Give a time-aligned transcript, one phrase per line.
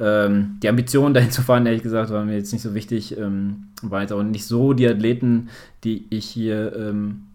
[0.00, 3.16] ähm, die Ambition dahin zu fahren, ehrlich gesagt, war mir jetzt nicht so wichtig.
[3.16, 5.50] Ähm, war jetzt auch nicht so die Athleten,
[5.84, 6.74] die ich hier.
[6.74, 7.26] Ähm,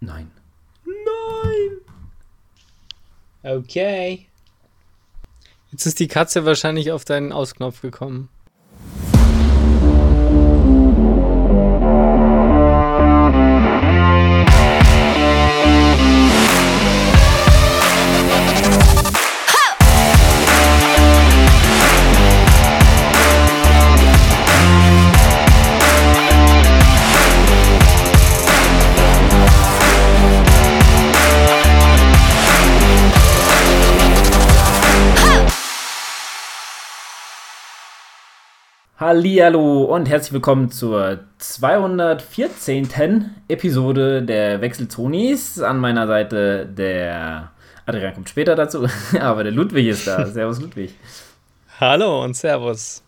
[0.00, 0.30] nein.
[0.84, 1.78] Nein!
[3.42, 4.26] Okay.
[5.72, 8.28] Jetzt ist die Katze wahrscheinlich auf deinen Ausknopf gekommen.
[38.98, 43.30] Hallihallo und herzlich willkommen zur 214.
[43.46, 45.60] Episode der Wechseltonis.
[45.60, 47.50] An meiner Seite der
[47.84, 48.86] Adrian kommt später dazu,
[49.20, 50.24] aber der Ludwig ist da.
[50.32, 50.94] Servus Ludwig.
[51.78, 53.02] Hallo und Servus.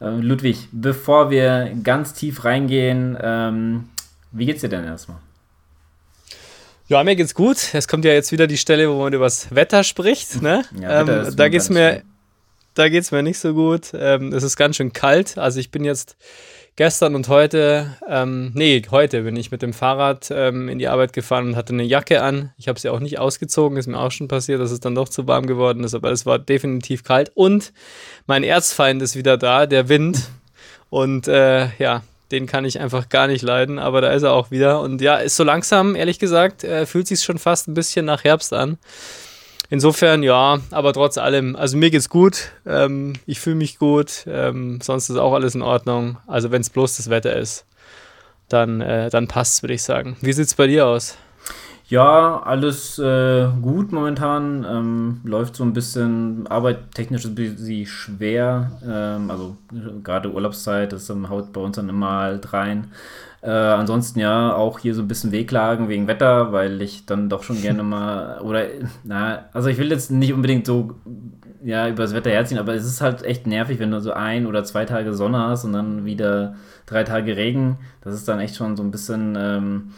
[0.00, 3.90] Ähm, Ludwig, bevor wir ganz tief reingehen, ähm,
[4.32, 5.18] wie geht's dir denn erstmal?
[6.88, 7.74] Ja, mir geht's gut.
[7.74, 10.40] Es kommt ja jetzt wieder die Stelle, wo man über das Wetter spricht.
[10.40, 10.64] Ne?
[10.80, 12.04] Ja, Wetter ähm, da geht's mir
[12.80, 13.92] da geht es mir nicht so gut.
[13.92, 15.36] Ähm, es ist ganz schön kalt.
[15.36, 16.16] Also ich bin jetzt
[16.76, 21.12] gestern und heute, ähm, nee, heute bin ich mit dem Fahrrad ähm, in die Arbeit
[21.12, 22.54] gefahren und hatte eine Jacke an.
[22.56, 25.10] Ich habe sie auch nicht ausgezogen, ist mir auch schon passiert, dass es dann doch
[25.10, 27.30] zu warm geworden ist, aber es war definitiv kalt.
[27.34, 27.74] Und
[28.26, 30.30] mein Erzfeind ist wieder da, der Wind.
[30.88, 34.50] Und äh, ja, den kann ich einfach gar nicht leiden, aber da ist er auch
[34.50, 34.80] wieder.
[34.80, 38.24] Und ja, ist so langsam, ehrlich gesagt, äh, fühlt sich schon fast ein bisschen nach
[38.24, 38.78] Herbst an.
[39.72, 44.80] Insofern ja, aber trotz allem, also mir geht's gut, ähm, ich fühle mich gut, ähm,
[44.82, 46.18] sonst ist auch alles in Ordnung.
[46.26, 47.64] Also wenn es bloß das Wetter ist,
[48.48, 50.16] dann, äh, dann passt's, würde ich sagen.
[50.20, 51.16] Wie sieht's bei dir aus?
[51.90, 54.64] Ja, alles äh, gut momentan.
[54.68, 58.72] Ähm, läuft so ein bisschen arbeittechnisch ein bisschen schwer.
[58.86, 59.56] Ähm, also
[60.04, 62.92] gerade Urlaubszeit, das haut bei uns dann immer halt rein.
[63.42, 67.42] Äh, ansonsten ja, auch hier so ein bisschen Wehklagen wegen Wetter, weil ich dann doch
[67.42, 68.66] schon gerne mal, oder,
[69.02, 70.94] na, also ich will jetzt nicht unbedingt so,
[71.62, 74.46] ja, über das Wetter herziehen, aber es ist halt echt nervig, wenn du so ein
[74.46, 76.54] oder zwei Tage Sonne hast und dann wieder
[76.86, 77.78] drei Tage Regen.
[78.02, 79.90] Das ist dann echt schon so ein bisschen, ähm,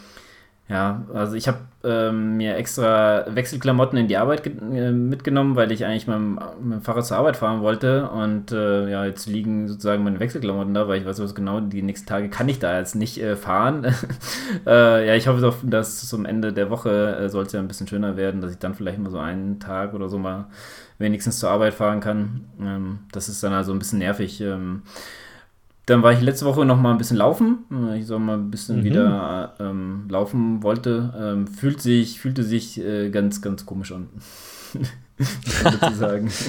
[0.69, 5.85] ja, also ich habe ähm, mir extra Wechselklamotten in die Arbeit äh, mitgenommen, weil ich
[5.85, 8.09] eigentlich mit dem, mit dem, Fahrrad zur Arbeit fahren wollte.
[8.09, 11.81] Und äh, ja, jetzt liegen sozusagen meine Wechselklamotten da, weil ich weiß was genau, die
[11.81, 13.93] nächsten Tage kann ich da jetzt nicht äh, fahren.
[14.65, 17.67] äh, ja, ich hoffe doch, dass zum Ende der Woche äh, soll es ja ein
[17.67, 20.47] bisschen schöner werden, dass ich dann vielleicht mal so einen Tag oder so mal
[20.97, 22.45] wenigstens zur Arbeit fahren kann.
[22.61, 24.39] Ähm, das ist dann also ein bisschen nervig.
[24.39, 24.83] Ähm,
[25.85, 27.59] dann war ich letzte Woche noch mal ein bisschen laufen.
[27.97, 28.83] Ich soll mal ein bisschen mhm.
[28.83, 31.13] wieder ähm, laufen wollte.
[31.17, 34.07] Ähm, fühlt sich, fühlte sich äh, ganz, ganz komisch an.
[35.79, 36.29] sozusagen.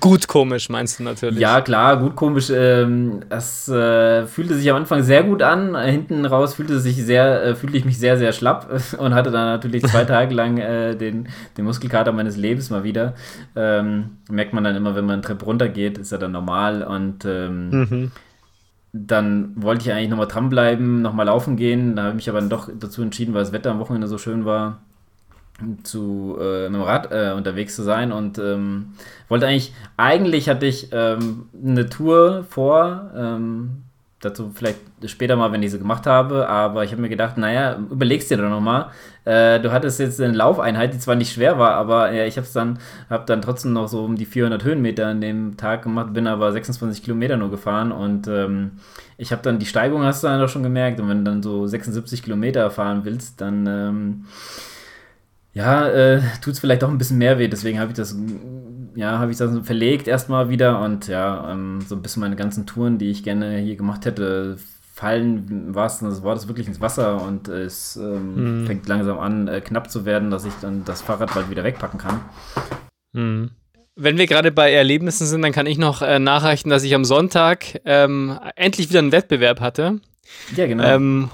[0.00, 1.38] Gut komisch, meinst du natürlich?
[1.38, 2.50] Ja, klar, gut komisch.
[2.50, 5.76] Ähm, das äh, fühlte sich am Anfang sehr gut an.
[5.76, 9.46] Hinten raus fühlte sich sehr, äh, fühlte ich mich sehr, sehr schlapp und hatte dann
[9.46, 13.14] natürlich zwei Tage lang äh, den, den Muskelkater meines Lebens mal wieder.
[13.54, 17.24] Ähm, merkt man dann immer, wenn man einen Trip runtergeht, ist ja dann normal und
[17.24, 18.10] ähm, mhm
[18.92, 21.96] dann wollte ich eigentlich nochmal dranbleiben, nochmal laufen gehen.
[21.96, 24.18] Da habe ich mich aber dann doch dazu entschieden, weil das Wetter am Wochenende so
[24.18, 24.78] schön war,
[25.82, 28.92] zu äh, mit dem Rad äh, unterwegs zu sein und ähm,
[29.28, 33.82] wollte eigentlich, eigentlich hatte ich ähm, eine Tour vor, ähm,
[34.20, 37.78] dazu vielleicht später mal, wenn ich sie gemacht habe, aber ich habe mir gedacht, naja,
[37.90, 38.90] überlegst dir doch nochmal.
[39.24, 42.46] Äh, du hattest jetzt eine Laufeinheit, die zwar nicht schwer war, aber ja, ich habe
[42.52, 42.78] dann,
[43.08, 46.50] hab dann trotzdem noch so um die 400 Höhenmeter an dem Tag gemacht, bin aber
[46.50, 48.72] 26 Kilometer nur gefahren und ähm,
[49.18, 51.42] ich habe dann die Steigung, hast du dann doch schon gemerkt, und wenn du dann
[51.42, 54.24] so 76 Kilometer fahren willst, dann ähm,
[55.52, 58.16] ja, äh, tut es vielleicht auch ein bisschen mehr weh, deswegen habe ich das
[58.98, 62.66] ja, habe ich das verlegt erstmal wieder und ja, ähm, so ein bisschen meine ganzen
[62.66, 64.58] Touren, die ich gerne hier gemacht hätte,
[64.92, 68.66] fallen im wahrsten des Wortes wirklich ins Wasser und es ähm, mhm.
[68.66, 72.00] fängt langsam an, äh, knapp zu werden, dass ich dann das Fahrrad bald wieder wegpacken
[72.00, 72.20] kann.
[73.12, 73.50] Mhm.
[73.94, 77.04] Wenn wir gerade bei Erlebnissen sind, dann kann ich noch äh, nachreichen, dass ich am
[77.04, 80.00] Sonntag ähm, endlich wieder einen Wettbewerb hatte.
[80.56, 80.82] Ja, genau.
[80.82, 81.30] Ähm,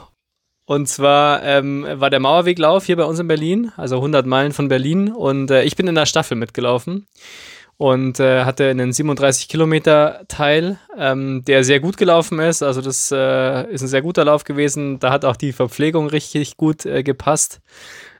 [0.66, 4.68] und zwar ähm, war der Mauerweglauf hier bei uns in Berlin, also 100 Meilen von
[4.68, 5.10] Berlin.
[5.10, 7.06] Und äh, ich bin in der Staffel mitgelaufen
[7.76, 12.62] und äh, hatte einen 37 Kilometer Teil, ähm, der sehr gut gelaufen ist.
[12.62, 15.00] Also das äh, ist ein sehr guter Lauf gewesen.
[15.00, 17.60] Da hat auch die Verpflegung richtig gut äh, gepasst.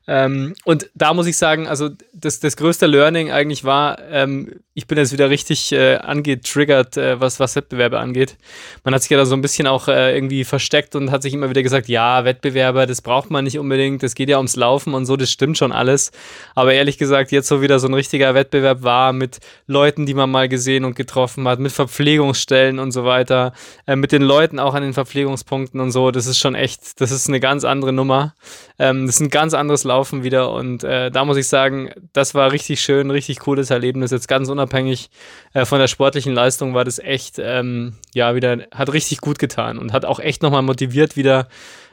[0.06, 4.88] Ähm, und da muss ich sagen, also das, das größte Learning eigentlich war, ähm, ich
[4.88, 8.36] bin jetzt wieder richtig äh, angetriggert, äh, was, was Wettbewerbe angeht.
[8.82, 11.32] Man hat sich ja da so ein bisschen auch äh, irgendwie versteckt und hat sich
[11.32, 14.94] immer wieder gesagt, ja, Wettbewerber, das braucht man nicht unbedingt, das geht ja ums Laufen
[14.94, 16.10] und so, das stimmt schon alles.
[16.56, 19.38] Aber ehrlich gesagt, jetzt so wieder so ein richtiger Wettbewerb war mit
[19.68, 23.52] Leuten, die man mal gesehen und getroffen hat, mit Verpflegungsstellen und so weiter,
[23.86, 27.12] äh, mit den Leuten auch an den Verpflegungspunkten und so, das ist schon echt, das
[27.12, 28.34] ist eine ganz andere Nummer.
[28.80, 32.34] Ähm, das ist ein ganz anderes Laufen wieder und äh, da muss ich sagen, das
[32.34, 35.10] war richtig schön, richtig cooles Erlebnis, jetzt ganz unabhängig unabhängig
[35.52, 39.78] äh, von der sportlichen Leistung war das echt, ähm, ja, wieder, hat richtig gut getan
[39.78, 41.48] und hat auch echt nochmal motiviert wieder.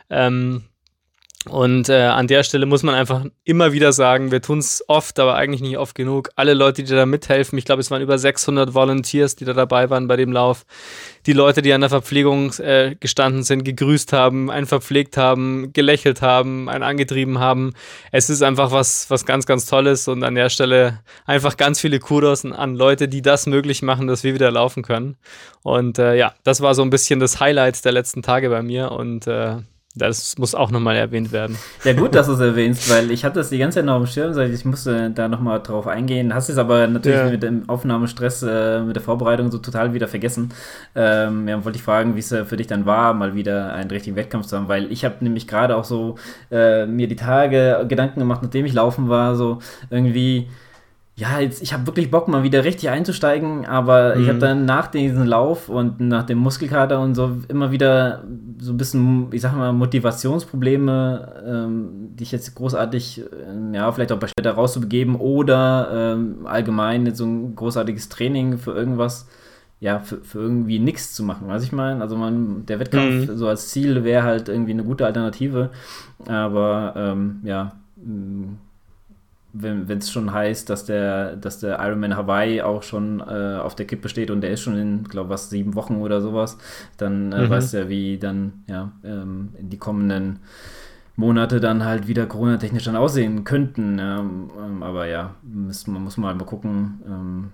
[0.10, 0.64] Ähm,
[1.50, 5.20] und äh, an der Stelle muss man einfach immer wieder sagen, wir tun es oft,
[5.20, 6.30] aber eigentlich nicht oft genug.
[6.36, 9.90] Alle Leute, die da mithelfen, ich glaube, es waren über 600 Volunteers, die da dabei
[9.90, 10.66] waren bei dem Lauf.
[11.26, 16.22] Die Leute, die an der Verpflegung äh, gestanden sind, gegrüßt haben, einen verpflegt haben, gelächelt
[16.22, 17.74] haben, einen angetrieben haben.
[18.12, 21.98] Es ist einfach was, was ganz, ganz Tolles und an der Stelle einfach ganz viele
[21.98, 25.18] Kudos an Leute, die das möglich machen, dass wir wieder laufen können.
[25.64, 28.92] Und äh, ja, das war so ein bisschen das Highlight der letzten Tage bei mir
[28.92, 29.58] und äh,
[29.96, 31.58] das muss auch nochmal erwähnt werden.
[31.84, 34.04] Ja, gut, dass du es erwähnst, weil ich hatte das die ganze Zeit noch auf
[34.04, 36.34] dem Schirm, ich musste da nochmal drauf eingehen.
[36.34, 37.30] Hast es aber natürlich ja.
[37.30, 40.50] mit dem Aufnahmestress, äh, mit der Vorbereitung so total wieder vergessen.
[40.96, 43.90] Ähm, ja, wollte ich fragen, wie es äh, für dich dann war, mal wieder einen
[43.90, 46.16] richtigen Wettkampf zu haben, weil ich habe nämlich gerade auch so
[46.52, 49.60] äh, mir die Tage Gedanken gemacht, nachdem ich laufen war, so
[49.90, 50.48] irgendwie
[51.16, 54.24] ja, jetzt, ich habe wirklich Bock, mal wieder richtig einzusteigen, aber mhm.
[54.24, 58.24] ich habe dann nach diesem Lauf und nach dem Muskelkater und so immer wieder
[58.60, 64.12] so ein bisschen, ich sag mal, Motivationsprobleme, ähm, die ich jetzt großartig, äh, ja, vielleicht
[64.14, 69.28] auch bei später rauszubegeben oder ähm, allgemein so ein großartiges Training für irgendwas,
[69.82, 72.02] ja, für, für irgendwie nichts zu machen, weiß ich meine.
[72.02, 73.38] Also man, der Wettkampf mhm.
[73.38, 75.72] so als Ziel wäre halt irgendwie eine gute Alternative,
[76.26, 77.74] aber ähm, ja,
[79.54, 83.86] wenn es schon heißt, dass der, dass der Ironman Hawaii auch schon äh, auf der
[83.86, 86.58] Kippe steht und der ist schon in, glaube was, sieben Wochen oder sowas,
[86.98, 87.50] dann äh, mhm.
[87.50, 90.40] weißt du ja, wie dann ja ähm, in die kommenden
[91.16, 94.00] Monate dann halt wieder Corona-technisch dann aussehen könnten.
[94.00, 97.50] Ähm, aber ja, muss, man muss mal, mal gucken, ähm,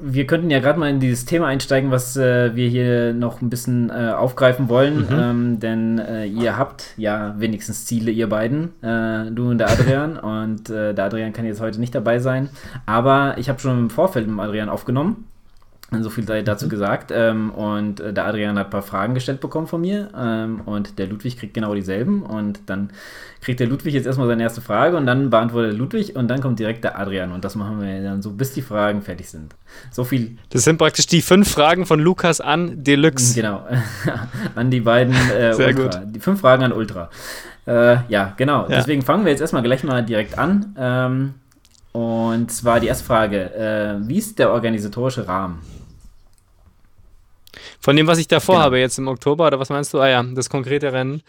[0.00, 3.48] wir könnten ja gerade mal in dieses Thema einsteigen, was äh, wir hier noch ein
[3.48, 5.18] bisschen äh, aufgreifen wollen, mhm.
[5.18, 10.18] ähm, denn äh, ihr habt ja wenigstens Ziele, ihr beiden, äh, du und der Adrian.
[10.18, 12.50] und äh, der Adrian kann jetzt heute nicht dabei sein,
[12.84, 15.24] aber ich habe schon im Vorfeld mit dem Adrian aufgenommen
[16.00, 16.70] so viel sei dazu mhm.
[16.70, 17.12] gesagt.
[17.14, 20.10] Ähm, und äh, der Adrian hat ein paar Fragen gestellt bekommen von mir.
[20.16, 22.22] Ähm, und der Ludwig kriegt genau dieselben.
[22.22, 22.90] Und dann
[23.40, 26.58] kriegt der Ludwig jetzt erstmal seine erste Frage und dann beantwortet Ludwig und dann kommt
[26.58, 27.32] direkt der Adrian.
[27.32, 29.54] Und das machen wir dann so, bis die Fragen fertig sind.
[29.90, 30.36] So viel.
[30.50, 33.34] Das sind praktisch die fünf Fragen von Lukas an Deluxe.
[33.34, 33.66] Genau.
[34.54, 36.00] an die beiden äh, Sehr Ultra.
[36.00, 36.14] Gut.
[36.14, 37.10] Die fünf Fragen an Ultra.
[37.66, 38.62] Äh, ja, genau.
[38.62, 38.76] Ja.
[38.76, 40.74] Deswegen fangen wir jetzt erstmal gleich mal direkt an.
[40.76, 41.34] Ähm,
[41.92, 43.54] und zwar die erste Frage.
[43.54, 45.60] Äh, wie ist der organisatorische Rahmen?
[47.80, 48.64] Von dem, was ich davor genau.
[48.64, 50.00] habe, jetzt im Oktober, oder was meinst du?
[50.00, 51.22] Ah ja, das konkrete Rennen.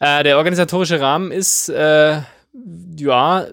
[0.00, 2.20] Äh, der organisatorische Rahmen ist, äh,
[2.96, 3.46] ja,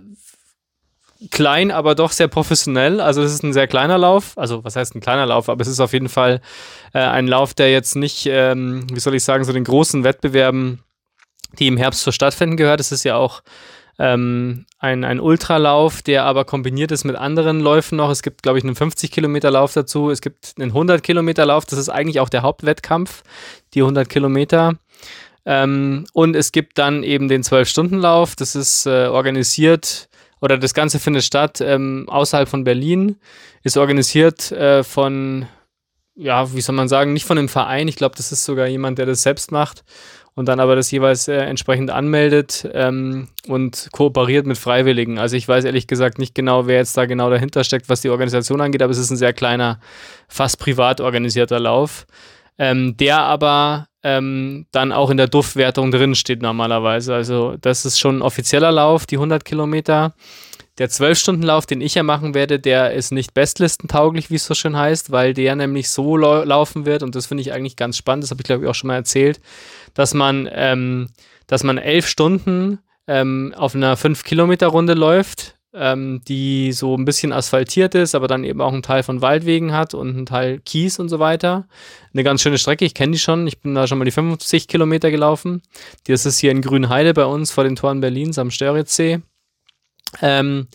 [1.31, 2.99] klein, aber doch sehr professionell.
[3.01, 4.37] Also es ist ein sehr kleiner Lauf.
[4.37, 5.49] Also was heißt ein kleiner Lauf?
[5.49, 6.41] Aber es ist auf jeden Fall
[6.93, 10.83] äh, ein Lauf, der jetzt nicht, ähm, wie soll ich sagen, so den großen Wettbewerben,
[11.57, 12.79] die im Herbst so stattfinden gehört.
[12.79, 13.41] Es ist ja auch
[13.97, 18.09] ähm, ein, ein Ultralauf, der aber kombiniert ist mit anderen Läufen noch.
[18.09, 20.09] Es gibt, glaube ich, einen 50-Kilometer-Lauf dazu.
[20.09, 21.65] Es gibt einen 100-Kilometer-Lauf.
[21.65, 23.23] Das ist eigentlich auch der Hauptwettkampf,
[23.73, 24.73] die 100 Kilometer.
[25.45, 28.35] Ähm, und es gibt dann eben den 12-Stunden-Lauf.
[28.35, 30.09] Das ist äh, organisiert
[30.41, 33.17] oder das Ganze findet statt ähm, außerhalb von Berlin.
[33.63, 35.47] Ist organisiert äh, von,
[36.15, 37.87] ja, wie soll man sagen, nicht von einem Verein.
[37.87, 39.83] Ich glaube, das ist sogar jemand, der das selbst macht
[40.35, 45.17] und dann aber das jeweils äh, entsprechend anmeldet ähm, und kooperiert mit Freiwilligen.
[45.17, 48.09] Also ich weiß ehrlich gesagt nicht genau, wer jetzt da genau dahinter steckt, was die
[48.09, 49.79] Organisation angeht, aber es ist ein sehr kleiner,
[50.27, 52.05] fast privat organisierter Lauf,
[52.57, 57.13] ähm, der aber ähm, dann auch in der Duftwertung drin steht normalerweise.
[57.13, 60.13] Also das ist schon ein offizieller Lauf, die 100 Kilometer.
[60.77, 64.77] Der 12-Stunden-Lauf, den ich ja machen werde, der ist nicht bestlistentauglich, wie es so schön
[64.77, 68.31] heißt, weil der nämlich so laufen wird und das finde ich eigentlich ganz spannend, das
[68.31, 69.39] habe ich glaube ich auch schon mal erzählt,
[69.93, 71.09] dass man, ähm,
[71.47, 77.95] dass man elf Stunden ähm, auf einer 5-Kilometer-Runde läuft, ähm, die so ein bisschen asphaltiert
[77.95, 81.09] ist, aber dann eben auch einen Teil von Waldwegen hat und einen Teil Kies und
[81.09, 81.67] so weiter.
[82.13, 83.47] Eine ganz schöne Strecke, ich kenne die schon.
[83.47, 85.61] Ich bin da schon mal die 50 Kilometer gelaufen.
[86.07, 89.21] Das ist hier in Grünheide bei uns vor den Toren Berlins am Störitzsee.
[90.21, 90.67] Ähm,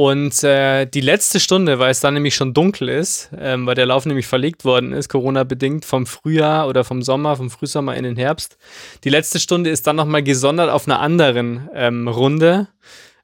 [0.00, 3.86] und äh, die letzte Stunde, weil es dann nämlich schon dunkel ist, ähm, weil der
[3.86, 8.16] Lauf nämlich verlegt worden ist, Corona-bedingt, vom Frühjahr oder vom Sommer, vom Frühsommer in den
[8.16, 8.58] Herbst.
[9.02, 12.68] Die letzte Stunde ist dann nochmal gesondert auf einer anderen ähm, Runde.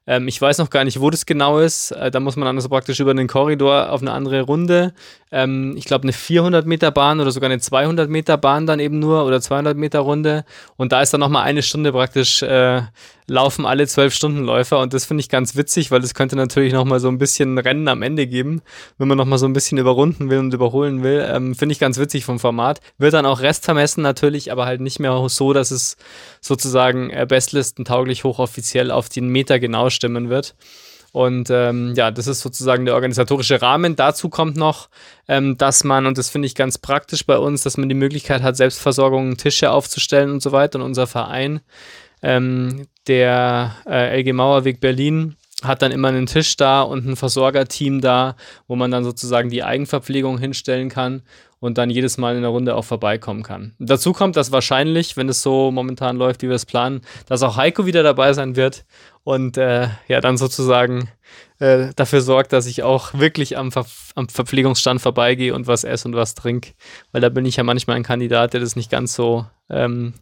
[0.07, 1.91] Ähm, ich weiß noch gar nicht, wo das genau ist.
[1.91, 4.93] Äh, da muss man dann also praktisch über einen Korridor auf eine andere Runde.
[5.31, 8.99] Ähm, ich glaube, eine 400 Meter Bahn oder sogar eine 200 Meter Bahn dann eben
[8.99, 10.45] nur oder 200 Meter Runde.
[10.77, 12.83] Und da ist dann nochmal eine Stunde praktisch, äh,
[13.27, 14.79] laufen alle 12 Stundenläufer.
[14.79, 17.87] Und das finde ich ganz witzig, weil das könnte natürlich nochmal so ein bisschen Rennen
[17.87, 18.61] am Ende geben,
[18.97, 21.25] wenn man nochmal so ein bisschen überrunden will und überholen will.
[21.27, 22.79] Ähm, finde ich ganz witzig vom Format.
[22.97, 25.97] Wird dann auch Rest vermessen natürlich, aber halt nicht mehr so, dass es
[26.39, 30.55] sozusagen äh, bestlistentauglich hochoffiziell auf den Meter genau stimmen wird.
[31.15, 33.95] Und ähm, ja, das ist sozusagen der organisatorische Rahmen.
[33.95, 34.89] Dazu kommt noch,
[35.29, 38.43] ähm, dass man, und das finde ich ganz praktisch bei uns, dass man die Möglichkeit
[38.43, 40.77] hat, Selbstversorgung, Tische aufzustellen und so weiter.
[40.77, 41.61] Und unser Verein,
[42.21, 45.37] ähm, der äh, LG Mauerweg Berlin,
[45.67, 48.35] hat dann immer einen Tisch da und ein Versorgerteam da,
[48.67, 51.23] wo man dann sozusagen die Eigenverpflegung hinstellen kann
[51.59, 53.73] und dann jedes Mal in der Runde auch vorbeikommen kann.
[53.79, 57.57] Dazu kommt, dass wahrscheinlich, wenn es so momentan läuft, wie wir es planen, dass auch
[57.57, 58.85] Heiko wieder dabei sein wird
[59.23, 61.09] und äh, ja, dann sozusagen
[61.59, 66.07] äh, dafür sorgt, dass ich auch wirklich am, Ver am Verpflegungsstand vorbeigehe und was esse
[66.07, 66.73] und was trinke,
[67.11, 70.13] weil da bin ich ja manchmal ein Kandidat, der das nicht ganz so ähm,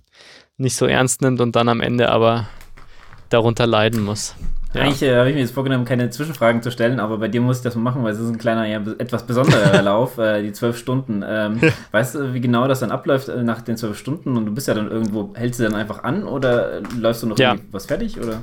[0.58, 2.48] nicht so ernst nimmt und dann am Ende aber
[3.30, 4.36] darunter leiden muss.
[4.74, 4.82] Ja.
[4.82, 7.58] Eigentlich äh, habe ich mir jetzt vorgenommen, keine Zwischenfragen zu stellen, aber bei dir muss
[7.58, 10.52] ich das mal machen, weil es ist ein kleiner, ja, etwas besonderer Lauf, äh, die
[10.52, 11.24] zwölf Stunden.
[11.26, 11.62] Ähm,
[11.92, 14.36] weißt du, wie genau das dann abläuft äh, nach den zwölf Stunden?
[14.36, 17.38] Und du bist ja dann irgendwo, hältst du dann einfach an oder läufst du noch
[17.38, 17.56] ja.
[17.72, 18.20] was fertig?
[18.20, 18.42] Oder?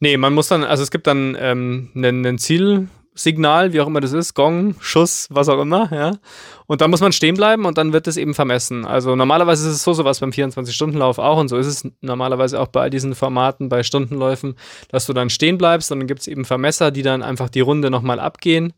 [0.00, 4.00] Nee, man muss dann, also es gibt dann ähm, ein Ziel, Signal, wie auch immer
[4.00, 6.12] das ist, Gong, Schuss, was auch immer, ja.
[6.66, 8.86] Und dann muss man stehen bleiben und dann wird es eben vermessen.
[8.86, 12.68] Also normalerweise ist es so, sowas beim 24-Stunden-Lauf auch und so ist es normalerweise auch
[12.68, 14.56] bei all diesen Formaten, bei Stundenläufen,
[14.88, 17.60] dass du dann stehen bleibst und dann gibt es eben Vermesser, die dann einfach die
[17.60, 18.72] Runde nochmal abgehen.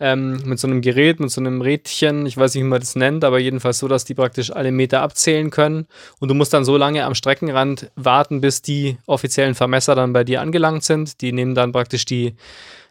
[0.00, 2.96] Ähm, mit so einem Gerät, mit so einem Rädchen, ich weiß nicht, wie man das
[2.96, 5.86] nennt, aber jedenfalls so, dass die praktisch alle Meter abzählen können.
[6.18, 10.24] Und du musst dann so lange am Streckenrand warten, bis die offiziellen Vermesser dann bei
[10.24, 11.20] dir angelangt sind.
[11.20, 12.34] Die nehmen dann praktisch die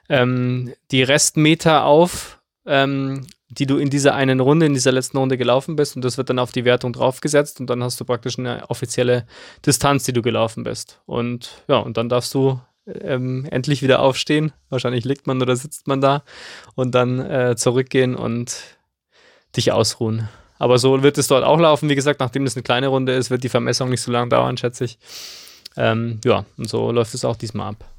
[0.09, 5.37] ähm, die Restmeter auf, ähm, die du in dieser einen Runde, in dieser letzten Runde
[5.37, 8.39] gelaufen bist und das wird dann auf die Wertung draufgesetzt und dann hast du praktisch
[8.39, 9.25] eine offizielle
[9.65, 11.01] Distanz, die du gelaufen bist.
[11.05, 14.51] Und ja, und dann darfst du ähm, endlich wieder aufstehen.
[14.69, 16.23] Wahrscheinlich liegt man oder sitzt man da
[16.75, 18.57] und dann äh, zurückgehen und
[19.55, 20.27] dich ausruhen.
[20.57, 21.89] Aber so wird es dort auch laufen.
[21.89, 24.57] Wie gesagt, nachdem das eine kleine Runde ist, wird die Vermessung nicht so lange dauern,
[24.57, 24.97] schätze ich.
[25.75, 27.92] Ähm, ja, und so läuft es auch diesmal ab.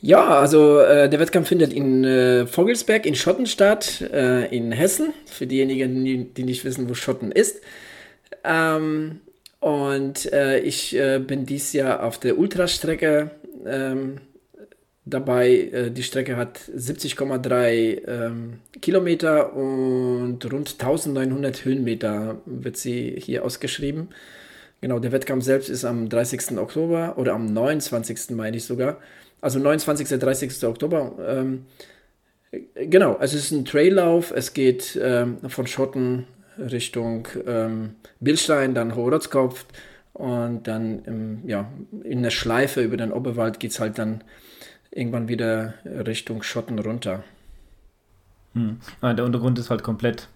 [0.00, 5.12] Ja, also äh, der Wettkampf findet in äh, Vogelsberg in Schotten statt, äh, in Hessen,
[5.26, 7.60] für diejenigen, die, die, nicht wissen, wo Schotten ist.
[8.44, 9.20] Ähm,
[9.58, 13.32] und äh, ich äh, bin dieses Jahr auf der Ultrastrecke
[13.66, 14.18] ähm,
[15.04, 15.50] dabei.
[15.50, 24.10] Äh, die Strecke hat 70,3 ähm, Kilometer und rund 1900 Höhenmeter wird sie hier ausgeschrieben.
[24.80, 26.56] Genau, der Wettkampf selbst ist am 30.
[26.56, 28.30] Oktober oder am 29.
[28.30, 28.98] meine ich sogar
[29.40, 30.18] also 29.
[30.18, 30.64] 30.
[30.64, 31.12] Oktober.
[31.26, 31.66] Ähm,
[32.74, 34.30] genau, also es ist ein Traillauf.
[34.30, 36.26] Es geht ähm, von Schotten
[36.58, 39.64] Richtung ähm, Billstein, dann Hohrotzkopf
[40.12, 41.70] und dann im, ja,
[42.02, 44.24] in der Schleife über den Oberwald geht es halt dann
[44.90, 47.22] irgendwann wieder Richtung Schotten runter.
[48.54, 48.80] Hm.
[49.00, 50.28] Ah, der Untergrund ist halt komplett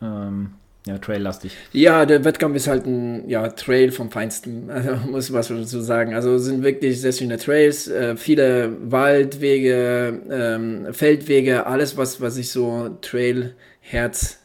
[0.00, 0.54] ähm,
[0.88, 1.52] ja, traillastig.
[1.72, 6.14] Ja, der Wettkampf ist halt ein ja, Trail vom Feinsten, also muss was dazu sagen.
[6.14, 12.50] Also sind wirklich sehr schöne Trails, äh, viele Waldwege, ähm, Feldwege, alles, was, was ich
[12.50, 14.38] so Trailherz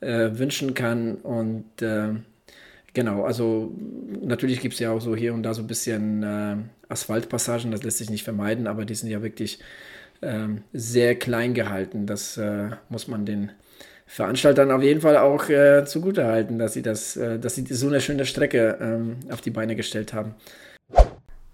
[0.00, 1.16] äh, wünschen kann.
[1.16, 2.10] Und äh,
[2.94, 3.72] genau, also
[4.22, 6.56] natürlich gibt es ja auch so hier und da so ein bisschen äh,
[6.88, 9.58] Asphaltpassagen, das lässt sich nicht vermeiden, aber die sind ja wirklich
[10.22, 12.06] ähm, sehr klein gehalten.
[12.06, 13.50] Das äh, muss man den
[14.06, 18.00] Veranstaltern auf jeden Fall auch äh, zugutehalten, dass sie das, äh, dass sie so eine
[18.00, 20.34] schöne Strecke ähm, auf die Beine gestellt haben.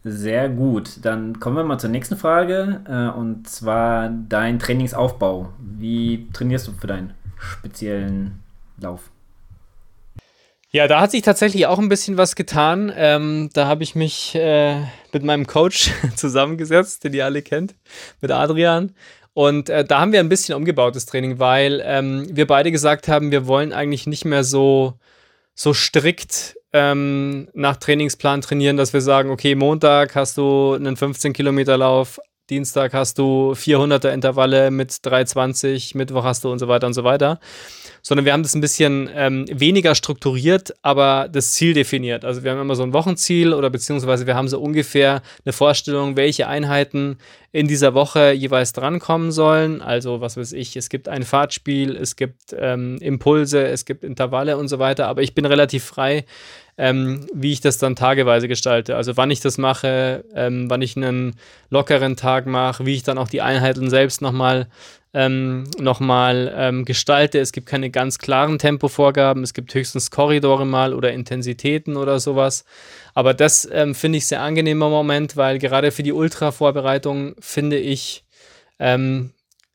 [0.05, 1.05] Sehr gut.
[1.05, 5.53] Dann kommen wir mal zur nächsten Frage äh, und zwar dein Trainingsaufbau.
[5.59, 8.43] Wie trainierst du für deinen speziellen
[8.81, 9.11] Lauf?
[10.75, 12.91] Ja, da hat sich tatsächlich auch ein bisschen was getan.
[12.97, 14.81] Ähm, da habe ich mich äh,
[15.13, 17.75] mit meinem Coach zusammengesetzt, den ihr alle kennt,
[18.21, 18.95] mit Adrian.
[19.35, 23.09] Und äh, da haben wir ein bisschen umgebaut, das Training, weil ähm, wir beide gesagt
[23.09, 24.95] haben, wir wollen eigentlich nicht mehr so,
[25.55, 31.33] so strikt ähm, nach Trainingsplan trainieren, dass wir sagen, okay, Montag hast du einen 15
[31.33, 32.19] Kilometer Lauf,
[32.53, 37.03] Dienstag hast du 400er Intervalle mit 320, Mittwoch hast du und so weiter und so
[37.03, 37.41] weiter
[38.03, 42.25] sondern wir haben das ein bisschen ähm, weniger strukturiert, aber das Ziel definiert.
[42.25, 46.17] Also wir haben immer so ein Wochenziel oder beziehungsweise wir haben so ungefähr eine Vorstellung,
[46.17, 47.17] welche Einheiten
[47.53, 49.81] in dieser Woche jeweils drankommen sollen.
[49.81, 54.57] Also was weiß ich, es gibt ein Fahrtspiel, es gibt ähm, Impulse, es gibt Intervalle
[54.57, 56.25] und so weiter, aber ich bin relativ frei,
[56.79, 58.97] ähm, wie ich das dann tageweise gestalte.
[58.97, 61.37] Also wann ich das mache, ähm, wann ich einen
[61.71, 64.69] lockeren Tag mache, wie ich dann auch die Einheiten selbst nochmal
[65.15, 67.39] ähm, nochmal ähm, gestalte.
[67.39, 72.65] Es gibt keine ganz klaren Tempovorgaben, es gibt höchstens Korridore mal oder Intensitäten oder sowas.
[73.13, 77.77] Aber das ähm, finde ich sehr angenehm im Moment, weil gerade für die Ultra-Vorbereitung finde
[77.77, 78.25] ich,
[78.79, 79.33] ähm,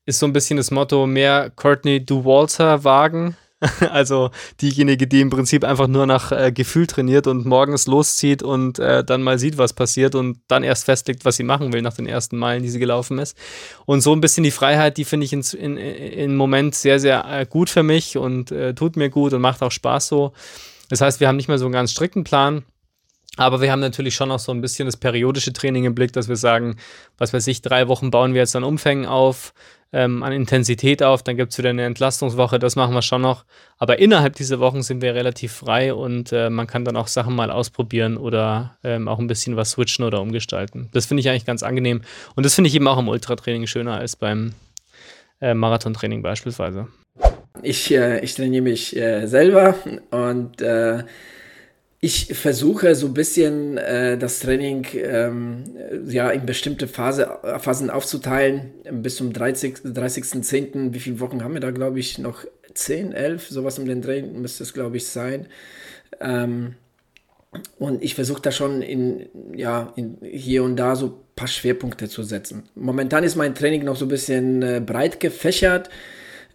[0.07, 3.37] ist so ein bisschen das Motto mehr Courtney Du Walter wagen
[3.91, 4.29] also
[4.61, 9.03] diejenige, die im Prinzip einfach nur nach äh, Gefühl trainiert und morgens loszieht und äh,
[9.03, 12.05] dann mal sieht, was passiert und dann erst festlegt, was sie machen will nach den
[12.05, 13.35] ersten Meilen, die sie gelaufen ist.
[13.85, 17.25] Und so ein bisschen die Freiheit, die finde ich in, in, im Moment sehr, sehr
[17.25, 20.33] äh, gut für mich und äh, tut mir gut und macht auch Spaß so.
[20.89, 22.63] Das heißt, wir haben nicht mehr so einen ganz strikten Plan.
[23.37, 26.27] Aber wir haben natürlich schon auch so ein bisschen das periodische Training im Blick, dass
[26.27, 26.77] wir sagen,
[27.19, 29.53] was weiß ich, drei Wochen bauen wir jetzt an Umfängen auf,
[29.93, 33.45] ähm, an Intensität auf, dann gibt es wieder eine Entlastungswoche, das machen wir schon noch.
[33.77, 37.35] Aber innerhalb dieser Wochen sind wir relativ frei und äh, man kann dann auch Sachen
[37.35, 40.89] mal ausprobieren oder ähm, auch ein bisschen was switchen oder umgestalten.
[40.91, 42.01] Das finde ich eigentlich ganz angenehm.
[42.35, 44.53] Und das finde ich eben auch im Ultratraining schöner als beim
[45.41, 46.87] äh, Marathontraining beispielsweise.
[47.63, 49.75] Ich, äh, ich trainiere mich äh, selber
[50.11, 51.03] und äh,
[51.99, 55.63] ich versuche so ein bisschen äh, das Training ähm,
[56.07, 58.71] ja in bestimmte Phase, Phasen aufzuteilen.
[58.91, 59.93] Bis zum 30.10.
[59.93, 64.01] 30 Wie viele Wochen haben wir da, glaube ich, noch 10, 11, sowas um den
[64.01, 65.47] Dreh müsste es, glaube ich, sein.
[66.19, 66.75] Ähm,
[67.79, 72.07] und ich versuche da schon in, ja, in hier und da so ein paar Schwerpunkte
[72.07, 72.63] zu setzen.
[72.75, 75.89] Momentan ist mein Training noch so ein bisschen äh, breit gefächert.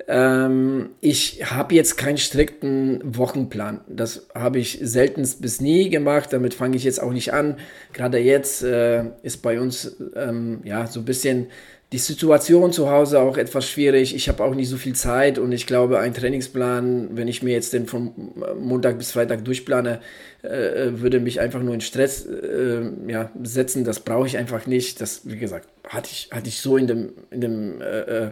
[0.08, 3.80] Ähm, ich habe jetzt keinen strikten Wochenplan.
[3.88, 6.32] Das habe ich seltenst bis nie gemacht.
[6.32, 7.56] Damit fange ich jetzt auch nicht an.
[7.92, 11.48] Gerade jetzt äh, ist bei uns ähm, ja so ein bisschen
[11.92, 14.14] die Situation zu Hause auch etwas schwierig.
[14.14, 17.52] Ich habe auch nicht so viel Zeit und ich glaube, ein Trainingsplan, wenn ich mir
[17.52, 20.00] jetzt den von Montag bis Freitag durchplane,
[20.42, 23.84] äh, würde mich einfach nur in Stress äh, ja, setzen.
[23.84, 25.02] Das brauche ich einfach nicht.
[25.02, 28.30] Das, wie gesagt, hatte ich, hatte ich so in dem, in dem äh, äh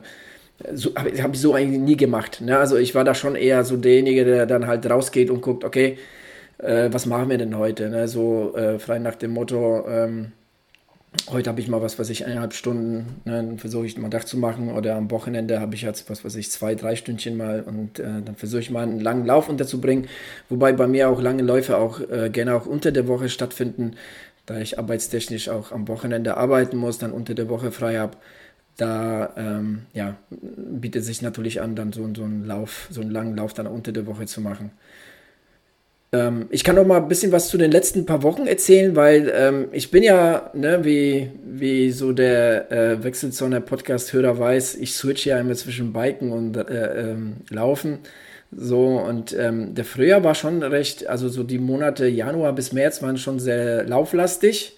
[0.74, 2.40] so, habe hab ich so eigentlich nie gemacht.
[2.40, 2.58] Ne?
[2.58, 5.98] Also ich war da schon eher so derjenige, der dann halt rausgeht und guckt, okay,
[6.58, 7.88] äh, was machen wir denn heute?
[7.88, 8.08] Ne?
[8.08, 10.32] So äh, frei nach dem Motto, ähm,
[11.30, 14.24] heute habe ich mal was, was ich eineinhalb Stunden, ne, dann versuche ich mal Dach
[14.24, 17.62] zu machen oder am Wochenende habe ich jetzt was, was ich zwei, drei Stündchen mal
[17.62, 20.06] und äh, dann versuche ich mal einen langen Lauf unterzubringen,
[20.48, 23.96] wobei bei mir auch lange Läufe auch äh, gerne auch unter der Woche stattfinden,
[24.46, 28.16] da ich arbeitstechnisch auch am Wochenende arbeiten muss, dann unter der Woche frei habe
[28.76, 33.36] da ähm, ja, bietet sich natürlich an, dann so, so einen Lauf, so einen langen
[33.36, 34.70] Lauf dann unter der Woche zu machen.
[36.12, 39.32] Ähm, ich kann noch mal ein bisschen was zu den letzten paar Wochen erzählen, weil
[39.34, 45.26] ähm, ich bin ja, ne, wie, wie so der äh, Wechselzone Podcast-Hörer weiß, ich switch
[45.26, 47.98] ja immer zwischen Biken und äh, ähm, Laufen.
[48.52, 53.00] So, und ähm, der Frühjahr war schon recht, also so die Monate Januar bis März
[53.02, 54.76] waren schon sehr lauflastig.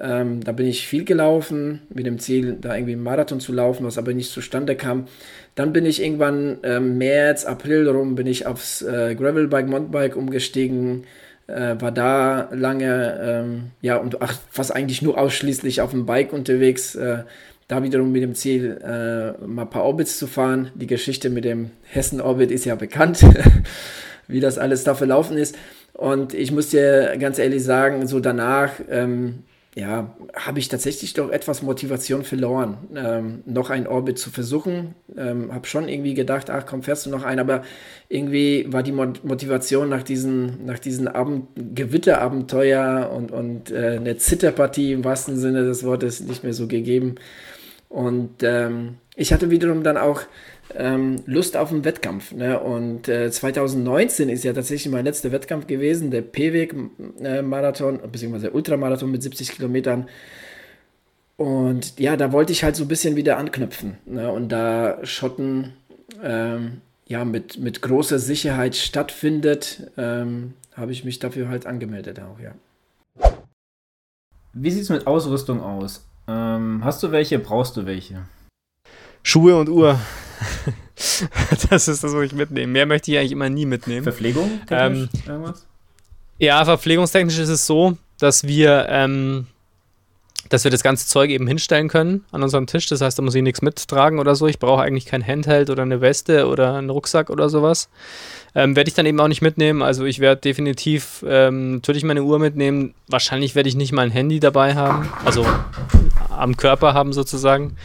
[0.00, 3.86] Ähm, da bin ich viel gelaufen, mit dem Ziel, da irgendwie einen Marathon zu laufen,
[3.86, 5.06] was aber nicht zustande kam.
[5.54, 11.04] Dann bin ich irgendwann ähm, März, April rum, bin ich aufs äh, Gravelbike, Mountainbike umgestiegen,
[11.46, 16.32] äh, war da lange, ähm, ja, und ach, fast eigentlich nur ausschließlich auf dem Bike
[16.32, 16.94] unterwegs.
[16.94, 17.24] Äh,
[17.68, 20.70] da wiederum mit dem Ziel, äh, mal ein paar Orbits zu fahren.
[20.74, 23.24] Die Geschichte mit dem Hessen-Orbit ist ja bekannt,
[24.28, 25.56] wie das alles da verlaufen ist.
[25.94, 29.44] Und ich muss dir ganz ehrlich sagen, so danach, ähm,
[29.76, 34.94] ja, habe ich tatsächlich doch etwas Motivation verloren, ähm, noch ein Orbit zu versuchen.
[35.16, 37.64] Ähm, habe schon irgendwie gedacht, ach komm, fährst du noch ein, aber
[38.08, 41.10] irgendwie war die Motivation nach diesen, nach diesen
[41.56, 47.16] Gewitterabenteuer und, und äh, eine Zitterpartie im wahrsten Sinne des Wortes nicht mehr so gegeben.
[47.88, 50.22] Und ähm, ich hatte wiederum dann auch
[50.76, 52.32] ähm, Lust auf einen Wettkampf.
[52.32, 52.58] Ne?
[52.58, 59.10] Und äh, 2019 ist ja tatsächlich mein letzter Wettkampf gewesen, der P-Weg-Marathon, äh, beziehungsweise Ultramarathon
[59.10, 60.08] mit 70 Kilometern.
[61.36, 63.98] Und ja, da wollte ich halt so ein bisschen wieder anknüpfen.
[64.06, 64.30] Ne?
[64.30, 65.72] Und da Schotten
[66.22, 72.38] ähm, ja mit, mit großer Sicherheit stattfindet, ähm, habe ich mich dafür halt angemeldet auch,
[72.40, 72.54] ja.
[74.52, 76.06] Wie sieht es mit Ausrüstung aus?
[76.28, 77.38] Ähm, hast du welche?
[77.38, 78.26] Brauchst du welche?
[79.22, 79.98] Schuhe und Uhr.
[81.70, 82.72] das ist das, was ich mitnehme.
[82.72, 84.04] Mehr möchte ich eigentlich immer nie mitnehmen.
[84.04, 84.60] Verpflegung?
[84.70, 85.66] Ähm, irgendwas?
[86.38, 89.46] Ja, verpflegungstechnisch ist es so, dass wir, ähm,
[90.48, 92.86] dass wir das ganze Zeug eben hinstellen können an unserem Tisch.
[92.86, 94.46] Das heißt, da muss ich nichts mittragen oder so.
[94.46, 97.88] Ich brauche eigentlich kein Handheld oder eine Weste oder einen Rucksack oder sowas.
[98.54, 99.82] Ähm, werde ich dann eben auch nicht mitnehmen.
[99.82, 102.94] Also ich werde definitiv ähm, natürlich meine Uhr mitnehmen.
[103.08, 105.08] Wahrscheinlich werde ich nicht mal ein Handy dabei haben.
[105.24, 105.46] Also
[106.30, 107.76] am Körper haben sozusagen.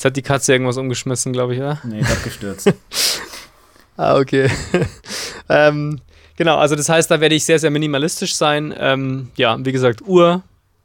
[0.00, 1.78] Jetzt hat die Katze irgendwas umgeschmissen, glaube ich, oder?
[1.84, 2.72] Nee, hat gestürzt.
[3.98, 4.48] ah, okay.
[5.50, 6.00] ähm,
[6.40, 8.74] Genau, also das heißt, da werde ich sehr, sehr minimalistisch sein.
[8.78, 10.42] Ähm, ja, wie gesagt, Uhr,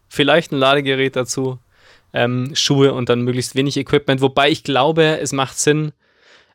[0.10, 1.60] vielleicht ein Ladegerät dazu,
[2.12, 4.20] ähm, Schuhe und dann möglichst wenig Equipment.
[4.20, 5.94] Wobei ich glaube, es macht Sinn,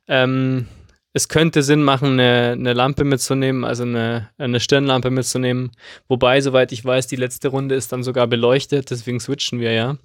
[0.06, 0.68] ähm,
[1.12, 5.72] es könnte Sinn machen, eine, eine Lampe mitzunehmen, also eine, eine Stirnlampe mitzunehmen.
[6.08, 9.96] Wobei, soweit ich weiß, die letzte Runde ist dann sogar beleuchtet, deswegen switchen wir ja.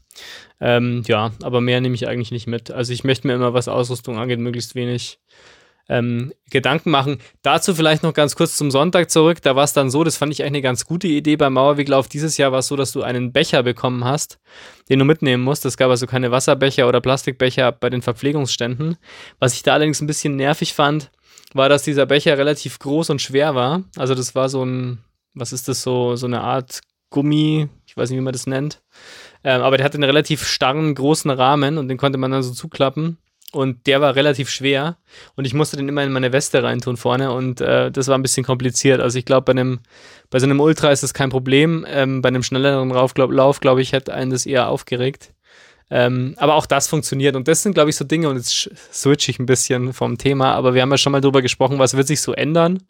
[0.59, 2.71] Ähm, ja, aber mehr nehme ich eigentlich nicht mit.
[2.71, 5.19] Also ich möchte mir immer, was Ausrüstung angeht, möglichst wenig
[5.87, 7.19] ähm, Gedanken machen.
[7.41, 9.41] Dazu vielleicht noch ganz kurz zum Sonntag zurück.
[9.41, 12.07] Da war es dann so, das fand ich eigentlich eine ganz gute Idee beim Mauerweglauf.
[12.07, 14.39] Dieses Jahr war es so, dass du einen Becher bekommen hast,
[14.89, 15.65] den du mitnehmen musst.
[15.65, 18.97] Es gab also keine Wasserbecher oder Plastikbecher bei den Verpflegungsständen.
[19.39, 21.11] Was ich da allerdings ein bisschen nervig fand,
[21.53, 23.83] war, dass dieser Becher relativ groß und schwer war.
[23.95, 24.99] Also das war so ein,
[25.33, 28.81] was ist das so, so eine Art Gummi, ich weiß nicht, wie man das nennt.
[29.43, 32.51] Ähm, aber der hatte einen relativ starren, großen Rahmen und den konnte man dann so
[32.51, 33.19] zuklappen
[33.51, 34.97] und der war relativ schwer
[35.35, 38.21] und ich musste den immer in meine Weste reintun vorne und äh, das war ein
[38.21, 38.99] bisschen kompliziert.
[38.99, 39.79] Also ich glaube, bei einem
[40.29, 41.85] bei so einem Ultra ist das kein Problem.
[41.87, 45.31] Ähm, bei einem schnelleren Lauf, glaube glaub ich, hätte einen das eher aufgeregt.
[45.91, 49.29] Ähm, aber auch das funktioniert und das sind, glaube ich, so Dinge und jetzt switche
[49.29, 52.07] ich ein bisschen vom Thema, aber wir haben ja schon mal drüber gesprochen, was wird
[52.07, 52.81] sich so ändern.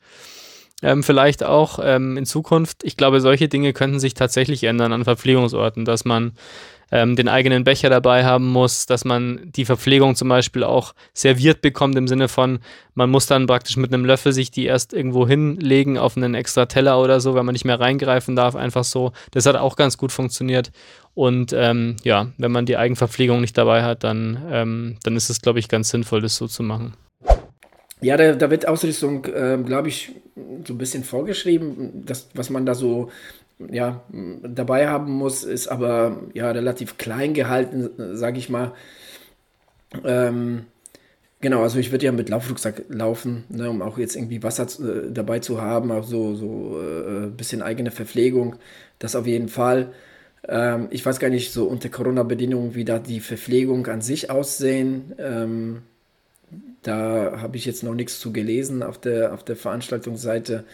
[0.81, 2.83] Ähm, vielleicht auch ähm, in Zukunft.
[2.83, 6.33] Ich glaube, solche Dinge könnten sich tatsächlich ändern an Verpflegungsorten, dass man
[6.91, 11.61] ähm, den eigenen Becher dabei haben muss, dass man die Verpflegung zum Beispiel auch serviert
[11.61, 12.59] bekommt im Sinne von,
[12.93, 16.65] man muss dann praktisch mit einem Löffel sich die erst irgendwo hinlegen auf einen extra
[16.65, 19.11] Teller oder so, weil man nicht mehr reingreifen darf, einfach so.
[19.31, 20.71] Das hat auch ganz gut funktioniert.
[21.13, 25.41] Und ähm, ja, wenn man die Eigenverpflegung nicht dabei hat, dann, ähm, dann ist es,
[25.41, 26.93] glaube ich, ganz sinnvoll, das so zu machen.
[28.01, 30.11] Ja, da, da wird Ausrüstung, äh, glaube ich,
[30.65, 33.09] so ein bisschen vorgeschrieben, das, was man da so
[33.59, 34.03] ja,
[34.43, 38.73] dabei haben muss, ist aber ja relativ klein gehalten, sage ich mal.
[40.03, 40.65] Ähm,
[41.39, 45.11] genau, also ich würde ja mit Laufrucksack laufen, ne, um auch jetzt irgendwie Wasser äh,
[45.11, 48.57] dabei zu haben, auch so, so äh, bisschen eigene Verpflegung,
[48.99, 49.93] das auf jeden Fall.
[50.47, 55.13] Ähm, ich weiß gar nicht so unter Corona-Bedingungen, wie da die Verpflegung an sich aussehen.
[55.17, 55.81] Ähm,
[56.83, 60.65] da habe ich jetzt noch nichts zu gelesen auf der, auf der Veranstaltungsseite.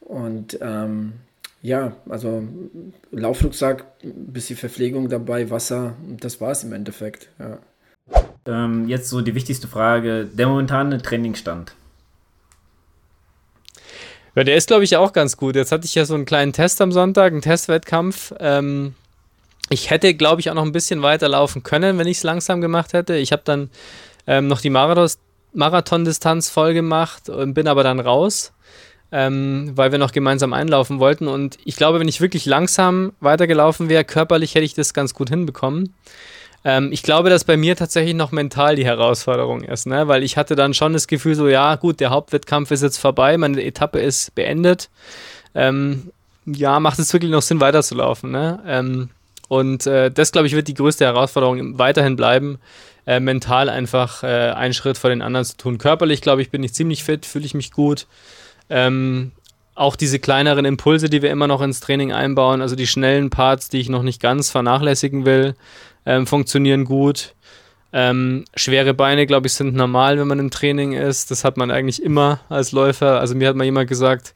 [0.00, 1.14] Und ähm,
[1.62, 2.46] ja, also
[3.10, 7.28] Laufrucksack, bisschen Verpflegung dabei, Wasser, das war es im Endeffekt.
[7.38, 7.58] Ja.
[8.46, 11.74] Ähm, jetzt so die wichtigste Frage: der momentane Trainingsstand.
[14.34, 15.56] Ja, der ist, glaube ich, auch ganz gut.
[15.56, 18.32] Jetzt hatte ich ja so einen kleinen Test am Sonntag, einen Testwettkampf.
[18.38, 18.94] Ähm,
[19.68, 22.60] ich hätte, glaube ich, auch noch ein bisschen weiter laufen können, wenn ich es langsam
[22.60, 23.16] gemacht hätte.
[23.16, 23.68] Ich habe dann
[24.28, 28.52] ähm, noch die Marathon-Distanz voll gemacht und bin aber dann raus
[29.10, 31.28] ähm, weil wir noch gemeinsam einlaufen wollten.
[31.28, 35.30] Und ich glaube, wenn ich wirklich langsam weitergelaufen wäre, körperlich hätte ich das ganz gut
[35.30, 35.94] hinbekommen.
[36.64, 40.08] Ähm, ich glaube, dass bei mir tatsächlich noch mental die Herausforderung ist, ne?
[40.08, 43.38] weil ich hatte dann schon das Gefühl, so ja, gut, der Hauptwettkampf ist jetzt vorbei,
[43.38, 44.90] meine Etappe ist beendet.
[45.54, 46.10] Ähm,
[46.44, 48.30] ja, macht es wirklich noch Sinn, weiterzulaufen.
[48.30, 48.60] Ne?
[48.66, 49.10] Ähm,
[49.48, 52.58] und äh, das, glaube ich, wird die größte Herausforderung weiterhin bleiben,
[53.06, 55.78] äh, mental einfach äh, einen Schritt vor den anderen zu tun.
[55.78, 58.06] Körperlich, glaube ich, bin ich ziemlich fit, fühle ich mich gut.
[58.70, 59.32] Ähm,
[59.74, 63.68] auch diese kleineren Impulse, die wir immer noch ins Training einbauen, also die schnellen Parts,
[63.68, 65.54] die ich noch nicht ganz vernachlässigen will,
[66.04, 67.34] ähm, funktionieren gut.
[67.92, 71.30] Ähm, schwere Beine, glaube ich, sind normal, wenn man im Training ist.
[71.30, 73.20] Das hat man eigentlich immer als Läufer.
[73.20, 74.34] Also mir hat mal jemand gesagt,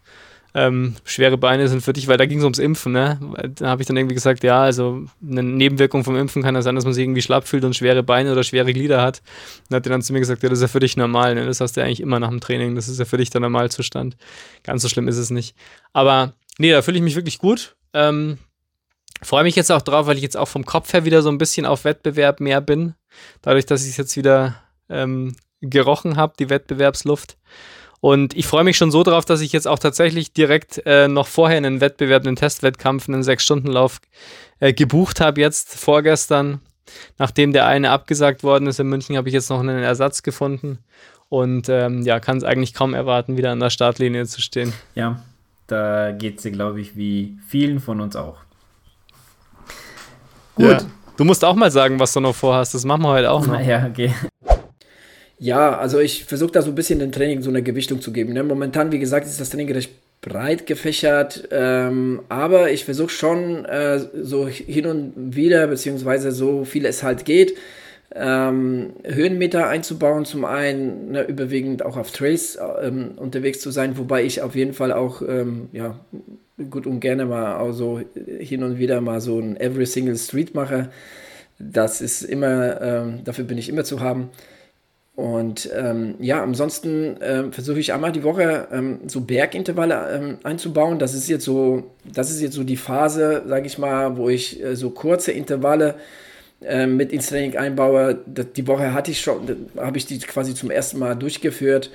[0.55, 3.19] ähm, schwere Beine sind für dich, weil da ging es ums Impfen, ne?
[3.55, 6.75] Da habe ich dann irgendwie gesagt, ja, also eine Nebenwirkung vom Impfen kann ja sein,
[6.75, 9.23] dass man sich irgendwie schlapp fühlt und schwere Beine oder schwere Glieder hat.
[9.71, 11.47] Und hat er dann zu mir gesagt, ja, das ist ja für dich normal, ne?
[11.47, 13.41] Das hast du ja eigentlich immer nach dem Training, das ist ja für dich der
[13.41, 14.17] Normalzustand.
[14.62, 15.57] Ganz so schlimm ist es nicht.
[15.93, 17.77] Aber nee, da fühle ich mich wirklich gut.
[17.95, 18.38] Ähm,
[19.23, 21.38] Freue mich jetzt auch drauf, weil ich jetzt auch vom Kopf her wieder so ein
[21.38, 22.95] bisschen auf Wettbewerb mehr bin.
[23.41, 24.57] Dadurch, dass ich es jetzt wieder
[24.88, 27.37] ähm, gerochen habe, die Wettbewerbsluft.
[28.03, 31.29] Und ich freue mich schon so drauf, dass ich jetzt auch tatsächlich direkt äh, noch
[31.29, 34.01] vorher einen Wettbewerb, einen Testwettkampf, einen Sechs-Stunden-Lauf
[34.59, 36.61] äh, gebucht habe, jetzt vorgestern.
[37.19, 40.79] Nachdem der eine abgesagt worden ist in München, habe ich jetzt noch einen Ersatz gefunden.
[41.29, 44.73] Und ähm, ja, kann es eigentlich kaum erwarten, wieder an der Startlinie zu stehen.
[44.97, 45.23] Ja,
[45.69, 48.38] da geht es dir, glaube ich, wie vielen von uns auch.
[50.57, 50.67] Gut.
[50.67, 50.79] Ja.
[51.17, 52.75] Du musst auch mal sagen, was du noch vorhast.
[52.75, 53.61] Das machen wir heute auch noch.
[53.65, 54.12] Ja, okay.
[55.42, 58.33] Ja, also ich versuche da so ein bisschen dem Training so eine Gewichtung zu geben.
[58.33, 58.44] Ne?
[58.44, 63.98] Momentan, wie gesagt, ist das Training recht breit gefächert, ähm, aber ich versuche schon äh,
[63.98, 67.57] so hin und wieder, beziehungsweise so viel es halt geht,
[68.14, 74.22] ähm, Höhenmeter einzubauen, zum einen ne, überwiegend auch auf Trails ähm, unterwegs zu sein, wobei
[74.22, 75.98] ich auf jeden Fall auch ähm, ja,
[76.70, 78.00] gut und gerne mal also
[78.38, 80.90] hin und wieder mal so ein Every Single Street mache.
[81.59, 84.31] Das ist immer, ähm, dafür bin ich immer zu haben.
[85.14, 90.98] Und ähm, ja, ansonsten äh, versuche ich einmal die Woche ähm, so Bergintervalle ähm, einzubauen.
[90.98, 94.62] Das ist jetzt so, das ist jetzt so die Phase, sage ich mal, wo ich
[94.62, 95.96] äh, so kurze Intervalle
[96.62, 98.20] äh, mit ins Training einbaue.
[98.27, 101.90] Das, die Woche hatte ich schon, habe ich die quasi zum ersten Mal durchgeführt,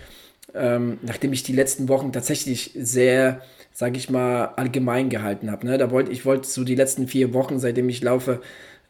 [0.54, 3.42] ähm, nachdem ich die letzten Wochen tatsächlich sehr,
[3.74, 5.66] sage ich mal, allgemein gehalten habe.
[5.66, 5.80] Ne?
[5.80, 8.42] Da wollte ich wollte so die letzten vier Wochen, seitdem ich laufe,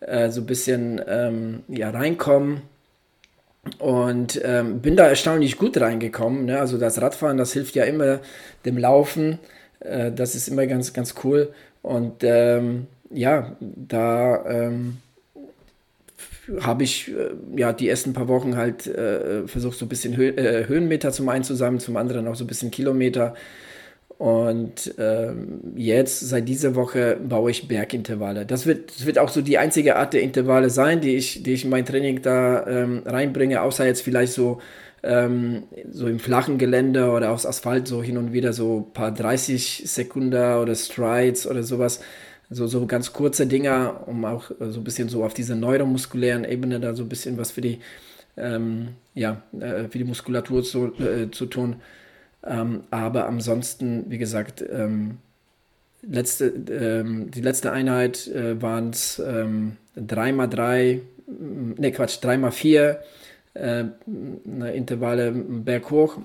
[0.02, 2.64] äh, so ein bisschen ähm, ja, reinkommen
[3.80, 6.46] und ähm, bin da erstaunlich gut reingekommen.
[6.46, 6.60] Ne?
[6.60, 8.20] Also das Radfahren, das hilft ja immer
[8.66, 9.40] dem Laufen.
[9.80, 11.54] Äh, das ist immer ganz, ganz cool.
[11.82, 14.98] Und ähm, ja, da ähm,
[16.62, 20.30] habe ich äh, ja die ersten paar Wochen halt äh, versucht, so ein bisschen Hö
[20.30, 23.36] äh, Höhenmeter zum einen zusammen, zum anderen auch so ein bisschen Kilometer.
[24.18, 28.48] Und ähm, jetzt, seit dieser Woche, baue ich Bergintervalle.
[28.48, 31.54] Das wird, das wird auch so die einzige Art der Intervalle sein, die ich, die
[31.54, 34.60] ich in mein Training da ähm, reinbringe, außer jetzt vielleicht so,
[35.04, 39.12] ähm, so im flachen Gelände oder aufs Asphalt so hin und wieder so ein paar
[39.12, 42.00] 30 Sekunden oder Strides oder sowas.
[42.50, 46.80] So, so ganz kurze Dinger, um auch so ein bisschen so auf dieser neuromuskulären Ebene
[46.80, 47.80] da so ein bisschen was für die,
[48.36, 51.76] ähm, ja, äh, für die Muskulatur zu, äh, zu tun.
[52.46, 55.18] Ähm, aber ansonsten, wie gesagt, ähm,
[56.02, 61.00] letzte, ähm, die letzte Einheit äh, waren es 3x3,
[61.78, 62.98] ne Quatsch, 3x4
[63.54, 63.86] äh,
[64.74, 66.18] Intervalle berghoch.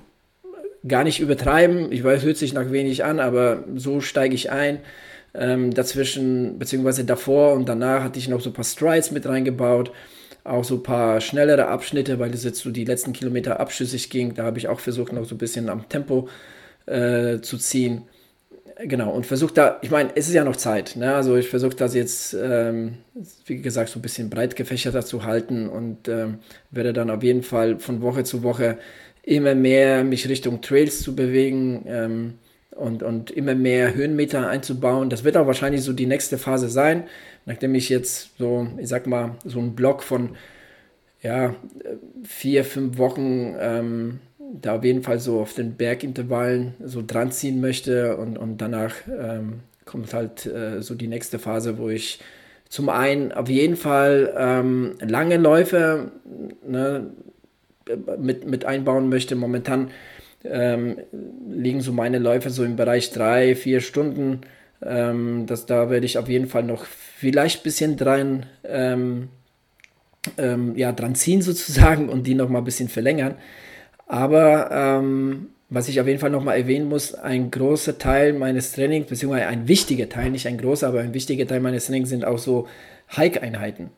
[0.86, 4.80] Gar nicht übertreiben, ich weiß, hört sich nach wenig an, aber so steige ich ein.
[5.34, 9.90] Ähm, dazwischen, beziehungsweise davor und danach hatte ich noch so ein paar Strides mit reingebaut
[10.44, 14.34] auch so ein paar schnellere Abschnitte, weil es jetzt so die letzten Kilometer abschüssig ging.
[14.34, 16.28] Da habe ich auch versucht, noch so ein bisschen am Tempo
[16.86, 18.02] äh, zu ziehen.
[18.84, 21.14] Genau, und versucht da, ich meine, es ist ja noch Zeit, ne?
[21.14, 22.94] also ich versuche das jetzt, ähm,
[23.46, 26.38] wie gesagt, so ein bisschen breit gefächerter zu halten und ähm,
[26.70, 28.78] werde dann auf jeden Fall von Woche zu Woche
[29.22, 32.34] immer mehr mich Richtung Trails zu bewegen ähm,
[32.72, 35.10] und, und immer mehr Höhenmeter einzubauen.
[35.10, 37.04] Das wird auch wahrscheinlich so die nächste Phase sein
[37.46, 40.36] nachdem ich jetzt so, ich sag mal, so einen Block von
[41.22, 41.54] ja,
[42.24, 44.20] vier, fünf Wochen ähm,
[44.60, 48.94] da auf jeden Fall so auf den Bergintervallen so dran ziehen möchte und, und danach
[49.06, 52.20] ähm, kommt halt äh, so die nächste Phase, wo ich
[52.68, 56.10] zum einen auf jeden Fall ähm, lange Läufe
[56.66, 57.10] ne,
[58.18, 59.36] mit, mit einbauen möchte.
[59.36, 59.90] Momentan
[60.44, 60.98] ähm,
[61.48, 64.40] liegen so meine Läufe so im Bereich drei, vier Stunden.
[64.84, 69.28] Ähm, das, da werde ich auf jeden Fall noch vielleicht ein bisschen dran, ähm,
[70.38, 73.34] ähm, ja, dran ziehen sozusagen und die noch mal ein bisschen verlängern.
[74.06, 78.72] Aber ähm, was ich auf jeden Fall noch mal erwähnen muss, ein großer Teil meines
[78.72, 82.24] Trainings, beziehungsweise ein wichtiger Teil, nicht ein großer, aber ein wichtiger Teil meines Trainings sind
[82.24, 82.68] auch so
[83.16, 83.90] Hike-Einheiten.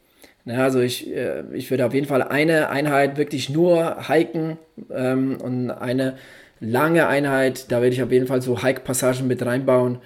[0.46, 4.56] also ich, äh, ich würde auf jeden Fall eine Einheit wirklich nur hiken
[4.92, 6.16] ähm, und eine
[6.60, 9.98] lange Einheit, da werde ich auf jeden Fall so Hike-Passagen mit reinbauen,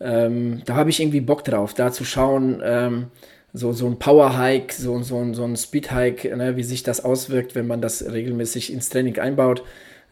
[0.00, 3.06] ähm, da habe ich irgendwie Bock drauf, da zu schauen, ähm,
[3.52, 7.66] so, so ein Power-Hike, so, so, so ein Speed-Hike, ne, wie sich das auswirkt, wenn
[7.66, 9.62] man das regelmäßig ins Training einbaut.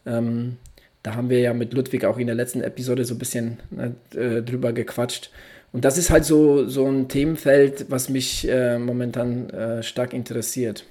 [0.05, 0.57] Ähm,
[1.03, 3.95] da haben wir ja mit Ludwig auch in der letzten Episode so ein bisschen ne,
[4.15, 5.29] äh, drüber gequatscht.
[5.71, 10.85] Und das ist halt so, so ein Themenfeld, was mich äh, momentan äh, stark interessiert.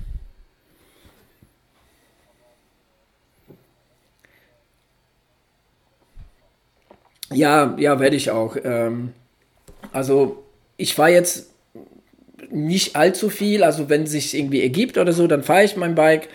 [7.34, 8.56] Ja, ja, werde ich auch.
[8.62, 9.12] Ähm,
[9.92, 10.44] also
[10.76, 11.50] ich fahre jetzt
[12.50, 15.94] nicht allzu viel, also wenn es sich irgendwie ergibt oder so, dann fahre ich mein
[15.94, 16.28] Bike.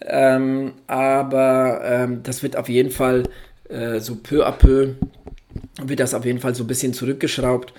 [0.00, 3.24] Ähm, aber ähm, das wird auf jeden Fall
[3.68, 4.94] äh, so peu à peu,
[5.82, 7.72] wird das auf jeden Fall so ein bisschen zurückgeschraubt.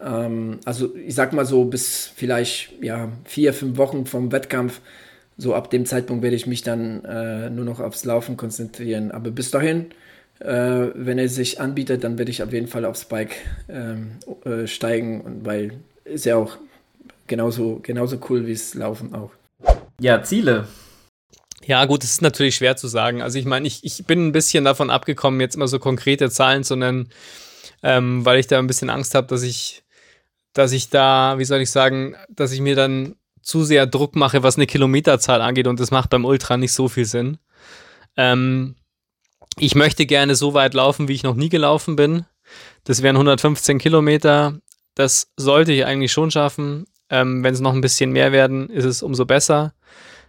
[0.00, 4.80] Ähm, also ich sag mal so bis vielleicht ja, vier, fünf Wochen vom Wettkampf.
[5.36, 9.10] So ab dem Zeitpunkt werde ich mich dann äh, nur noch aufs Laufen konzentrieren.
[9.10, 9.86] Aber bis dahin
[10.40, 13.36] äh, wenn er sich anbietet, dann werde ich auf jeden Fall aufs Bike
[13.68, 15.72] ähm, äh, steigen, und weil
[16.04, 16.56] ist ja auch
[17.26, 19.30] genauso, genauso cool wie es Laufen auch.
[20.00, 20.66] Ja, Ziele.
[21.64, 23.20] Ja, gut, es ist natürlich schwer zu sagen.
[23.20, 26.64] Also ich meine, ich, ich bin ein bisschen davon abgekommen, jetzt immer so konkrete Zahlen
[26.64, 27.10] zu nennen,
[27.82, 29.82] ähm, weil ich da ein bisschen Angst habe, dass ich,
[30.54, 34.42] dass ich da, wie soll ich sagen, dass ich mir dann zu sehr Druck mache,
[34.42, 37.38] was eine Kilometerzahl angeht und das macht beim Ultra nicht so viel Sinn.
[38.16, 38.76] Ähm,
[39.60, 42.24] ich möchte gerne so weit laufen, wie ich noch nie gelaufen bin.
[42.84, 44.58] Das wären 115 Kilometer.
[44.94, 46.86] Das sollte ich eigentlich schon schaffen.
[47.10, 49.74] Ähm, Wenn es noch ein bisschen mehr werden, ist es umso besser.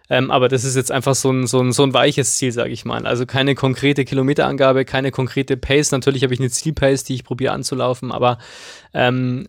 [0.09, 2.71] Ähm, aber das ist jetzt einfach so ein, so ein, so ein weiches Ziel, sage
[2.71, 3.05] ich mal.
[3.05, 5.91] Also keine konkrete Kilometerangabe, keine konkrete Pace.
[5.91, 8.39] Natürlich habe ich eine Zielpace, die ich probiere anzulaufen, aber
[8.93, 9.47] ähm,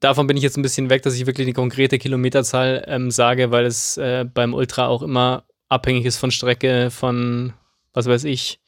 [0.00, 3.50] davon bin ich jetzt ein bisschen weg, dass ich wirklich eine konkrete Kilometerzahl ähm, sage,
[3.50, 7.54] weil es äh, beim Ultra auch immer abhängig ist von Strecke, von
[7.94, 8.60] was weiß ich.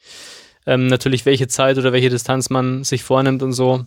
[0.65, 3.85] Ähm, natürlich, welche Zeit oder welche Distanz man sich vornimmt und so.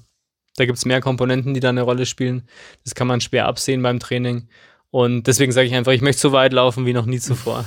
[0.56, 2.42] Da gibt es mehr Komponenten, die da eine Rolle spielen.
[2.84, 4.48] Das kann man schwer absehen beim Training.
[4.90, 7.64] Und deswegen sage ich einfach, ich möchte so weit laufen wie noch nie zuvor.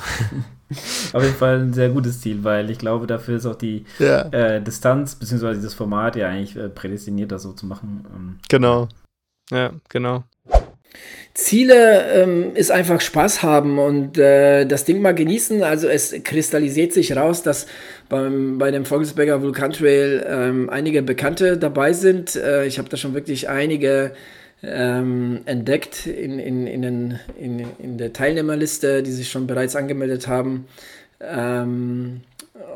[1.14, 4.22] Auf jeden Fall ein sehr gutes Ziel, weil ich glaube, dafür ist auch die ja.
[4.30, 5.54] äh, Distanz bzw.
[5.54, 8.40] dieses Format ja eigentlich äh, prädestiniert, das so zu machen.
[8.50, 8.88] Genau.
[9.52, 10.24] Ja, genau.
[11.34, 15.64] Ziele ähm, ist einfach Spaß haben und äh, das Ding mal genießen.
[15.64, 17.68] Also es kristallisiert sich raus, dass
[18.10, 22.36] beim, bei dem Volksberger Vulkantrail ähm, einige Bekannte dabei sind.
[22.36, 24.12] Äh, ich habe da schon wirklich einige
[24.62, 30.28] ähm, entdeckt in, in, in, den, in, in der Teilnehmerliste, die sich schon bereits angemeldet
[30.28, 30.66] haben.
[31.22, 32.22] Ähm,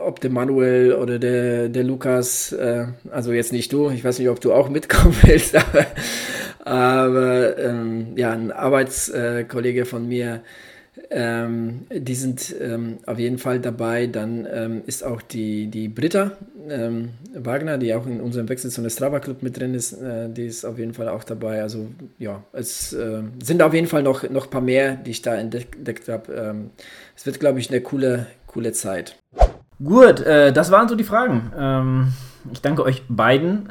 [0.05, 4.29] ob der Manuel oder der, der Lukas, äh, also jetzt nicht du, ich weiß nicht,
[4.29, 5.85] ob du auch mitkommen willst, aber,
[6.63, 10.41] aber ähm, ja, ein Arbeitskollege von mir,
[11.09, 14.07] ähm, die sind ähm, auf jeden Fall dabei.
[14.07, 16.31] Dann ähm, ist auch die, die Britta
[16.69, 20.29] ähm, Wagner, die auch in unserem Wechsel zu der Strava Club mit drin ist, äh,
[20.29, 21.61] die ist auf jeden Fall auch dabei.
[21.61, 25.21] Also ja, es äh, sind auf jeden Fall noch, noch ein paar mehr, die ich
[25.21, 26.33] da entdeckt habe.
[26.33, 26.69] Ähm,
[27.15, 29.15] es wird, glaube ich, eine coole, coole Zeit.
[29.83, 31.51] Gut, äh, das waren so die Fragen.
[31.57, 32.13] Ähm,
[32.51, 33.67] ich danke euch beiden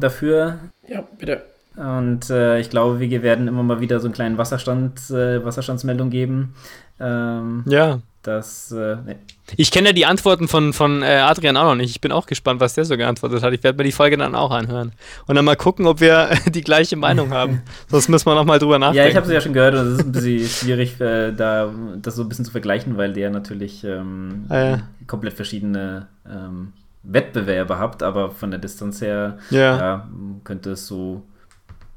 [0.00, 0.58] dafür.
[0.88, 1.42] Ja, bitte.
[1.76, 6.10] Und äh, ich glaube, wir werden immer mal wieder so einen kleinen Wasserstand, äh, Wasserstandsmeldung
[6.10, 6.54] geben.
[7.00, 7.98] Ähm, ja.
[8.24, 9.16] Das, äh, nee.
[9.54, 11.90] Ich kenne ja die Antworten von, von äh, Adrian auch noch nicht.
[11.90, 13.52] Ich bin auch gespannt, was der so geantwortet hat.
[13.52, 14.92] Ich werde mir die Folge dann auch anhören.
[15.26, 17.60] Und dann mal gucken, ob wir die gleiche Meinung haben.
[17.88, 19.04] Sonst müssen wir nochmal drüber nachdenken.
[19.04, 21.70] Ja, ich habe sie ja schon gehört und es ist ein bisschen schwierig, äh, da
[22.00, 24.78] das so ein bisschen zu vergleichen, weil der natürlich ähm, ah, ja.
[25.06, 29.76] komplett verschiedene ähm, Wettbewerbe habt, aber von der Distanz her ja.
[29.76, 30.08] Ja,
[30.44, 31.22] könnte es so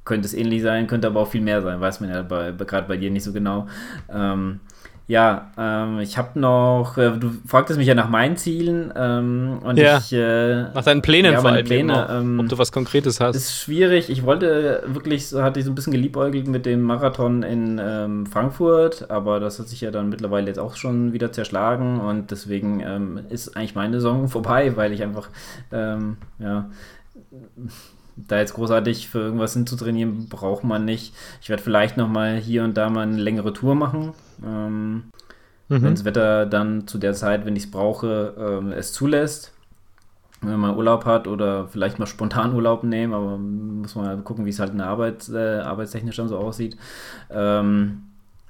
[0.04, 2.98] könnte es ähnlich sein, könnte aber auch viel mehr sein, weiß man ja gerade bei
[2.98, 3.68] dir nicht so genau.
[4.10, 4.62] Ähm,
[5.08, 9.78] ja, ähm, ich habe noch, äh, du fragtest mich ja nach meinen Zielen ähm, und
[9.78, 10.00] ja.
[10.00, 10.12] ich.
[10.12, 11.66] Äh, nach deinen Plänen ja, vor allem.
[11.66, 13.38] Pläne, ähm, ob du was Konkretes hast.
[13.38, 14.10] Ist schwierig.
[14.10, 18.26] Ich wollte wirklich, so hatte ich so ein bisschen geliebäugelt mit dem Marathon in ähm,
[18.26, 22.82] Frankfurt, aber das hat sich ja dann mittlerweile jetzt auch schon wieder zerschlagen und deswegen
[22.82, 25.30] ähm, ist eigentlich meine Saison vorbei, weil ich einfach,
[25.72, 26.70] ähm, ja
[28.18, 31.14] da jetzt großartig für irgendwas hinzutrainieren, braucht man nicht.
[31.42, 34.14] Ich werde vielleicht noch mal hier und da mal eine längere Tour machen.
[34.44, 35.04] Ähm, mhm.
[35.68, 39.54] Wenn das Wetter dann zu der Zeit, wenn ich es brauche, ähm, es zulässt.
[40.42, 44.46] Wenn man Urlaub hat oder vielleicht mal spontan Urlaub nehmen, aber muss man halt gucken,
[44.46, 46.78] wie es halt in der Arbeit, äh, arbeitstechnisch dann so aussieht.
[47.32, 48.04] Ähm,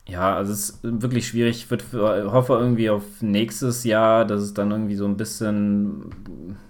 [0.07, 1.67] ja, also es ist wirklich schwierig.
[1.69, 6.15] Ich hoffe irgendwie auf nächstes Jahr, dass es dann irgendwie so ein bisschen,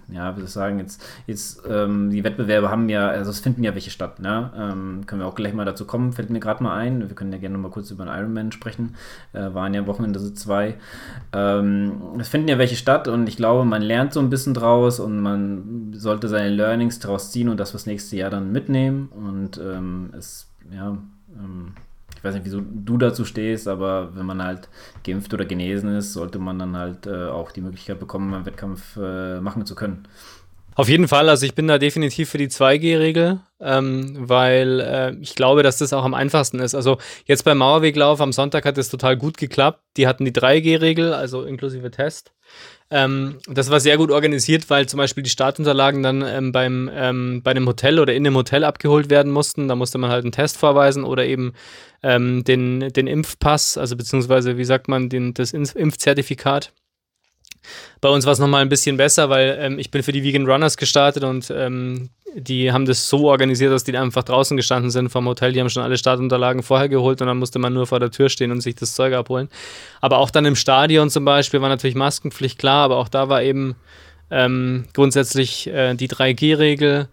[0.08, 3.62] ja, wie soll ich sagen, jetzt, jetzt ähm, die Wettbewerbe haben ja, also es finden
[3.62, 4.50] ja welche statt, ne?
[4.56, 7.08] Ähm, können wir auch gleich mal dazu kommen, fällt mir gerade mal ein.
[7.08, 8.96] Wir können ja gerne noch mal kurz über den Ironman sprechen.
[9.32, 10.74] Äh, waren ja Wochenende so zwei.
[11.32, 14.98] Ähm, es finden ja welche statt und ich glaube, man lernt so ein bisschen draus
[14.98, 19.10] und man sollte seine Learnings daraus ziehen und das fürs nächste Jahr dann mitnehmen.
[19.14, 20.98] Und ähm, es, ja,
[21.36, 21.74] ähm,
[22.18, 24.68] ich weiß nicht, wieso du dazu stehst, aber wenn man halt
[25.04, 28.96] geimpft oder genesen ist, sollte man dann halt äh, auch die Möglichkeit bekommen, einen Wettkampf
[28.96, 30.08] äh, machen zu können.
[30.74, 35.34] Auf jeden Fall, also ich bin da definitiv für die 2G-Regel, ähm, weil äh, ich
[35.34, 36.74] glaube, dass das auch am einfachsten ist.
[36.74, 39.80] Also jetzt beim Mauerweglauf am Sonntag hat es total gut geklappt.
[39.96, 42.32] Die hatten die 3G-Regel, also inklusive Test.
[42.90, 47.42] Ähm, das war sehr gut organisiert, weil zum Beispiel die Startunterlagen dann ähm, beim, ähm,
[47.42, 49.68] bei einem Hotel oder in einem Hotel abgeholt werden mussten.
[49.68, 51.52] Da musste man halt einen Test vorweisen oder eben
[52.02, 56.72] ähm, den, den Impfpass, also beziehungsweise, wie sagt man, den, das Impfzertifikat.
[58.00, 60.46] Bei uns war es nochmal ein bisschen besser, weil ähm, ich bin für die Vegan
[60.46, 65.08] Runners gestartet und ähm, die haben das so organisiert, dass die einfach draußen gestanden sind
[65.08, 65.52] vom Hotel.
[65.52, 68.28] Die haben schon alle Startunterlagen vorher geholt und dann musste man nur vor der Tür
[68.28, 69.48] stehen und sich das Zeug abholen.
[70.00, 73.42] Aber auch dann im Stadion zum Beispiel war natürlich Maskenpflicht klar, aber auch da war
[73.42, 73.76] eben
[74.30, 77.08] ähm, grundsätzlich äh, die 3G-Regel.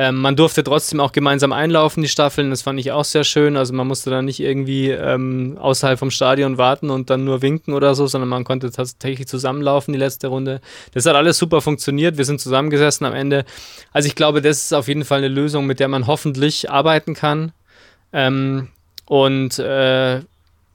[0.00, 2.50] Ähm, man durfte trotzdem auch gemeinsam einlaufen, die Staffeln.
[2.50, 3.56] Das fand ich auch sehr schön.
[3.56, 7.74] Also man musste da nicht irgendwie ähm, außerhalb vom Stadion warten und dann nur winken
[7.74, 10.60] oder so, sondern man konnte tatsächlich zusammenlaufen die letzte Runde.
[10.94, 12.16] Das hat alles super funktioniert.
[12.16, 13.44] Wir sind zusammengesessen am Ende.
[13.92, 17.14] Also ich glaube, das ist auf jeden Fall eine Lösung, mit der man hoffentlich arbeiten
[17.14, 17.50] kann.
[18.12, 18.68] Ähm,
[19.06, 20.20] und äh,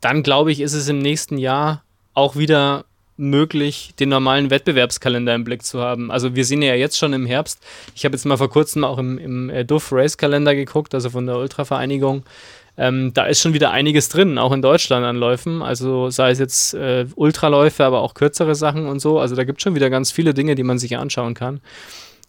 [0.02, 2.84] dann glaube ich, ist es im nächsten Jahr auch wieder
[3.16, 6.12] möglich, den normalen Wettbewerbskalender im Blick zu haben.
[6.12, 7.60] Also wir sehen ja jetzt schon im Herbst.
[7.96, 11.10] Ich habe jetzt mal vor kurzem auch im, im äh, Duff Race Kalender geguckt, also
[11.10, 12.24] von der Ultravereinigung.
[12.76, 15.62] Ähm, da ist schon wieder einiges drin, auch in Deutschland an Läufen.
[15.62, 19.20] Also sei es jetzt äh, Ultraläufe, aber auch kürzere Sachen und so.
[19.20, 21.62] Also da gibt es schon wieder ganz viele Dinge, die man sich anschauen kann.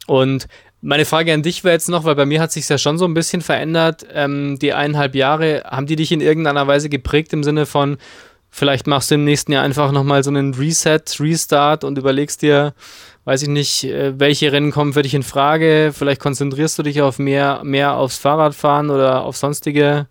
[0.07, 0.49] Und
[0.83, 3.07] meine Frage an dich wäre jetzt noch, weil bei mir hat sich ja schon so
[3.07, 4.07] ein bisschen verändert.
[4.13, 7.97] Ähm, die eineinhalb Jahre, haben die dich in irgendeiner Weise geprägt im Sinne von,
[8.57, 12.73] Vielleicht machst du im nächsten Jahr einfach nochmal so einen Reset, Restart und überlegst dir,
[13.25, 15.91] weiß ich nicht, äh, welche Rennen kommen für dich in Frage.
[15.93, 20.07] Vielleicht konzentrierst du dich auf mehr, mehr aufs Fahrradfahren oder auf sonstige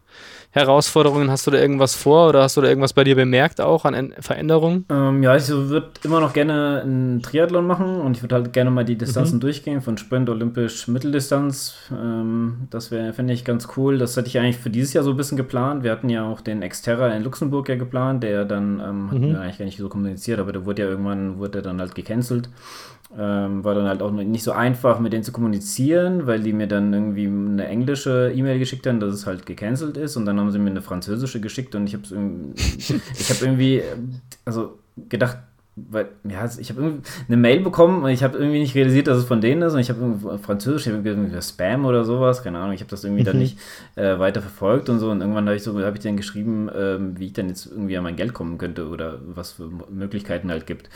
[0.53, 1.31] Herausforderungen?
[1.31, 4.13] Hast du da irgendwas vor oder hast du da irgendwas bei dir bemerkt auch an
[4.19, 4.85] Veränderungen?
[4.91, 8.69] Ähm, ja, ich würde immer noch gerne einen Triathlon machen und ich würde halt gerne
[8.69, 9.41] mal die Distanzen mhm.
[9.41, 11.75] durchgehen, von Sprint, Olympisch, Mitteldistanz.
[11.91, 13.97] Ähm, das wäre, finde ich, ganz cool.
[13.97, 15.83] Das hatte ich eigentlich für dieses Jahr so ein bisschen geplant.
[15.83, 19.33] Wir hatten ja auch den Xterra in Luxemburg ja geplant, der dann, ähm, hatten mhm.
[19.33, 22.49] wir eigentlich gar nicht so kommuniziert, aber der wurde ja irgendwann, wurde dann halt gecancelt.
[23.17, 26.67] Ähm, war dann halt auch nicht so einfach, mit denen zu kommunizieren, weil die mir
[26.67, 30.17] dann irgendwie eine englische E-Mail geschickt haben, dass es halt gecancelt ist.
[30.17, 32.03] Und dann haben sie mir eine französische geschickt und ich habe
[32.77, 33.83] ich habe irgendwie
[34.45, 35.37] also gedacht,
[35.75, 39.25] weil, ja, ich habe eine Mail bekommen und ich habe irgendwie nicht realisiert, dass es
[39.25, 42.73] von denen ist und ich habe irgendwie Französisch, ich irgendwie Spam oder sowas, keine Ahnung,
[42.73, 43.57] ich habe das irgendwie dann nicht
[43.95, 47.19] äh, weiter verfolgt und so und irgendwann habe ich so, habe ich dann geschrieben, ähm,
[47.19, 50.67] wie ich dann jetzt irgendwie an mein Geld kommen könnte oder was für Möglichkeiten halt
[50.67, 50.89] gibt.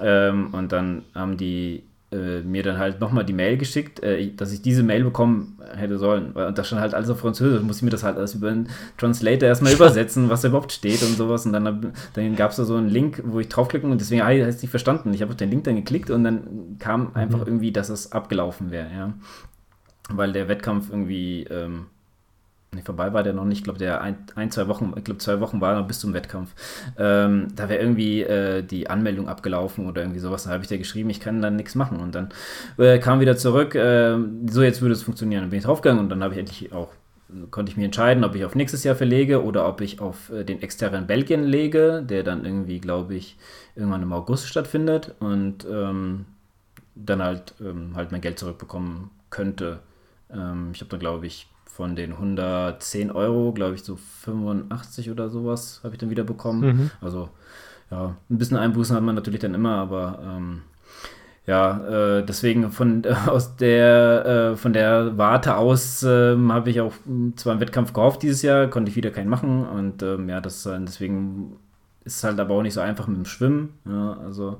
[0.00, 4.52] Ähm, und dann haben die äh, mir dann halt nochmal die Mail geschickt, äh, dass
[4.52, 6.32] ich diese Mail bekommen hätte sollen.
[6.32, 8.68] Und da stand halt alles auf Französisch, musste ich mir das halt alles über einen
[8.96, 11.44] Translator erstmal übersetzen, was da überhaupt steht und sowas.
[11.44, 14.34] Und dann, dann gab es da so einen Link, wo ich draufklicken und deswegen habe
[14.34, 15.12] ich es nicht verstanden.
[15.12, 17.46] Ich habe auf den Link dann geklickt und dann kam einfach mhm.
[17.46, 19.14] irgendwie, dass es abgelaufen wäre, ja.
[20.10, 21.86] Weil der Wettkampf irgendwie ähm,
[22.74, 23.58] Nee, vorbei war der noch nicht.
[23.58, 26.12] Ich glaube, der ein, ein, zwei Wochen, ich glaube, zwei Wochen war noch bis zum
[26.12, 26.54] Wettkampf.
[26.98, 30.44] Ähm, da wäre irgendwie äh, die Anmeldung abgelaufen oder irgendwie sowas.
[30.44, 32.00] Da habe ich dir geschrieben, ich kann dann nichts machen.
[32.00, 32.30] Und dann
[32.78, 34.16] äh, kam wieder zurück, äh,
[34.50, 35.42] so jetzt würde es funktionieren.
[35.42, 36.88] Dann bin ich draufgegangen und dann habe ich endlich auch
[37.50, 40.44] konnte ich mir entscheiden, ob ich auf nächstes Jahr verlege oder ob ich auf äh,
[40.44, 43.36] den externen Belgien lege, der dann irgendwie, glaube ich,
[43.74, 46.26] irgendwann im August stattfindet und ähm,
[46.94, 49.80] dann halt, ähm, halt mein Geld zurückbekommen könnte.
[50.30, 55.28] Ähm, ich habe da, glaube ich, von den 110 Euro, glaube ich, so 85 oder
[55.28, 56.60] sowas habe ich dann wieder bekommen.
[56.60, 56.90] Mhm.
[57.00, 57.30] Also
[57.90, 60.62] ja, ein bisschen Einbußen hat man natürlich dann immer, aber ähm,
[61.48, 66.80] ja, äh, deswegen von äh, aus der äh, von der Warte aus ähm, habe ich
[66.80, 66.92] auch
[67.34, 70.62] zwar einen Wettkampf gehofft dieses Jahr, konnte ich wieder keinen machen und ähm, ja, das
[70.62, 71.56] deswegen
[72.04, 73.74] ist es halt aber auch nicht so einfach mit dem Schwimmen.
[73.84, 74.58] Ja, also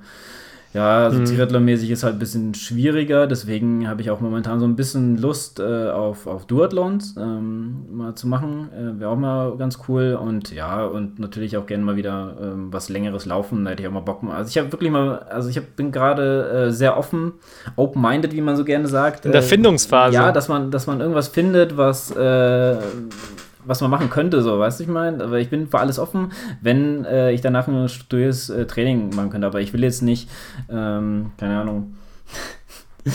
[0.74, 1.24] ja, also mhm.
[1.26, 5.60] Triathlon-mäßig ist halt ein bisschen schwieriger, deswegen habe ich auch momentan so ein bisschen Lust
[5.60, 8.70] äh, auf, auf Duathlons ähm, mal zu machen.
[8.76, 12.72] Äh, Wäre auch mal ganz cool und ja, und natürlich auch gerne mal wieder ähm,
[12.72, 14.24] was längeres laufen, da hätte ich auch mal Bock.
[14.28, 17.34] Also ich habe wirklich mal, also ich hab, bin gerade äh, sehr offen,
[17.76, 19.26] open-minded, wie man so gerne sagt.
[19.26, 20.14] In der Findungsphase.
[20.14, 22.76] Ja, dass man, dass man irgendwas findet, was äh,
[23.64, 25.22] was man machen könnte, so, weißt du, ich meine?
[25.22, 29.30] Aber ich bin für alles offen, wenn äh, ich danach ein strukturiertes äh, Training machen
[29.30, 29.46] könnte.
[29.46, 30.30] Aber ich will jetzt nicht,
[30.70, 31.94] ähm, keine Ahnung.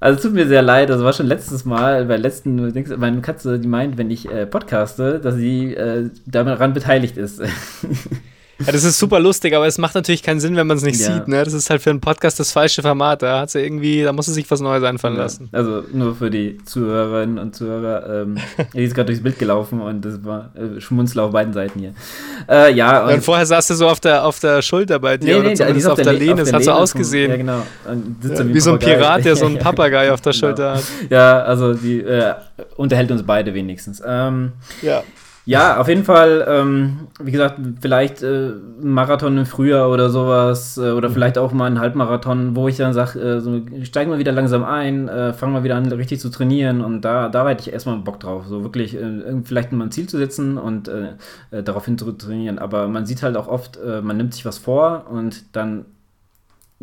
[0.00, 3.60] Also es tut mir sehr leid, das war schon letztes Mal, bei letzten, meine Katze,
[3.60, 7.40] die meint, wenn ich äh, podcaste, dass sie äh, daran beteiligt ist.
[8.58, 11.00] Ja, das ist super lustig, aber es macht natürlich keinen Sinn, wenn man es nicht
[11.00, 11.14] ja.
[11.14, 11.28] sieht.
[11.28, 11.42] Ne?
[11.44, 13.22] Das ist halt für einen Podcast das falsche Format.
[13.22, 15.22] Da hat sie irgendwie, da muss sie sich was Neues einfallen ja.
[15.22, 15.48] lassen.
[15.52, 18.22] Also nur für die Zuhörerinnen und Zuhörer.
[18.22, 18.36] Ähm,
[18.74, 21.94] die ist gerade durchs Bild gelaufen und das war äh, Schmunzel auf beiden Seiten hier.
[22.48, 25.34] Äh, ja, und, und, vorher saß du so auf der, auf der Schulter bei dir
[25.34, 26.36] nee, oder nee, zumindest auf, auf der, Lehne.
[26.36, 27.30] Das hat so ausgesehen.
[27.30, 27.62] Ja, genau.
[28.44, 30.46] Wie so ein Pirat, der so einen Papagei auf der genau.
[30.46, 30.84] Schulter hat.
[31.10, 32.34] Ja, also die äh,
[32.76, 34.02] unterhält uns beide wenigstens.
[34.04, 35.02] Ähm, ja.
[35.44, 40.92] Ja, auf jeden Fall, ähm, wie gesagt, vielleicht äh, Marathon im Frühjahr oder sowas äh,
[40.92, 41.14] oder mhm.
[41.14, 44.62] vielleicht auch mal ein Halbmarathon, wo ich dann sage, äh, so, steig mal wieder langsam
[44.62, 47.96] ein, äh, fang mal wieder an, richtig zu trainieren und da, da hätte ich erstmal
[47.98, 51.14] Bock drauf, so wirklich äh, vielleicht mal ein Ziel zu setzen und äh,
[51.50, 52.60] äh, darauf hin zu trainieren.
[52.60, 55.86] Aber man sieht halt auch oft, man nimmt sich was vor und dann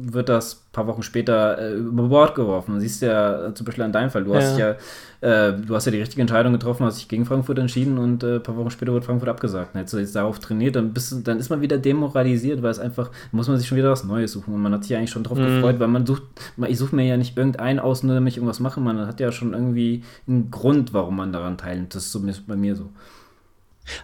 [0.02, 2.80] wird das ein paar Wochen später äh, über Bord geworfen.
[2.80, 4.24] Siehst ja äh, zum Beispiel an deinem Fall.
[4.24, 4.40] Du ja.
[4.40, 4.76] hast ja,
[5.22, 8.36] äh, du hast ja die richtige Entscheidung getroffen, hast dich gegen Frankfurt entschieden und äh,
[8.36, 9.76] ein paar Wochen später wird Frankfurt abgesagt.
[9.76, 13.12] Hättest du jetzt darauf trainiert, dann, bist, dann ist man wieder demoralisiert, weil es einfach,
[13.32, 14.54] muss man sich schon wieder was Neues suchen.
[14.54, 15.46] Und man hat sich eigentlich schon drauf mhm.
[15.46, 16.24] gefreut, weil man sucht,
[16.68, 18.80] ich suche mir ja nicht irgendeinen aus, nur damit ich irgendwas mache.
[18.80, 21.96] Man hat ja schon irgendwie einen Grund, warum man daran teilnimmt.
[21.96, 22.90] Das ist so bei mir so.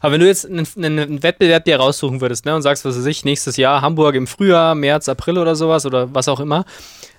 [0.01, 3.05] Aber wenn du jetzt einen, einen, Wettbewerb dir raussuchen würdest ne, und sagst, was weiß
[3.05, 6.65] ich, nächstes Jahr Hamburg im Frühjahr, März, April oder sowas oder was auch immer,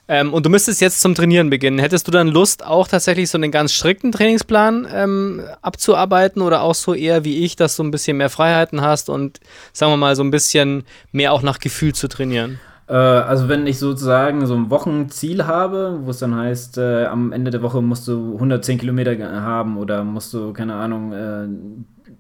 [0.08, 3.38] ähm, und du müsstest jetzt zum Trainieren beginnen, hättest du dann Lust, auch tatsächlich so
[3.38, 7.90] einen ganz strikten Trainingsplan ähm, abzuarbeiten oder auch so eher wie ich, dass du ein
[7.90, 9.40] bisschen mehr Freiheiten hast und
[9.72, 12.60] sagen wir mal so ein bisschen mehr auch nach Gefühl zu trainieren?
[12.88, 17.32] Äh, also wenn ich sozusagen so ein Wochenziel habe, wo es dann heißt, äh, am
[17.32, 21.48] Ende der Woche musst du 110 Kilometer haben oder musst du, keine Ahnung, äh,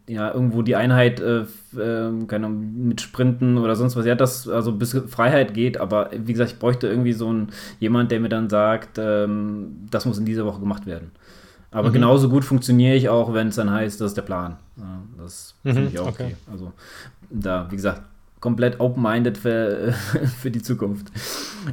[0.08, 1.40] ja, irgendwo die Einheit äh,
[1.76, 6.32] äh, keine, mit Sprinten oder sonst was, ja, das also bis Freiheit geht, aber wie
[6.32, 7.48] gesagt, ich bräuchte irgendwie so einen
[7.80, 11.10] jemand, der mir dann sagt, ähm, das muss in dieser Woche gemacht werden.
[11.72, 11.94] Aber mhm.
[11.94, 14.56] genauso gut funktioniere ich auch, wenn es dann heißt, das ist der Plan.
[14.76, 16.24] Ja, das mhm, finde ich auch okay.
[16.24, 16.36] okay.
[16.50, 16.72] Also
[17.28, 18.02] da, wie gesagt,
[18.40, 19.92] komplett open-minded für,
[20.40, 21.06] für die Zukunft.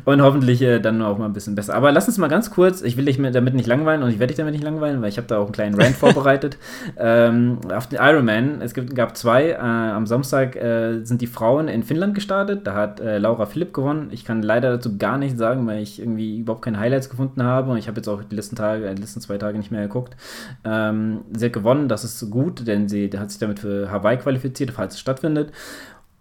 [0.06, 1.76] Und hoffentlich äh, dann auch mal ein bisschen besser.
[1.76, 4.28] Aber lass uns mal ganz kurz, ich will dich damit nicht langweilen und ich werde
[4.28, 6.58] dich damit nicht langweilen, weil ich habe da auch einen kleinen Rant vorbereitet.
[6.98, 11.68] Ähm, auf den Ironman, es gibt, gab zwei, äh, am Samstag äh, sind die Frauen
[11.68, 14.08] in Finnland gestartet, da hat äh, Laura Philipp gewonnen.
[14.12, 17.72] Ich kann leider dazu gar nichts sagen, weil ich irgendwie überhaupt keine Highlights gefunden habe
[17.72, 20.16] und ich habe jetzt auch die letzten Tage, die letzten zwei Tage nicht mehr geguckt.
[20.64, 24.72] Ähm, sie hat gewonnen, das ist gut, denn sie hat sich damit für Hawaii qualifiziert,
[24.72, 25.52] falls es stattfindet.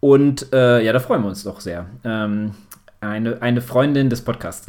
[0.05, 1.86] Und äh, ja, da freuen wir uns doch sehr.
[2.03, 2.50] Ähm,
[3.00, 4.66] eine, eine Freundin des Podcasts.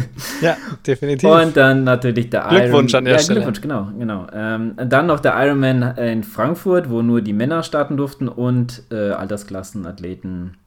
[0.42, 1.30] ja, definitiv.
[1.30, 3.40] Und dann natürlich der Glückwunsch Iron, an der ja, Stelle.
[3.40, 4.26] Glückwunsch, genau, genau.
[4.34, 9.12] Ähm, dann noch der Ironman in Frankfurt, wo nur die Männer starten durften und äh,
[9.12, 10.58] Altersklassenathleten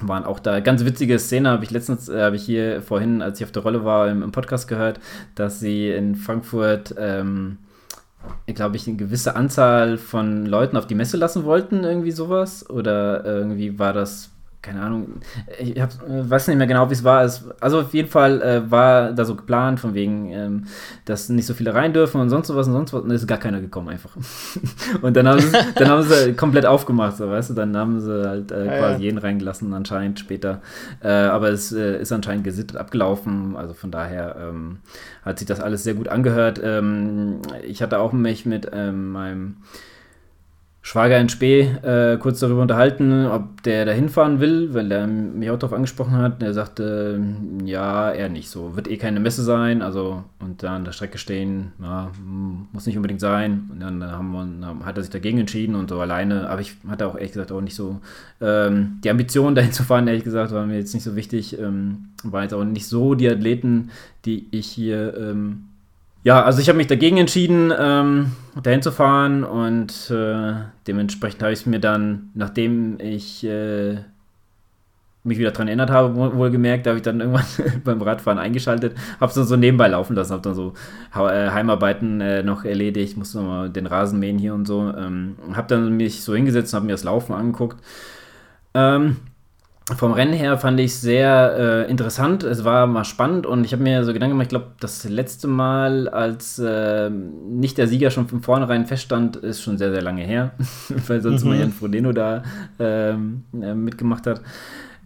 [0.00, 0.60] waren auch da.
[0.60, 3.64] Ganz witzige Szene habe ich letztens, äh, habe ich hier vorhin, als ich auf der
[3.64, 5.00] Rolle war, im, im Podcast gehört,
[5.34, 7.58] dass sie in Frankfurt ähm,
[8.46, 12.68] glaube ich, eine gewisse Anzahl von Leuten auf die Messe lassen wollten, irgendwie sowas?
[12.68, 14.30] Oder irgendwie war das
[14.62, 15.20] keine Ahnung,
[15.58, 17.24] ich hab, weiß nicht mehr genau, wie es war.
[17.24, 20.66] Es, also auf jeden Fall äh, war da so geplant, von wegen, ähm,
[21.06, 23.02] dass nicht so viele rein dürfen und sonst sowas und sonst was.
[23.02, 24.14] Und es ist gar keiner gekommen einfach.
[25.02, 27.54] und dann haben, sie, dann haben sie komplett aufgemacht, so weißt du.
[27.54, 28.98] Dann haben sie halt äh, quasi ja.
[28.98, 30.60] jeden reingelassen, anscheinend später.
[31.02, 33.56] Äh, aber es äh, ist anscheinend gesittet abgelaufen.
[33.56, 34.80] Also von daher ähm,
[35.24, 36.60] hat sich das alles sehr gut angehört.
[36.62, 39.56] Ähm, ich hatte auch mich mit ähm, meinem
[40.82, 45.50] Schwager in Spee äh, kurz darüber unterhalten, ob der da hinfahren will, weil er mich
[45.50, 46.42] auch darauf angesprochen hat.
[46.42, 47.22] Er sagte,
[47.66, 48.76] ja, er nicht so.
[48.76, 52.10] Wird eh keine Messe sein, also und da an der Strecke stehen, ja,
[52.72, 53.68] muss nicht unbedingt sein.
[53.70, 56.48] Und dann haben wir, hat er sich dagegen entschieden und so alleine.
[56.48, 58.00] Aber ich hatte auch ehrlich gesagt auch nicht so
[58.40, 61.58] ähm, die Ambition, dahin zu fahren, ehrlich gesagt, war mir jetzt nicht so wichtig.
[61.58, 63.90] Ähm, war jetzt auch nicht so die Athleten,
[64.24, 65.66] die ich hier ähm,
[66.22, 70.54] ja, also ich habe mich dagegen entschieden, ähm, dahin zu fahren und äh,
[70.86, 73.98] dementsprechend habe ich es mir dann, nachdem ich äh,
[75.22, 77.44] mich wieder daran erinnert habe, wohlgemerkt, habe ich dann irgendwann
[77.84, 80.74] beim Radfahren eingeschaltet, habe es dann so nebenbei laufen lassen, habe dann so
[81.14, 85.68] äh, Heimarbeiten äh, noch erledigt, musste nochmal den Rasen mähen hier und so, ähm, habe
[85.68, 87.78] dann mich so hingesetzt und habe mir das Laufen angeguckt.
[88.74, 89.16] Ähm,
[89.96, 92.42] vom Rennen her fand ich es sehr äh, interessant.
[92.44, 95.48] Es war mal spannend und ich habe mir so Gedanken gemacht, ich glaube, das letzte
[95.48, 100.22] Mal, als äh, nicht der Sieger schon von vornherein feststand, ist schon sehr, sehr lange
[100.22, 100.52] her,
[101.06, 101.50] weil sonst mhm.
[101.50, 102.42] mal Jan Frodeno da
[102.78, 104.40] ähm, äh, mitgemacht hat.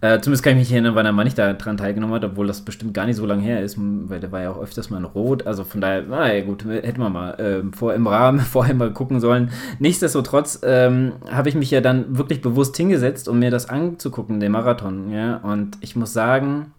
[0.05, 2.61] Äh, zumindest kann ich mich erinnern, wann er mal nicht daran teilgenommen hat, obwohl das
[2.61, 5.07] bestimmt gar nicht so lange her ist, weil der war ja auch öfters mal in
[5.07, 5.47] Rot.
[5.47, 9.19] Also von daher, naja, gut, hätten wir mal äh, vor, im Rahmen vorher mal gucken
[9.19, 9.51] sollen.
[9.79, 14.53] Nichtsdestotrotz ähm, habe ich mich ja dann wirklich bewusst hingesetzt, um mir das anzugucken, den
[14.53, 15.11] Marathon.
[15.11, 15.39] Ja?
[15.39, 16.75] Und ich muss sagen,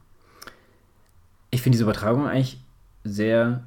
[1.49, 2.59] ich finde diese Übertragung eigentlich
[3.03, 3.63] sehr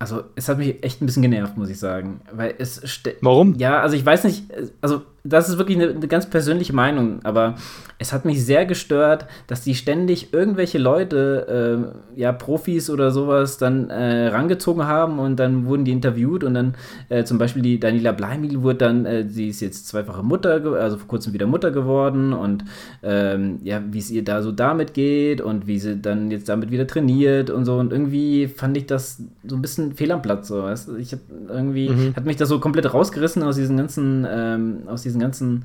[0.00, 2.20] also es hat mich echt ein bisschen genervt, muss ich sagen.
[2.32, 2.80] Weil es
[3.20, 3.54] Warum?
[3.56, 4.44] Ja, also ich weiß nicht,
[4.80, 7.54] also das ist wirklich eine, eine, ganz persönliche Meinung, aber
[7.98, 13.58] es hat mich sehr gestört, dass die ständig irgendwelche Leute, äh, ja, Profis oder sowas,
[13.58, 16.74] dann äh, rangezogen haben und dann wurden die interviewt und dann
[17.08, 20.96] äh, zum Beispiel die Daniela Bleimil wurde dann, äh, sie ist jetzt zweifache Mutter, also
[20.96, 22.64] vor kurzem wieder Mutter geworden und
[23.02, 26.70] ähm, ja, wie es ihr da so damit geht und wie sie dann jetzt damit
[26.70, 30.48] wieder trainiert und so und irgendwie fand ich das so ein bisschen fehl am Platz,
[30.48, 30.90] so, weißt?
[30.98, 32.16] ich hab irgendwie, mhm.
[32.16, 35.64] hat mich das so komplett rausgerissen aus diesen ganzen, ähm, aus diesen ganzen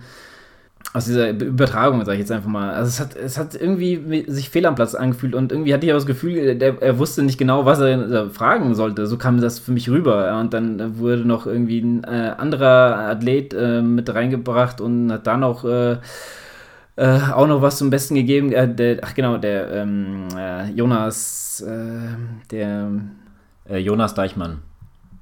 [0.93, 2.71] aus dieser Übertragung, sage ich jetzt einfach mal.
[2.71, 5.91] Also es hat, es hat irgendwie sich fehl am Platz angefühlt und irgendwie hatte ich
[5.91, 9.07] auch das Gefühl, der, er wusste nicht genau, was er fragen sollte.
[9.07, 10.39] So kam das für mich rüber.
[10.39, 15.35] Und dann wurde noch irgendwie ein äh, anderer Athlet äh, mit reingebracht und hat da
[15.37, 15.97] noch äh,
[16.95, 18.51] äh auch noch was zum Besten gegeben.
[18.51, 21.63] Äh, der, ach genau, der ähm, äh, Jonas,
[22.51, 22.89] der
[23.69, 24.59] Jonas Deichmann.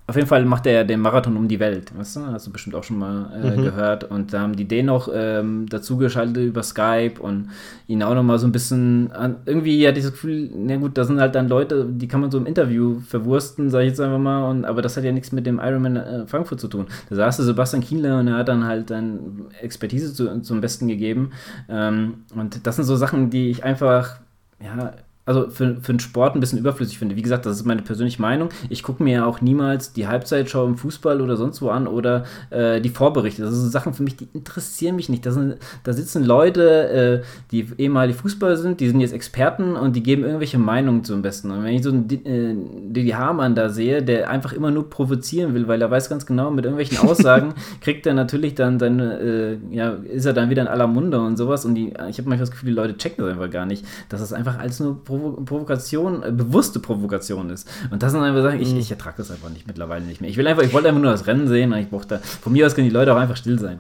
[0.08, 2.26] Auf jeden Fall macht er den Marathon um die Welt, weißt du?
[2.28, 3.64] Hast du bestimmt auch schon mal äh, mhm.
[3.64, 4.04] gehört.
[4.04, 7.50] Und da haben die den noch ähm, dazugeschaltet über Skype und
[7.88, 10.98] ihn auch noch mal so ein bisschen an, irgendwie hatte ich das Gefühl, na gut,
[10.98, 14.02] da sind halt dann Leute, die kann man so im Interview verwursten, sage ich jetzt
[14.02, 14.50] einfach mal.
[14.50, 16.88] Und, aber das hat ja nichts mit dem Ironman äh, Frankfurt zu tun.
[17.10, 20.88] Da saß der Sebastian Kienle und er hat dann halt dann Expertise zu, zum Besten
[20.88, 21.32] gegeben.
[21.70, 24.20] Ähm, und das sind so Sachen, die ich einfach,
[24.62, 24.94] ja,
[25.26, 27.16] also für, für den Sport ein bisschen überflüssig finde.
[27.16, 28.50] Wie gesagt, das ist meine persönliche Meinung.
[28.70, 32.26] Ich gucke mir ja auch niemals die Halbzeitshow im Fußball oder sonst wo an oder
[32.50, 33.44] äh, die Vorberichte.
[33.44, 35.26] Das sind Sachen für mich, die interessieren mich nicht.
[35.26, 39.96] Da, sind, da sitzen Leute, äh, die ehemalige Fußballer sind, die sind jetzt Experten und
[39.96, 41.52] die geben irgendwelche Meinungen zum Besten.
[41.52, 45.54] Und wenn ich so einen äh, Didi Hamann da sehe, der einfach immer nur provozieren
[45.54, 49.58] will, weil er weiß ganz genau, mit irgendwelchen Aussagen kriegt er natürlich dann seine, äh,
[49.70, 51.64] ja, ist er dann wieder in aller Munde und sowas.
[51.64, 53.86] Und die, ich habe manchmal das Gefühl, die Leute checken das einfach gar nicht.
[54.10, 57.68] Das ist einfach alles nur Provo Provokation, äh, bewusste Provokation ist.
[57.90, 58.80] Und das sind einfach Sachen, ich, mhm.
[58.80, 60.30] ich ertrage das einfach nicht mittlerweile nicht mehr.
[60.30, 62.66] Ich will einfach, ich wollte einfach nur das Rennen sehen und ich brauchte, von mir
[62.66, 63.80] aus können die Leute auch einfach still sein.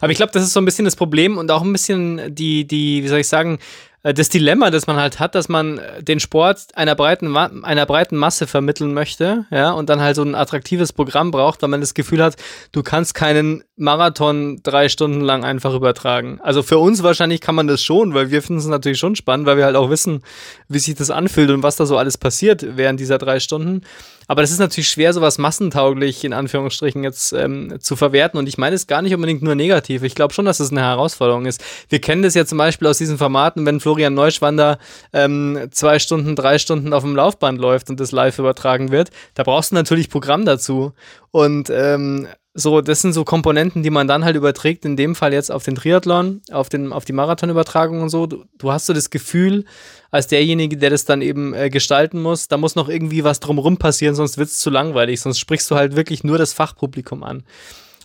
[0.00, 2.66] Aber ich glaube, das ist so ein bisschen das Problem und auch ein bisschen die,
[2.66, 3.58] die, wie soll ich sagen,
[4.02, 8.16] das Dilemma, das man halt hat, dass man äh, den Sport einer breiten, einer breiten
[8.16, 11.94] Masse vermitteln möchte, ja, und dann halt so ein attraktives Programm braucht, weil man das
[11.94, 12.36] Gefühl hat,
[12.72, 16.40] du kannst keinen Marathon drei Stunden lang einfach übertragen.
[16.42, 19.46] Also für uns wahrscheinlich kann man das schon, weil wir finden es natürlich schon spannend,
[19.46, 20.22] weil wir halt auch wissen,
[20.68, 23.82] wie sich das anfühlt und was da so alles passiert während dieser drei Stunden.
[24.30, 28.38] Aber das ist natürlich schwer, sowas massentauglich in Anführungsstrichen jetzt ähm, zu verwerten.
[28.38, 30.04] Und ich meine es gar nicht unbedingt nur negativ.
[30.04, 31.64] Ich glaube schon, dass es eine Herausforderung ist.
[31.88, 34.78] Wir kennen das ja zum Beispiel aus diesen Formaten, wenn Florian Neuschwander
[35.12, 39.10] ähm, zwei Stunden, drei Stunden auf dem Laufband läuft und das live übertragen wird.
[39.34, 40.92] Da brauchst du natürlich Programm dazu.
[41.32, 45.32] Und ähm, so, das sind so Komponenten, die man dann halt überträgt, in dem Fall
[45.32, 48.26] jetzt auf den Triathlon, auf, den, auf die Marathonübertragung und so.
[48.26, 49.64] Du, du hast so das Gefühl,
[50.10, 53.76] als derjenige, der das dann eben äh, gestalten muss, da muss noch irgendwie was drumrum
[53.76, 57.44] passieren, sonst wird es zu langweilig, sonst sprichst du halt wirklich nur das Fachpublikum an.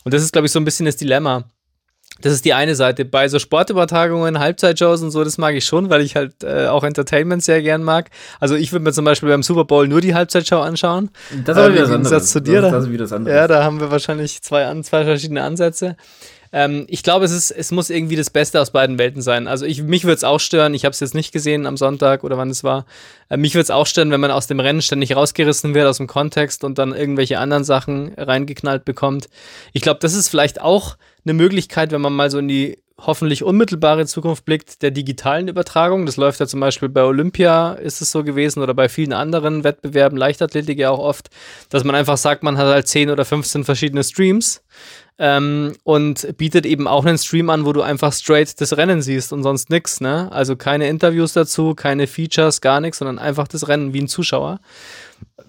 [0.04, 1.44] Und das ist, glaube ich, so ein bisschen das Dilemma.
[2.20, 3.04] Das ist die eine Seite.
[3.04, 6.82] Bei so Sportübertragungen, Halbzeitshows und so, das mag ich schon, weil ich halt äh, auch
[6.82, 8.10] Entertainment sehr gern mag.
[8.40, 11.10] Also ich würde mir zum Beispiel beim Super Bowl nur die Halbzeitshow anschauen.
[11.44, 12.22] Das ist äh, wieder das andere.
[12.22, 13.34] Zu dir, das, das, das andere.
[13.34, 15.96] Ja, da haben wir wahrscheinlich zwei, zwei verschiedene Ansätze.
[16.56, 19.46] Ähm, ich glaube, es, ist, es muss irgendwie das Beste aus beiden Welten sein.
[19.46, 22.24] Also ich, mich würde es auch stören, ich habe es jetzt nicht gesehen am Sonntag
[22.24, 22.86] oder wann es war.
[23.28, 25.98] Äh, mich würde es auch stören, wenn man aus dem Rennen ständig rausgerissen wird aus
[25.98, 29.28] dem Kontext und dann irgendwelche anderen Sachen reingeknallt bekommt.
[29.74, 30.96] Ich glaube, das ist vielleicht auch
[31.26, 36.06] eine Möglichkeit, wenn man mal so in die hoffentlich unmittelbare Zukunft blickt, der digitalen Übertragung.
[36.06, 39.62] Das läuft ja zum Beispiel bei Olympia, ist es so gewesen, oder bei vielen anderen
[39.62, 41.28] Wettbewerben, Leichtathletik ja auch oft,
[41.68, 44.62] dass man einfach sagt, man hat halt 10 oder 15 verschiedene Streams
[45.18, 49.32] ähm, und bietet eben auch einen Stream an, wo du einfach straight das Rennen siehst
[49.32, 50.00] und sonst nichts.
[50.00, 50.30] Ne?
[50.30, 54.60] Also keine Interviews dazu, keine Features, gar nichts, sondern einfach das Rennen wie ein Zuschauer.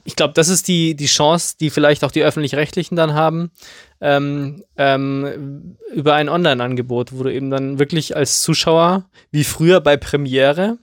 [0.06, 3.52] Ich glaube, das ist die, die Chance, die vielleicht auch die Öffentlich-Rechtlichen dann haben,
[4.00, 9.98] ähm, ähm, über ein Online-Angebot, wo du eben dann wirklich als Zuschauer, wie früher bei
[9.98, 10.78] Premiere,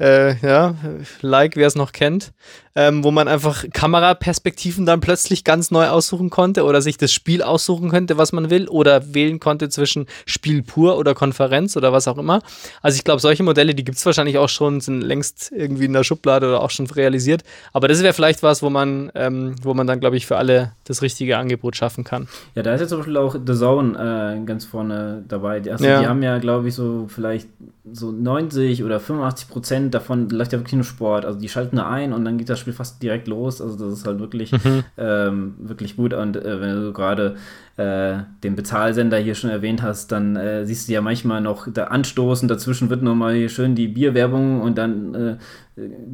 [0.00, 0.74] äh, ja,
[1.20, 2.32] like, wer es noch kennt,
[2.76, 7.42] ähm, wo man einfach Kameraperspektiven dann plötzlich ganz neu aussuchen konnte oder sich das Spiel
[7.42, 12.06] aussuchen könnte, was man will, oder wählen konnte zwischen Spiel pur oder Konferenz oder was
[12.06, 12.42] auch immer.
[12.82, 15.94] Also ich glaube, solche Modelle, die gibt es wahrscheinlich auch schon, sind längst irgendwie in
[15.94, 17.42] der Schublade oder auch schon realisiert.
[17.72, 20.72] Aber das wäre vielleicht was, wo man, ähm, wo man dann, glaube ich, für alle
[20.84, 22.28] das richtige Angebot schaffen kann.
[22.54, 25.60] Ja, da ist jetzt zum Beispiel auch The Zone äh, ganz vorne dabei.
[25.60, 26.00] Die, also ja.
[26.00, 27.48] die haben ja, glaube ich, so vielleicht
[27.90, 31.24] so 90 oder 85 Prozent davon läuft ja wirklich nur Sport.
[31.24, 33.60] Also die schalten da ein und dann geht das Spiel fast direkt los.
[33.60, 34.84] Also das ist halt wirklich, mhm.
[34.98, 36.14] ähm, wirklich gut.
[36.14, 37.36] Und äh, wenn du gerade
[37.76, 41.84] äh, den Bezahlsender hier schon erwähnt hast, dann äh, siehst du ja manchmal noch da
[41.84, 45.36] anstoßen, dazwischen wird nochmal hier schön die Bierwerbung und dann äh,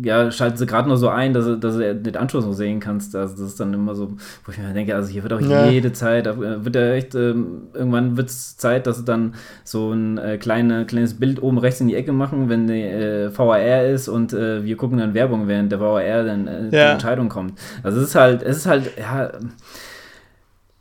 [0.02, 3.14] ja, schalten sie gerade nur so ein, dass, dass du den Anstoß noch sehen kannst.
[3.14, 4.12] Also das ist dann immer so,
[4.44, 5.66] wo ich mir denke, also hier wird auch ja.
[5.66, 10.18] jede Zeit, wird ja echt, ähm, irgendwann wird es Zeit, dass sie dann so ein
[10.18, 14.08] äh, kleine, kleines Bild oben rechts in die Ecke machen, wenn die äh, VAR ist
[14.08, 16.68] und äh, wir gucken dann Werbung, während der VAR dann äh, ja.
[16.70, 17.58] die Entscheidung kommt.
[17.84, 19.30] Also es ist halt, es ist halt, ja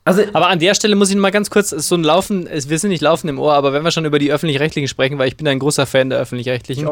[0.04, 2.90] also, aber an der Stelle muss ich mal ganz kurz so ein Laufen, wir sind
[2.90, 5.48] nicht laufen im Ohr, aber wenn wir schon über die öffentlich-rechtlichen sprechen, weil ich bin
[5.48, 6.90] ein großer Fan der öffentlich-rechtlichen.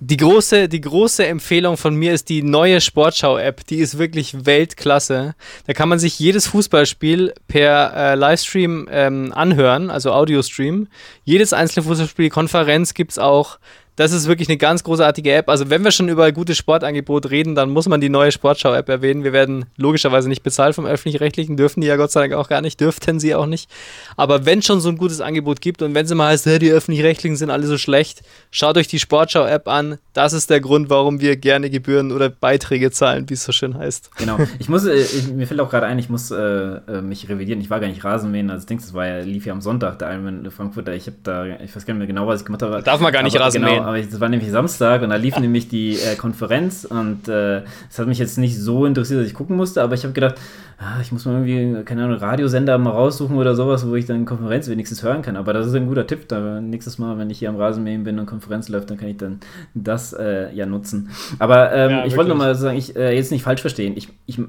[0.00, 3.66] Die große, die große Empfehlung von mir ist die neue Sportschau-App.
[3.66, 5.34] Die ist wirklich Weltklasse.
[5.66, 10.88] Da kann man sich jedes Fußballspiel per äh, Livestream ähm, anhören, also Audiostream.
[11.24, 13.58] Jedes einzelne Fußballspiel, Konferenz gibt es auch.
[13.96, 15.48] Das ist wirklich eine ganz großartige App.
[15.48, 19.24] Also wenn wir schon über gutes Sportangebot reden, dann muss man die neue Sportschau-App erwähnen.
[19.24, 22.60] Wir werden logischerweise nicht bezahlt vom Öffentlich-Rechtlichen, dürfen die ja Gott sei Dank auch gar
[22.60, 23.70] nicht, dürften sie auch nicht.
[24.16, 27.36] Aber wenn schon so ein gutes Angebot gibt und wenn sie mal heißt, die Öffentlich-Rechtlichen
[27.36, 29.98] sind alle so schlecht, schaut euch die Sportschau-App an.
[30.12, 33.76] Das ist der Grund, warum wir gerne Gebühren oder Beiträge zahlen, wie es so schön
[33.78, 34.10] heißt.
[34.18, 34.38] Genau.
[34.58, 37.60] Ich muss, äh, ich, mir fällt auch gerade ein, ich muss äh, äh mich revidieren.
[37.60, 40.12] Ich war gar nicht Rasenmähen, als Dings, das war ja, lief ja am Sonntag, der
[40.12, 40.94] Ironman Frankfurter.
[40.94, 42.82] Ich habe da, ich weiß gar nicht mehr genau, was ich gemacht habe.
[42.82, 43.76] Darf man gar nicht Rasenmähen.
[43.76, 47.62] Genau, aber das war nämlich Samstag und da lief nämlich die äh, Konferenz und äh,
[47.88, 50.36] das hat mich jetzt nicht so interessiert, dass ich gucken musste, aber ich habe gedacht,
[50.78, 54.24] ah, ich muss mal irgendwie, keine Ahnung, Radiosender mal raussuchen oder sowas, wo ich dann
[54.24, 55.36] Konferenz wenigstens hören kann.
[55.36, 56.28] Aber das ist ein guter Tipp.
[56.28, 59.16] Da nächstes Mal, wenn ich hier am Rasenmähen bin und Konferenz läuft, dann kann ich
[59.16, 59.40] dann
[59.74, 61.10] das äh, ja nutzen.
[61.38, 63.94] Aber ähm, ja, ich wollte nochmal sagen, ich äh, jetzt nicht falsch verstehen.
[63.96, 64.40] Ich, ich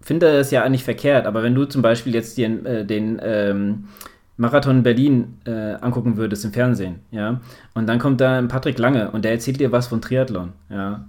[0.00, 3.84] finde es ja eigentlich verkehrt, aber wenn du zum Beispiel jetzt den, äh, den ähm,
[4.42, 7.40] Marathon Berlin äh, angucken würdest im Fernsehen, ja,
[7.74, 11.06] und dann kommt da ein Patrick Lange und der erzählt dir was von Triathlon, ja.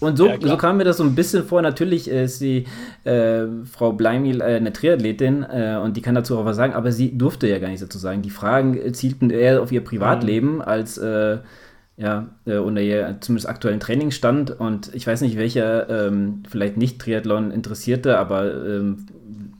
[0.00, 1.60] und so, ja, so kam mir das so ein bisschen vor.
[1.62, 2.64] Natürlich ist die
[3.04, 6.92] äh, Frau Bleimil äh, eine Triathletin äh, und die kann dazu auch was sagen, aber
[6.92, 8.22] sie durfte ja gar nichts dazu sagen.
[8.22, 10.62] Die Fragen zielten eher auf ihr Privatleben mhm.
[10.62, 11.38] als äh,
[11.96, 14.50] ja, äh, unter ihr zumindest aktuellen Trainingsstand.
[14.50, 19.06] Und ich weiß nicht, welcher ähm, vielleicht nicht Triathlon interessierte, aber ähm,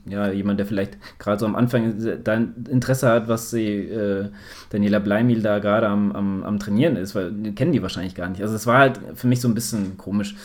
[0.05, 4.29] ja, jemand, der vielleicht gerade so am Anfang dein Interesse hat, was sie, äh,
[4.69, 8.29] Daniela Bleimil da gerade am, am, am, Trainieren ist, weil die kennen die wahrscheinlich gar
[8.29, 8.41] nicht.
[8.41, 10.35] Also es war halt für mich so ein bisschen komisch.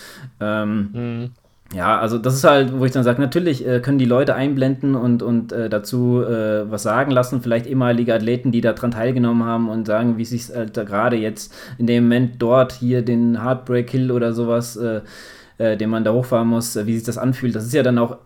[0.41, 1.31] Ähm, mhm.
[1.75, 4.95] Ja, also das ist halt, wo ich dann sage, natürlich äh, können die Leute einblenden
[4.95, 9.69] und, und äh, dazu äh, was sagen lassen, vielleicht ehemalige Athleten, die daran teilgenommen haben
[9.69, 14.11] und sagen, wie sich halt gerade jetzt in dem Moment dort hier den Heartbreak Hill
[14.13, 15.03] oder sowas, äh,
[15.59, 17.55] äh, den man da hochfahren muss, äh, wie sich das anfühlt.
[17.55, 18.17] Das ist ja dann auch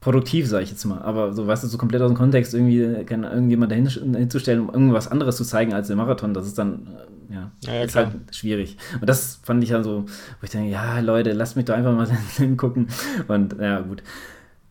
[0.00, 1.00] produktiv, sage ich jetzt mal.
[1.02, 4.72] Aber so, weißt du, so komplett aus dem Kontext irgendwie kann irgendjemand dahin hinzustellen, um
[4.72, 6.86] irgendwas anderes zu zeigen als der Marathon, das ist dann,
[7.30, 8.76] äh, ja, ja, ja ist halt schwierig.
[9.00, 11.94] Und das fand ich ja so, wo ich denke, ja, Leute, lasst mich doch einfach
[11.94, 12.88] mal hingucken.
[13.26, 14.02] Und ja, gut.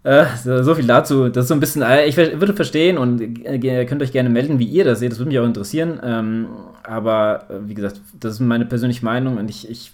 [0.03, 1.27] Äh, so, so, viel dazu.
[1.27, 4.57] Das ist so ein bisschen, äh, ich würde verstehen und äh, könnt euch gerne melden,
[4.57, 5.11] wie ihr das seht.
[5.11, 5.99] Das würde mich auch interessieren.
[6.01, 6.47] Ähm,
[6.83, 9.91] aber wie gesagt, das ist meine persönliche Meinung und ich, ich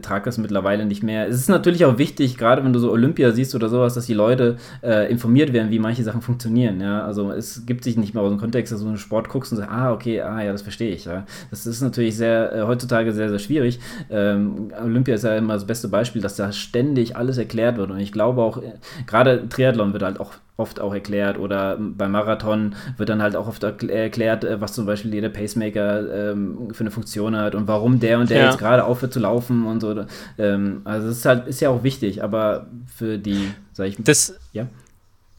[0.00, 1.28] das mittlerweile nicht mehr.
[1.28, 4.14] Es ist natürlich auch wichtig, gerade wenn du so Olympia siehst oder sowas, dass die
[4.14, 6.80] Leute äh, informiert werden, wie manche Sachen funktionieren.
[6.80, 7.04] Ja?
[7.04, 9.58] Also es gibt sich nicht mehr aus dem Kontext, dass du einen Sport guckst und
[9.58, 11.04] sagst, ah, okay, ah ja, das verstehe ich.
[11.04, 11.24] Ja?
[11.50, 13.80] Das ist natürlich sehr, äh, heutzutage sehr, sehr schwierig.
[14.10, 17.90] Ähm, Olympia ist ja immer das beste Beispiel, dass da ständig alles erklärt wird.
[17.90, 18.74] Und ich glaube auch, äh,
[19.06, 23.48] gerade Triathlon wird halt auch oft auch erklärt oder beim Marathon wird dann halt auch
[23.48, 28.00] oft erklärt, äh, was zum Beispiel jeder Pacemaker ähm, für eine Funktion hat und warum
[28.00, 28.44] der und der ja.
[28.46, 30.04] jetzt gerade aufhört zu laufen und so.
[30.38, 34.38] Ähm, also das ist halt, ist ja auch wichtig, aber für die, sag ich, das,
[34.52, 34.66] ja.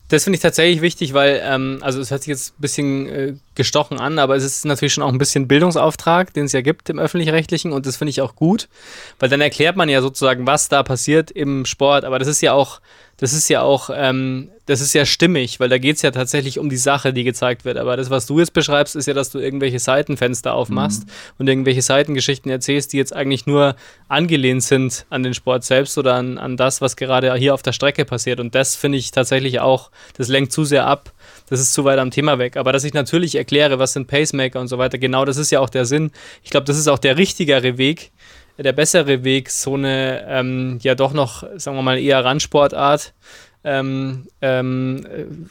[0.09, 3.33] Das finde ich tatsächlich wichtig, weil, ähm, also es hört sich jetzt ein bisschen äh,
[3.55, 6.89] gestochen an, aber es ist natürlich schon auch ein bisschen Bildungsauftrag, den es ja gibt
[6.89, 8.67] im öffentlich-rechtlichen und das finde ich auch gut,
[9.19, 12.53] weil dann erklärt man ja sozusagen, was da passiert im Sport, aber das ist ja
[12.53, 12.79] auch
[13.17, 16.57] das ist ja auch, ähm, das ist ja stimmig, weil da geht es ja tatsächlich
[16.57, 17.77] um die Sache, die gezeigt wird.
[17.77, 21.11] Aber das, was du jetzt beschreibst, ist ja, dass du irgendwelche Seitenfenster aufmachst mhm.
[21.37, 23.75] und irgendwelche Seitengeschichten erzählst, die jetzt eigentlich nur
[24.07, 27.73] angelehnt sind an den Sport selbst oder an, an das, was gerade hier auf der
[27.73, 28.39] Strecke passiert.
[28.39, 31.11] Und das finde ich tatsächlich auch, das lenkt zu sehr ab.
[31.49, 32.57] Das ist zu weit am Thema weg.
[32.57, 35.59] Aber dass ich natürlich erkläre, was sind Pacemaker und so weiter, genau das ist ja
[35.59, 36.11] auch der Sinn.
[36.43, 38.11] Ich glaube, das ist auch der richtigere Weg,
[38.57, 43.13] der bessere Weg, so eine ähm, ja doch noch, sagen wir mal, eher Randsportart
[43.65, 45.05] ähm, ähm,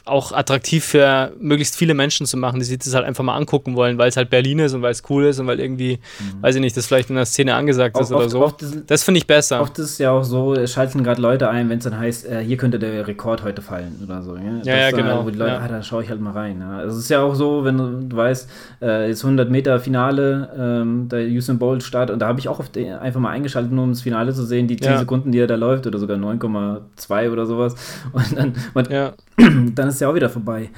[0.05, 3.75] auch attraktiv für möglichst viele Menschen zu machen, die sich das halt einfach mal angucken
[3.75, 6.43] wollen, weil es halt Berlin ist und weil es cool ist und weil irgendwie, mhm.
[6.43, 8.53] weiß ich nicht, das vielleicht in der Szene angesagt auch, ist oder so.
[8.59, 9.61] Das, das finde ich besser.
[9.61, 12.27] Oft ist es ja auch so, es schalten gerade Leute ein, wenn es dann heißt,
[12.27, 14.35] äh, hier könnte der Rekord heute fallen oder so.
[14.35, 15.15] Ja, ja, ja genau.
[15.15, 15.59] Halt, wo die Leute, ja.
[15.59, 16.59] ah, da schaue ich halt mal rein.
[16.59, 16.77] Ja.
[16.77, 18.49] Also es ist ja auch so, wenn du, du weißt,
[18.83, 22.59] äh, jetzt 100 Meter Finale, ähm, der Usain Bolt Start und da habe ich auch
[22.59, 25.47] oft einfach mal eingeschaltet, nur um das Finale zu sehen, die 10 Sekunden, die er
[25.47, 27.75] da läuft oder sogar 9,2 oder sowas
[28.11, 29.13] und dann man, ja.
[29.37, 30.69] dann ist ja auch wieder vorbei.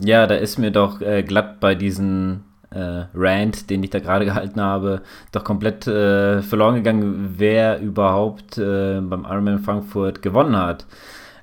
[0.00, 4.24] Ja, da ist mir doch äh, glatt bei diesem äh, Rant, den ich da gerade
[4.26, 5.02] gehalten habe,
[5.32, 10.86] doch komplett äh, verloren gegangen, wer überhaupt äh, beim Ironman Frankfurt gewonnen hat.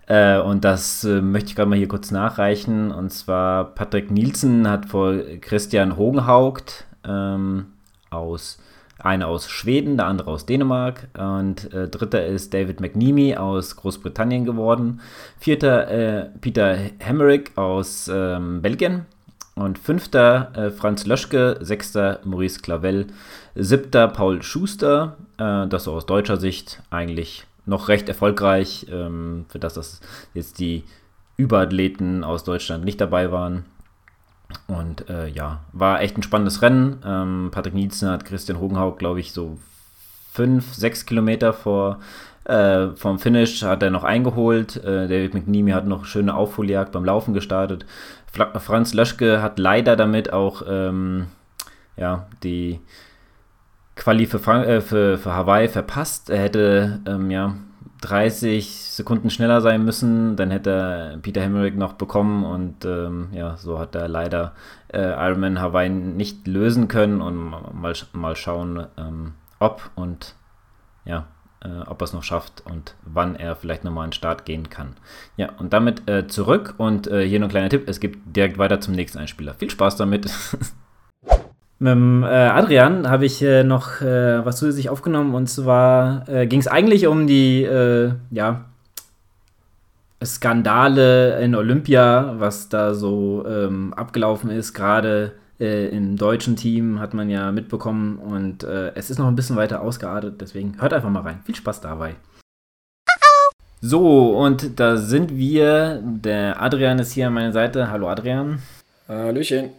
[0.07, 2.91] Äh, und das äh, möchte ich gerade mal hier kurz nachreichen.
[2.91, 7.67] Und zwar Patrick Nielsen hat vor Christian Hogenhaupt ähm,
[8.09, 8.57] aus
[8.99, 14.45] einer aus Schweden, der andere aus Dänemark und äh, dritter ist David McNeamy aus Großbritannien
[14.45, 15.01] geworden.
[15.39, 19.05] Vierter äh, Peter Hemmerich aus ähm, Belgien
[19.55, 23.07] und fünfter äh, Franz Löschke, sechster Maurice Clavel,
[23.55, 29.59] siebter Paul Schuster, äh, das so aus deutscher Sicht eigentlich noch recht erfolgreich, ähm, für
[29.59, 29.99] das, dass
[30.33, 30.83] jetzt die
[31.37, 33.65] Überathleten aus Deutschland nicht dabei waren.
[34.67, 37.01] Und äh, ja, war echt ein spannendes Rennen.
[37.05, 39.57] Ähm, Patrick Nielsen hat Christian Hogenhaug, glaube ich, so
[40.31, 41.99] fünf, sechs Kilometer vor
[42.47, 44.77] äh, vom Finish hat er noch eingeholt.
[44.77, 47.85] Äh, David McNeamy hat noch schöne Aufholjagd beim Laufen gestartet.
[48.31, 51.27] Fra Franz Löschke hat leider damit auch ähm,
[51.97, 52.79] ja, die
[53.95, 56.29] Quali für, äh, für, für Hawaii verpasst.
[56.29, 57.55] Er hätte ähm, ja
[58.01, 63.79] 30 Sekunden schneller sein müssen, dann hätte Peter Hemmerich noch bekommen und ähm, ja, so
[63.79, 64.53] hat er leider
[64.93, 70.35] äh, Ironman Hawaii nicht lösen können und mal, mal schauen, ähm, ob und
[71.05, 71.27] ja,
[71.63, 74.69] äh, ob er es noch schafft und wann er vielleicht nochmal an den Start gehen
[74.69, 74.95] kann.
[75.35, 78.57] Ja, und damit äh, zurück und äh, hier noch ein kleiner Tipp, es geht direkt
[78.57, 79.53] weiter zum nächsten Einspieler.
[79.53, 80.29] Viel Spaß damit!
[81.79, 86.47] Mit dem, äh, Adrian habe ich äh, noch äh, was zusätzlich aufgenommen und zwar äh,
[86.47, 88.65] ging es eigentlich um die äh, ja,
[90.23, 94.73] Skandale in Olympia, was da so ähm, abgelaufen ist.
[94.73, 99.55] Gerade äh, im deutschen Team hat man ja mitbekommen und es ist noch ein bisschen
[99.55, 101.41] weiter ausgeartet, deswegen hört einfach mal rein.
[101.45, 102.15] Viel Spaß dabei.
[103.79, 106.01] So, und da sind wir.
[106.03, 107.91] Der Adrian ist hier an meiner Seite.
[107.91, 108.59] Hallo Adrian.
[109.07, 109.69] Hallöchen.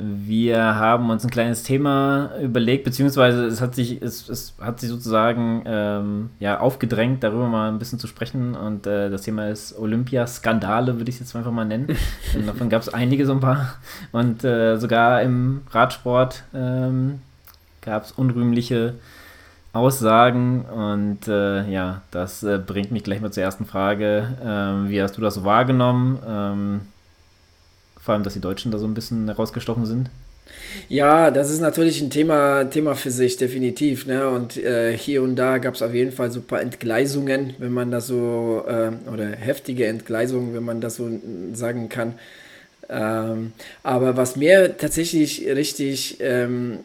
[0.00, 4.90] Wir haben uns ein kleines Thema überlegt, beziehungsweise es hat sich, es, es hat sich
[4.90, 8.54] sozusagen ähm, ja, aufgedrängt, darüber mal ein bisschen zu sprechen.
[8.54, 11.88] Und äh, das Thema ist Olympiaskandale, würde ich es jetzt einfach mal nennen.
[12.36, 13.74] Und davon gab es einige so ein paar.
[14.12, 17.20] Und äh, sogar im Radsport ähm,
[17.80, 18.94] gab es unrühmliche
[19.72, 20.62] Aussagen.
[20.62, 24.28] Und äh, ja, das äh, bringt mich gleich mal zur ersten Frage.
[24.44, 26.82] Ähm, wie hast du das so wahrgenommen?
[28.08, 30.08] Vor allem, dass die Deutschen da so ein bisschen herausgestochen sind.
[30.88, 34.06] Ja, das ist natürlich ein Thema, Thema für sich, definitiv.
[34.06, 34.30] Ne?
[34.30, 37.70] Und äh, hier und da gab es auf jeden Fall so ein paar Entgleisungen, wenn
[37.70, 41.10] man das so, äh, oder heftige Entgleisungen, wenn man das so
[41.52, 42.14] sagen kann.
[42.88, 43.52] Ähm,
[43.82, 46.78] aber was mir tatsächlich richtig ähm,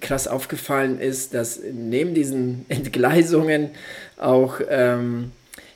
[0.00, 3.70] krass aufgefallen ist, dass neben diesen Entgleisungen
[4.18, 5.32] auch ähm,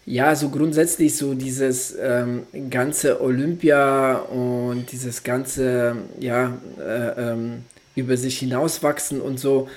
[0.06, 7.62] ja, so grundsätzlich so dieses ähm, ganze Olympia und dieses ganze, ja, äh, ähm,
[7.96, 9.68] über sich hinauswachsen und so.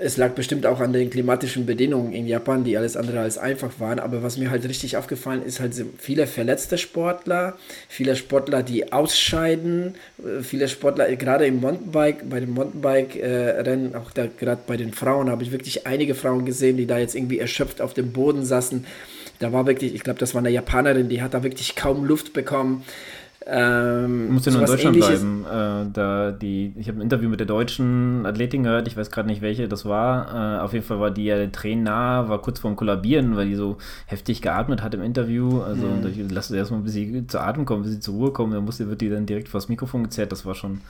[0.00, 3.78] Es lag bestimmt auch an den klimatischen Bedingungen in Japan, die alles andere als einfach
[3.78, 3.98] waren.
[3.98, 7.56] Aber was mir halt richtig aufgefallen ist, halt viele verletzte Sportler,
[7.88, 14.14] viele Sportler, die ausscheiden, äh, viele Sportler, gerade im Mountainbike, bei den Mountainbike-Rennen, äh, auch
[14.14, 17.82] gerade bei den Frauen, habe ich wirklich einige Frauen gesehen, die da jetzt irgendwie erschöpft
[17.82, 18.86] auf dem Boden saßen
[19.38, 22.32] da war wirklich, ich glaube, das war eine Japanerin, die hat da wirklich kaum Luft
[22.32, 22.84] bekommen.
[23.48, 25.20] Ähm, muss ja nur in Deutschland ähnliches.
[25.20, 25.44] bleiben.
[25.44, 29.28] Äh, da die, ich habe ein Interview mit der deutschen Athletin gehört, ich weiß gerade
[29.28, 30.58] nicht, welche das war.
[30.58, 33.76] Äh, auf jeden Fall war die ja Trainer, war kurz vorm Kollabieren, weil die so
[34.06, 35.60] heftig geatmet hat im Interview.
[35.60, 36.06] Also mhm.
[36.08, 38.52] ich lasse sie erstmal, bis sie zu Atem kommen, bis sie zur Ruhe kommen.
[38.52, 40.32] Dann musste, wird die dann direkt vors Mikrofon gezerrt.
[40.32, 40.80] Das war schon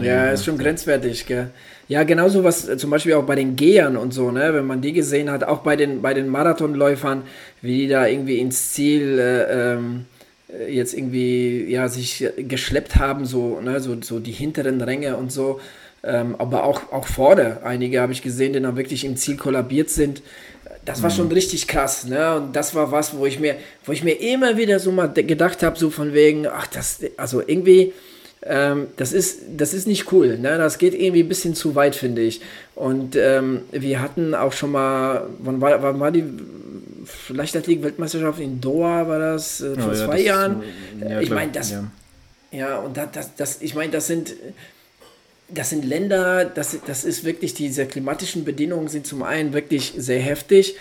[0.00, 1.50] ja, ist schon grenzwertig, gell?
[1.88, 4.52] Ja, genauso was äh, zum Beispiel auch bei den Gehern und so, ne?
[4.52, 7.22] Wenn man die gesehen hat, auch bei den, bei den Marathonläufern,
[7.62, 10.06] wie die da irgendwie ins Ziel äh, ähm,
[10.48, 13.80] äh, jetzt irgendwie, ja, sich geschleppt haben, so, ne?
[13.80, 15.60] So, so die hinteren Ränge und so.
[16.02, 19.90] Ähm, aber auch, auch vorne, einige habe ich gesehen, die dann wirklich im Ziel kollabiert
[19.90, 20.22] sind.
[20.84, 21.14] Das war mhm.
[21.14, 22.36] schon richtig krass, ne?
[22.36, 25.62] Und das war was, wo ich mir, wo ich mir immer wieder so mal gedacht
[25.62, 27.92] habe, so von wegen, ach, das, also irgendwie
[28.42, 30.38] ähm, das, ist, das ist nicht cool.
[30.38, 30.58] Ne?
[30.58, 32.40] Das geht irgendwie ein bisschen zu weit, finde ich.
[32.74, 36.24] Und ähm, wir hatten auch schon mal, wann war, wann war die
[37.28, 40.62] Leichtathletik-Weltmeisterschaft in Doha, war das äh, vor oh, zwei ja, Jahren?
[41.00, 41.84] Ja, ich meine, das, ja.
[42.52, 44.34] ja, und das, das, das ich meine, das sind
[45.48, 50.18] das sind Länder, das, das ist wirklich, diese klimatischen Bedingungen sind zum einen wirklich sehr
[50.20, 50.74] heftig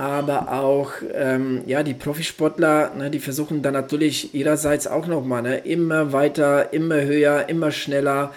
[0.00, 5.58] aber auch ähm, ja, die Profisportler, ne, die versuchen dann natürlich ihrerseits auch nochmal ne,
[5.58, 8.32] immer weiter, immer höher, immer schneller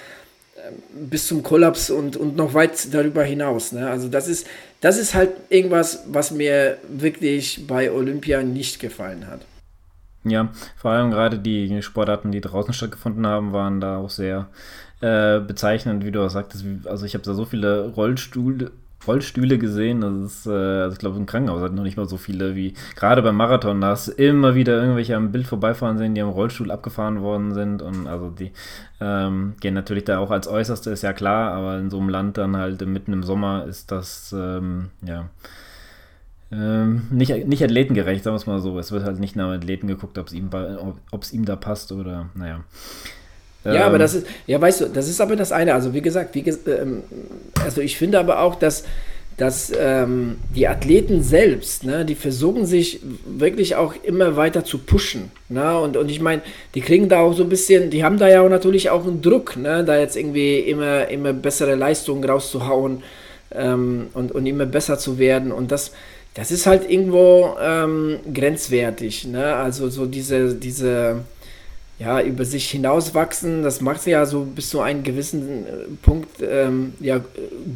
[0.57, 3.71] äh, bis zum Kollaps und, und noch weit darüber hinaus.
[3.71, 3.89] Ne?
[3.89, 4.45] Also das ist,
[4.81, 9.39] das ist halt irgendwas, was mir wirklich bei Olympia nicht gefallen hat.
[10.25, 14.49] Ja, vor allem gerade die Sportarten, die draußen stattgefunden haben, waren da auch sehr
[14.99, 16.65] äh, bezeichnend, wie du auch sagtest.
[16.85, 18.71] Also ich habe da so viele Rollstuhl,
[19.07, 20.01] Rollstühle gesehen.
[20.01, 22.73] Das ist, äh, also ich glaube, im Krankenhaus hat noch nicht mal so viele wie
[22.95, 23.81] gerade beim Marathon.
[23.81, 27.53] Da hast du immer wieder irgendwelche am Bild vorbeifahren sehen, die am Rollstuhl abgefahren worden
[27.53, 27.81] sind.
[27.81, 28.51] Und also die
[29.01, 32.37] ähm, gehen natürlich da auch als Äußerste, ist ja klar, aber in so einem Land
[32.37, 35.29] dann halt mitten im Sommer ist das, ähm, ja.
[36.51, 38.77] Ähm, nicht, nicht athletengerecht, sagen wir es mal so.
[38.77, 40.49] Es wird halt nicht nach Athleten geguckt, ob es ihm,
[41.31, 42.63] ihm da passt oder, naja.
[43.65, 44.01] Ja, aber ähm.
[44.01, 45.73] das ist, ja, weißt du, das ist aber das eine.
[45.73, 47.03] Also, wie gesagt, wie, ähm,
[47.63, 48.83] also ich finde aber auch, dass,
[49.37, 55.31] dass ähm, die Athleten selbst, ne, die versuchen sich wirklich auch immer weiter zu pushen.
[55.49, 55.79] Ne?
[55.79, 56.41] Und, und ich meine,
[56.75, 59.21] die kriegen da auch so ein bisschen, die haben da ja auch natürlich auch einen
[59.21, 63.01] Druck, ne, da jetzt irgendwie immer, immer bessere Leistungen rauszuhauen
[63.51, 65.51] ähm, und, und immer besser zu werden.
[65.51, 65.91] Und das,
[66.35, 69.27] das ist halt irgendwo ähm, grenzwertig.
[69.27, 69.55] Ne?
[69.55, 71.21] Also so diese, diese
[71.99, 75.69] ja, über sich hinauswachsen, das macht ja so bis zu einem gewissen äh,
[76.01, 77.21] Punkt ähm, ja,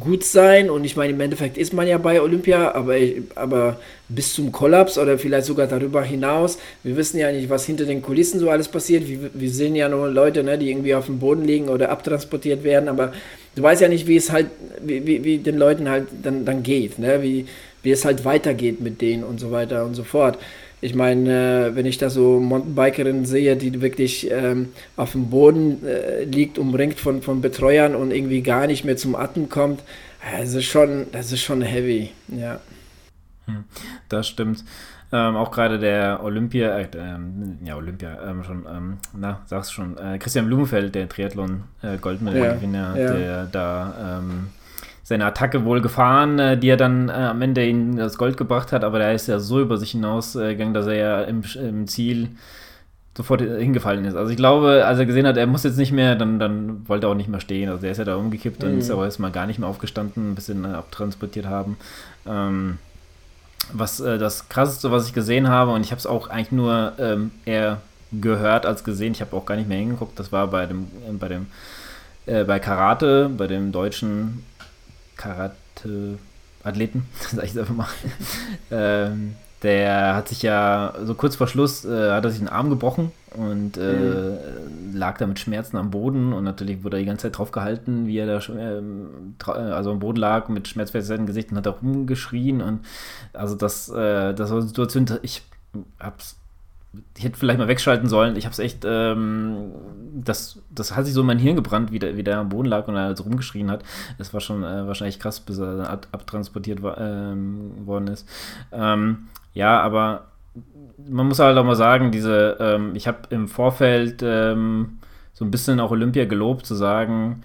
[0.00, 0.70] gut sein.
[0.70, 2.96] Und ich meine, im Endeffekt ist man ja bei Olympia, aber,
[3.36, 6.58] aber bis zum Kollaps oder vielleicht sogar darüber hinaus.
[6.82, 9.06] Wir wissen ja nicht, was hinter den Kulissen so alles passiert.
[9.06, 12.64] Wir, wir sehen ja nur Leute, ne, die irgendwie auf dem Boden liegen oder abtransportiert
[12.64, 13.12] werden, aber
[13.54, 14.46] du weißt ja nicht, wie es halt,
[14.80, 17.22] wie, wie, wie den Leuten halt dann, dann geht, ne?
[17.22, 17.46] wie,
[17.82, 20.38] wie es halt weitergeht mit denen und so weiter und so fort.
[20.80, 25.84] Ich meine, äh, wenn ich da so Mountainbikerinnen sehe, die wirklich ähm, auf dem Boden
[25.84, 29.82] äh, liegt, umringt von, von Betreuern und irgendwie gar nicht mehr zum Atmen kommt,
[30.38, 32.60] das ist schon, das ist schon heavy, ja.
[33.46, 33.64] Hm,
[34.08, 34.64] das stimmt.
[35.10, 39.96] Ähm, auch gerade der Olympia, äh, ähm, ja, Olympia, ähm, schon, ähm, na, sag's schon,
[39.96, 43.14] äh, Christian Blumenfeld, der Triathlon-Goldmedaillengewinner, äh, ja, ja.
[43.16, 44.48] der da ähm,
[45.08, 48.72] seine Attacke wohl gefahren, äh, die er dann äh, am Ende in das Gold gebracht
[48.72, 52.28] hat, aber der ist ja so über sich hinausgegangen, dass er ja im, im Ziel
[53.16, 54.14] sofort hingefallen ist.
[54.14, 57.06] Also ich glaube, als er gesehen hat, er muss jetzt nicht mehr, dann, dann wollte
[57.06, 57.70] er auch nicht mehr stehen.
[57.70, 58.68] Also der ist ja da umgekippt mhm.
[58.68, 61.78] und ist aber erstmal gar nicht mehr aufgestanden, ein bisschen äh, abtransportiert haben.
[62.26, 62.78] Ähm,
[63.72, 66.92] was äh, das krasseste, was ich gesehen habe, und ich habe es auch eigentlich nur
[66.98, 67.80] ähm, eher
[68.12, 71.12] gehört als gesehen, ich habe auch gar nicht mehr hingeguckt, das war bei dem, äh,
[71.18, 71.46] bei dem,
[72.26, 74.44] äh, bei Karate, bei dem deutschen
[75.18, 77.88] Karate-Athleten, sag ich es einfach mal.
[78.70, 82.70] ähm, der hat sich ja so kurz vor Schluss äh, hat er sich den Arm
[82.70, 84.94] gebrochen und äh, mhm.
[84.94, 88.06] lag da mit Schmerzen am Boden und natürlich wurde er die ganze Zeit drauf gehalten,
[88.06, 92.62] wie er da ähm, also am Boden lag mit schmerzverzerrtem Gesicht und hat da rumgeschrien
[92.62, 92.80] und
[93.32, 95.42] also das äh, das war eine Situation, ich
[95.98, 96.37] hab's
[97.16, 98.36] ich hätte vielleicht mal wegschalten sollen.
[98.36, 99.72] Ich habe es echt, ähm,
[100.14, 102.68] das, das hat sich so in mein Hirn gebrannt, wie der, wie der am Boden
[102.68, 103.82] lag und er so rumgeschrien hat.
[104.18, 108.28] Das war schon äh, wahrscheinlich krass, bis er ab, abtransportiert war, ähm, worden ist.
[108.72, 110.28] Ähm, ja, aber
[111.08, 114.98] man muss halt auch mal sagen, diese, ähm, ich habe im Vorfeld ähm,
[115.32, 117.42] so ein bisschen auch Olympia gelobt, zu sagen,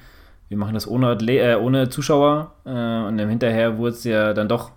[0.49, 2.69] wir machen das ohne, äh, ohne Zuschauer äh,
[3.07, 4.71] und im Hinterher wurde es ja dann doch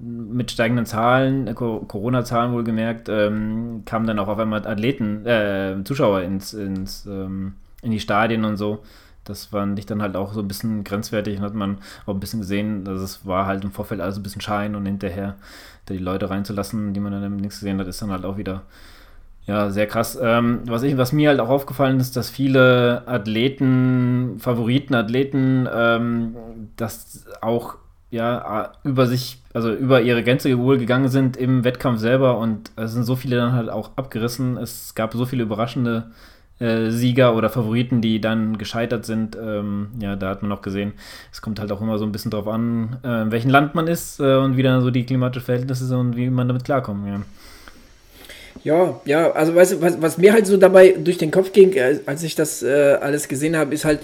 [0.00, 6.22] mit steigenden Zahlen, äh, Corona-Zahlen wohlgemerkt, ähm, kamen dann auch auf einmal Athleten, äh, Zuschauer
[6.22, 8.82] ins, ins, ähm, in die Stadien und so.
[9.24, 12.20] Das fand ich dann halt auch so ein bisschen grenzwertig und hat man auch ein
[12.20, 15.36] bisschen gesehen, dass es war halt im Vorfeld alles ein bisschen Schein und hinterher
[15.86, 18.62] da die Leute reinzulassen, die man dann nichts gesehen hat, ist dann halt auch wieder
[19.46, 20.18] ja, sehr krass.
[20.20, 26.36] Ähm, was, ich, was mir halt auch aufgefallen ist, dass viele Athleten, Favoriten, Athleten, ähm,
[26.76, 27.76] das auch
[28.10, 32.92] ja über sich, also über ihre Grenze wohl gegangen sind im Wettkampf selber und es
[32.92, 34.56] sind so viele dann halt auch abgerissen.
[34.56, 36.10] Es gab so viele überraschende
[36.58, 39.36] äh, Sieger oder Favoriten, die dann gescheitert sind.
[39.36, 40.92] Ähm, ja, da hat man auch gesehen,
[41.32, 43.86] es kommt halt auch immer so ein bisschen drauf an, äh, in welchem Land man
[43.86, 47.06] ist äh, und wie dann so die klimatischen Verhältnisse sind und wie man damit klarkommt.
[47.06, 47.20] Ja.
[48.64, 51.72] Ja, ja, also weißt du, was, was mir halt so dabei durch den Kopf ging,
[51.74, 54.00] äh, als ich das äh, alles gesehen habe, ist halt,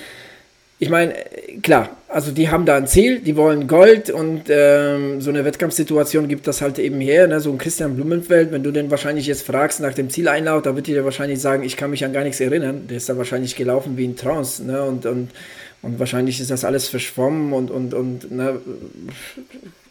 [0.85, 1.15] ich meine,
[1.63, 6.29] klar, also die haben da ein Ziel, die wollen Gold und ähm, so eine Wettkampfsituation
[6.29, 7.27] gibt das halt eben her.
[7.27, 7.41] Ne?
[7.41, 10.87] So ein Christian Blumenfeld, wenn du den wahrscheinlich jetzt fragst nach dem Zieleinlauf, da wird
[10.87, 12.87] dir wahrscheinlich sagen, ich kann mich an gar nichts erinnern.
[12.87, 14.63] Der ist da wahrscheinlich gelaufen wie ein Trance.
[14.63, 14.83] Ne?
[14.83, 15.31] Und, und,
[15.81, 18.61] und wahrscheinlich ist das alles verschwommen und, und, und ne?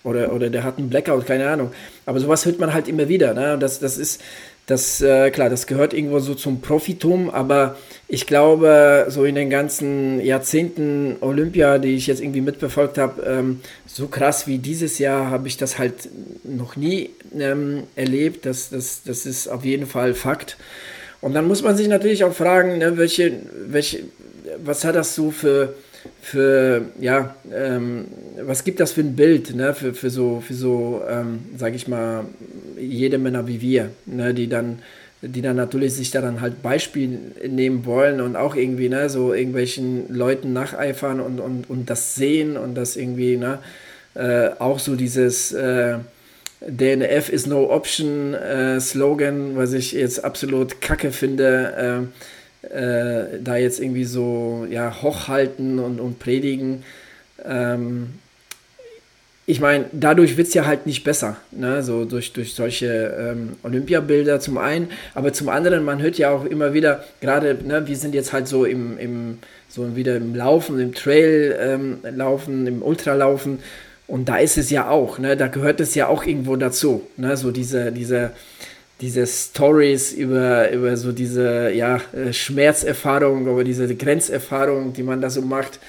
[0.04, 1.72] oder, oder der hat einen Blackout, keine Ahnung.
[2.06, 3.34] Aber sowas hört man halt immer wieder.
[3.34, 3.58] Ne?
[3.58, 4.22] Das, das ist
[4.66, 7.76] das, äh, klar, das gehört irgendwo so zum Profitum, aber
[8.14, 13.62] ich glaube, so in den ganzen Jahrzehnten Olympia, die ich jetzt irgendwie mitverfolgt habe, ähm,
[13.88, 16.10] so krass wie dieses Jahr habe ich das halt
[16.44, 18.46] noch nie ähm, erlebt.
[18.46, 20.58] Das, das, das ist auf jeden Fall Fakt.
[21.22, 23.32] Und dann muss man sich natürlich auch fragen, ne, welche,
[23.66, 24.02] welche,
[24.64, 25.74] was hat das so für,
[26.22, 28.06] für ja, ähm,
[28.44, 31.88] was gibt das für ein Bild, ne, für, für so, für so, ähm, sage ich
[31.88, 32.26] mal,
[32.80, 34.84] jede Männer wie wir, ne, die dann,
[35.26, 37.18] die dann natürlich sich daran halt Beispiel
[37.48, 42.58] nehmen wollen und auch irgendwie, ne, so irgendwelchen Leuten nacheifern und, und, und das sehen
[42.58, 43.60] und das irgendwie, ne,
[44.16, 45.98] äh, auch so dieses äh,
[46.62, 52.10] DNF is no option äh, Slogan, was ich jetzt absolut kacke finde,
[52.64, 56.84] äh, äh, da jetzt irgendwie so, ja, hochhalten und, und predigen.
[57.44, 58.14] Ähm,
[59.46, 61.84] ich meine, dadurch wird es ja halt nicht besser, ne?
[61.84, 66.46] so durch, durch solche ähm, Olympiabilder zum einen, aber zum anderen, man hört ja auch
[66.46, 70.80] immer wieder, gerade, ne, wir sind jetzt halt so im, im so wieder im Laufen,
[70.80, 71.98] im Trail ähm,
[72.68, 73.60] im Ultralaufen
[74.08, 75.36] und da ist es ja auch, ne?
[75.36, 77.36] da gehört es ja auch irgendwo dazu, ne?
[77.36, 78.32] so diese, diese,
[79.02, 85.30] diese Stories über, über so diese ja, äh, Schmerzerfahrung, über diese Grenzerfahrung, die man da
[85.30, 85.80] so macht,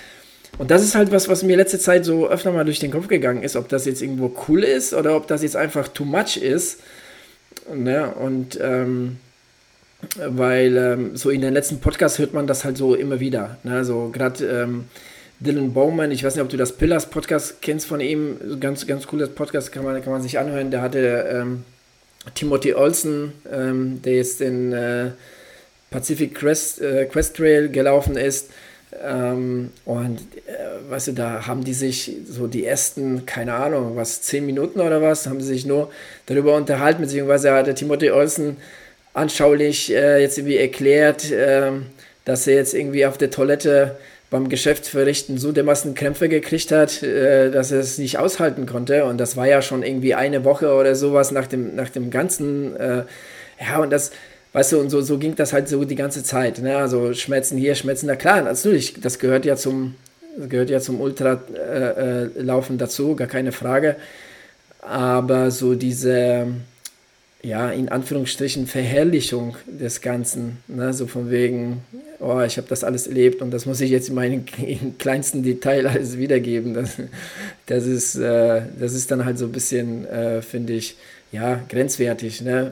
[0.58, 3.08] und das ist halt was, was mir letzte Zeit so öfter mal durch den Kopf
[3.08, 6.36] gegangen ist, ob das jetzt irgendwo cool ist oder ob das jetzt einfach too much
[6.36, 6.80] ist.
[7.74, 8.12] Ne?
[8.14, 9.16] Und ähm,
[10.16, 13.58] weil ähm, so in den letzten Podcasts hört man das halt so immer wieder.
[13.64, 13.74] Ne?
[13.74, 14.84] Also gerade ähm,
[15.40, 19.06] Dylan Bowman, ich weiß nicht, ob du das Pillars Podcast kennst von ihm, ganz, ganz
[19.06, 20.70] cooles Podcast, kann man, kann man sich anhören.
[20.70, 21.64] Der hatte ähm,
[22.34, 25.10] Timothy Olsen, ähm, der jetzt den äh,
[25.90, 28.50] Pacific Crest, äh, Quest Trail gelaufen ist
[29.02, 34.22] ähm, und äh, weißt du, da haben die sich so die ersten, keine Ahnung, was,
[34.22, 35.90] zehn Minuten oder was, haben sie sich nur
[36.26, 38.56] darüber unterhalten, beziehungsweise hat der Timothy Olsen
[39.12, 41.70] anschaulich äh, jetzt irgendwie erklärt, äh,
[42.24, 43.96] dass er jetzt irgendwie auf der Toilette
[44.30, 49.04] beim Geschäftsverrichten so dermaßen Krämpfe gekriegt hat, äh, dass er es nicht aushalten konnte.
[49.04, 52.74] Und das war ja schon irgendwie eine Woche oder sowas nach dem, nach dem ganzen,
[52.76, 53.04] äh,
[53.60, 54.10] ja, und das,
[54.54, 56.60] Weißt du, und so, so ging das halt so die ganze Zeit.
[56.60, 56.76] Ne?
[56.76, 58.14] Also Schmerzen hier, Schmerzen da.
[58.14, 59.96] Klar, natürlich, das gehört ja zum,
[60.48, 63.96] gehört ja zum Ultralaufen äh, äh, dazu, gar keine Frage.
[64.80, 66.46] Aber so diese,
[67.42, 70.58] ja, in Anführungsstrichen Verherrlichung des Ganzen.
[70.68, 70.92] Ne?
[70.92, 71.82] So von wegen,
[72.20, 75.42] oh, ich habe das alles erlebt und das muss ich jetzt in meinem in kleinsten
[75.42, 76.74] Detail alles wiedergeben.
[76.74, 76.92] Das,
[77.66, 80.96] das, ist, äh, das ist dann halt so ein bisschen, äh, finde ich,
[81.32, 82.40] ja, grenzwertig.
[82.42, 82.70] Ne?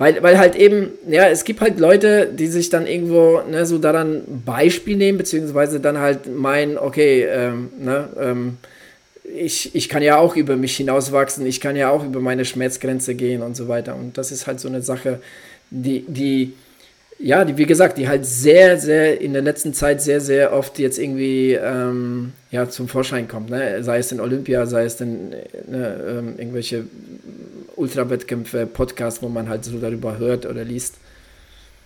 [0.00, 3.76] Weil, weil halt eben, ja, es gibt halt Leute, die sich dann irgendwo ne, so
[3.76, 8.56] daran Beispiel nehmen, beziehungsweise dann halt meinen, okay, ähm, ne, ähm,
[9.24, 13.14] ich, ich kann ja auch über mich hinauswachsen, ich kann ja auch über meine Schmerzgrenze
[13.14, 13.94] gehen und so weiter.
[13.94, 15.20] Und das ist halt so eine Sache,
[15.68, 16.54] die, die,
[17.18, 20.78] ja, die, wie gesagt, die halt sehr, sehr in der letzten Zeit sehr, sehr oft
[20.78, 23.50] jetzt irgendwie ähm, ja, zum Vorschein kommt.
[23.50, 23.84] Ne?
[23.84, 25.28] Sei es in Olympia, sei es in
[25.68, 26.84] ne, ähm, irgendwelche
[27.80, 30.98] Ultrawettkämpfe, Podcasts, wo man halt so darüber hört oder liest.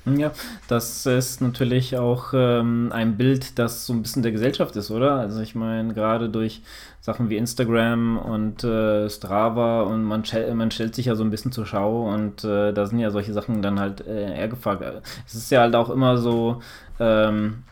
[0.07, 0.33] Ja,
[0.69, 5.15] das ist natürlich auch ähm, ein Bild, das so ein bisschen der Gesellschaft ist, oder?
[5.15, 6.61] Also ich meine, gerade durch
[7.01, 10.23] Sachen wie Instagram und äh, Strava und man,
[10.55, 13.33] man stellt sich ja so ein bisschen zur Schau und äh, da sind ja solche
[13.33, 14.85] Sachen dann halt äh, eher gefragt.
[15.27, 16.61] Es ist ja halt auch immer so,
[17.01, 17.63] ähm,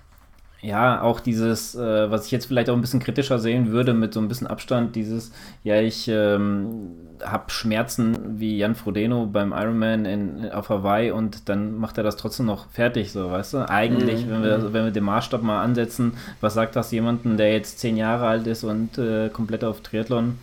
[0.62, 4.14] ja, auch dieses, äh, was ich jetzt vielleicht auch ein bisschen kritischer sehen würde, mit
[4.14, 5.32] so ein bisschen Abstand, dieses,
[5.64, 6.92] ja, ich ähm,
[7.24, 12.16] habe Schmerzen wie Jan Frodeno beim Ironman in, auf Hawaii und dann macht er das
[12.16, 13.68] trotzdem noch fertig, so, weißt du?
[13.68, 14.30] Eigentlich, mhm.
[14.30, 17.96] wenn, wir, wenn wir den Maßstab mal ansetzen, was sagt das jemanden, der jetzt zehn
[17.96, 20.38] Jahre alt ist und äh, komplett auf Triathlon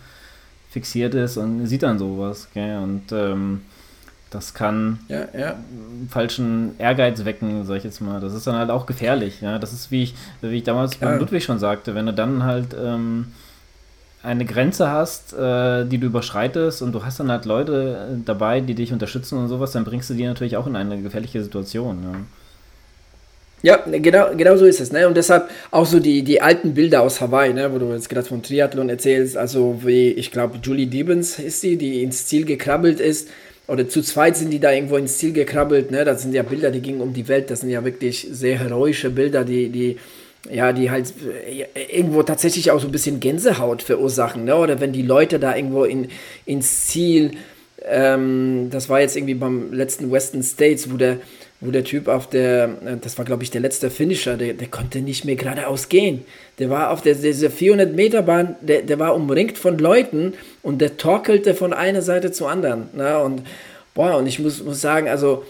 [0.70, 2.78] fixiert ist und sieht dann sowas, gell?
[2.78, 3.62] Und ähm,
[4.30, 5.56] das kann ja, ja.
[6.08, 8.20] falschen Ehrgeiz wecken, sag ich jetzt mal.
[8.20, 9.40] Das ist dann halt auch gefährlich.
[9.40, 11.12] Ja, das ist wie ich, wie ich damals Klar.
[11.12, 13.32] beim Ludwig schon sagte, wenn du dann halt ähm,
[14.22, 18.60] eine Grenze hast, äh, die du überschreitest und du hast dann halt Leute äh, dabei,
[18.60, 21.98] die dich unterstützen und sowas, dann bringst du die natürlich auch in eine gefährliche Situation.
[22.02, 22.18] Ja.
[23.62, 24.90] Ja, genau, genau so ist es.
[24.90, 25.06] Ne?
[25.06, 27.70] Und deshalb auch so die, die alten Bilder aus Hawaii, ne?
[27.72, 31.76] wo du jetzt gerade von Triathlon erzählst, also wie, ich glaube, Julie Debens ist sie,
[31.76, 33.28] die ins Ziel gekrabbelt ist
[33.66, 36.04] oder zu zweit sind die da irgendwo ins Ziel gekrabbelt, ne?
[36.04, 39.10] Das sind ja Bilder, die gingen um die Welt, das sind ja wirklich sehr heroische
[39.10, 39.96] Bilder, die, die,
[40.48, 44.56] ja, die halt äh, irgendwo tatsächlich auch so ein bisschen Gänsehaut verursachen, ne?
[44.56, 46.08] Oder wenn die Leute da irgendwo in,
[46.46, 47.32] ins Ziel,
[47.86, 51.18] ähm, das war jetzt irgendwie beim letzten Western States, wo der,
[51.60, 54.68] wo der Typ auf der, äh, das war glaube ich der letzte Finisher, der, der
[54.68, 56.24] konnte nicht mehr geradeaus gehen.
[56.58, 60.80] Der war auf der, dieser 400 Meter Bahn, der, der war umringt von Leuten und
[60.80, 62.88] der torkelte von einer Seite zur anderen.
[62.94, 63.18] Ne?
[63.18, 63.42] Und
[63.94, 65.44] boah, und ich muss, muss sagen, also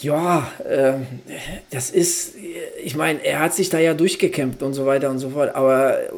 [0.00, 0.94] ja, äh,
[1.70, 2.34] das ist,
[2.82, 5.98] ich meine, er hat sich da ja durchgekämpft und so weiter und so fort, aber
[5.98, 6.08] äh,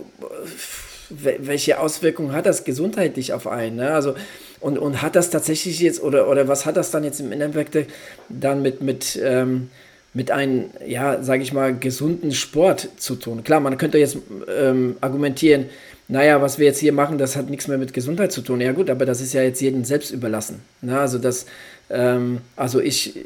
[1.10, 3.76] welche Auswirkungen hat das gesundheitlich auf einen?
[3.76, 3.92] Ne?
[3.92, 4.14] Also
[4.60, 7.90] und, und hat das tatsächlich jetzt, oder, oder was hat das dann jetzt im Endeffekt
[8.28, 9.70] dann mit, mit, ähm,
[10.12, 13.42] mit einem, ja, sage ich mal, gesunden Sport zu tun?
[13.42, 14.18] Klar, man könnte jetzt
[14.54, 15.66] ähm, argumentieren,
[16.08, 18.60] naja, was wir jetzt hier machen, das hat nichts mehr mit Gesundheit zu tun.
[18.60, 20.60] Ja gut, aber das ist ja jetzt jedem selbst überlassen.
[20.82, 20.98] Ne?
[20.98, 21.46] also das,
[21.88, 23.24] ähm, also ich,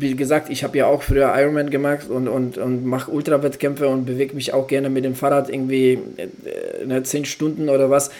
[0.00, 4.04] wie gesagt, ich habe ja auch früher Ironman gemacht und, und, und mache Ultrawettkämpfe und
[4.04, 8.10] bewege mich auch gerne mit dem Fahrrad irgendwie äh, ne, zehn Stunden oder was.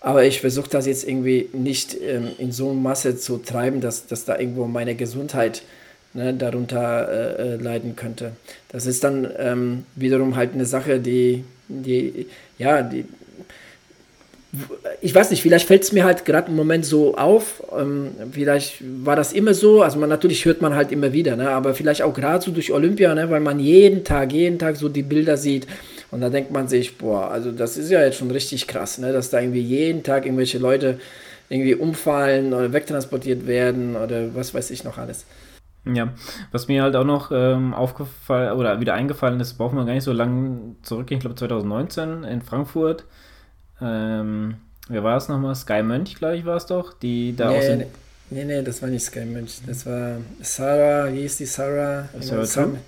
[0.00, 4.06] Aber ich versuche das jetzt irgendwie nicht ähm, in so einem Masse zu treiben, dass,
[4.06, 5.62] dass da irgendwo meine Gesundheit
[6.14, 8.32] ne, darunter äh, äh, leiden könnte.
[8.68, 12.26] Das ist dann ähm, wiederum halt eine Sache, die, die
[12.58, 13.04] ja, die,
[15.00, 17.62] ich weiß nicht, vielleicht fällt es mir halt gerade im Moment so auf.
[17.76, 19.82] Ähm, vielleicht war das immer so.
[19.82, 21.50] Also man natürlich hört man halt immer wieder, ne?
[21.50, 23.30] aber vielleicht auch gerade so durch Olympia, ne?
[23.30, 25.66] weil man jeden Tag, jeden Tag so die Bilder sieht.
[26.10, 29.12] Und da denkt man sich, boah, also das ist ja jetzt schon richtig krass, ne?
[29.12, 30.98] dass da irgendwie jeden Tag irgendwelche Leute
[31.48, 35.26] irgendwie umfallen oder wegtransportiert werden oder was weiß ich noch alles.
[35.84, 36.12] Ja,
[36.52, 40.04] was mir halt auch noch ähm, aufgefallen oder wieder eingefallen ist, brauchen wir gar nicht
[40.04, 43.04] so lange zurückgehen, ich glaube 2019 in Frankfurt.
[43.82, 44.54] Ähm,
[44.88, 45.54] wer war es nochmal?
[45.54, 47.84] Sky Mönch, glaube ich, war es doch, die da nee, aus den
[48.32, 49.58] Nee, nee, das war nicht Sky Mönch.
[49.66, 52.08] Das war Sarah, wie ist die Sarah?
[52.20, 52.78] Sarah True?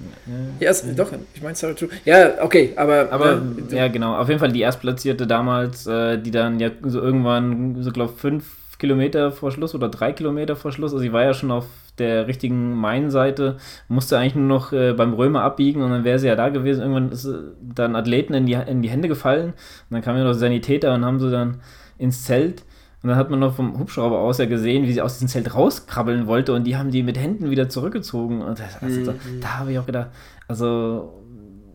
[0.60, 1.88] Ja, ja, doch, ich meine Sarah True.
[2.04, 3.10] Ja, okay, aber.
[3.10, 4.16] Aber, äh, ja, genau.
[4.16, 8.44] Auf jeden Fall die Erstplatzierte damals, äh, die dann ja so irgendwann, so glaube fünf
[8.78, 11.66] Kilometer vor Schluss oder drei Kilometer vor Schluss, also sie war ja schon auf
[11.98, 13.56] der richtigen Main-Seite,
[13.88, 16.80] musste eigentlich nur noch äh, beim Römer abbiegen und dann wäre sie ja da gewesen.
[16.80, 17.28] Irgendwann ist
[17.60, 21.04] dann Athleten in die, in die Hände gefallen und dann kamen ja noch Sanitäter und
[21.04, 21.60] haben sie dann
[21.98, 22.64] ins Zelt
[23.02, 25.54] und dann hat man noch vom Hubschrauber aus ja gesehen, wie sie aus diesem Zelt
[25.54, 28.42] rauskrabbeln wollte und die haben die mit Händen wieder zurückgezogen.
[28.42, 29.06] Und das, also, mhm.
[29.06, 30.10] da, da habe ich auch gedacht,
[30.46, 31.21] also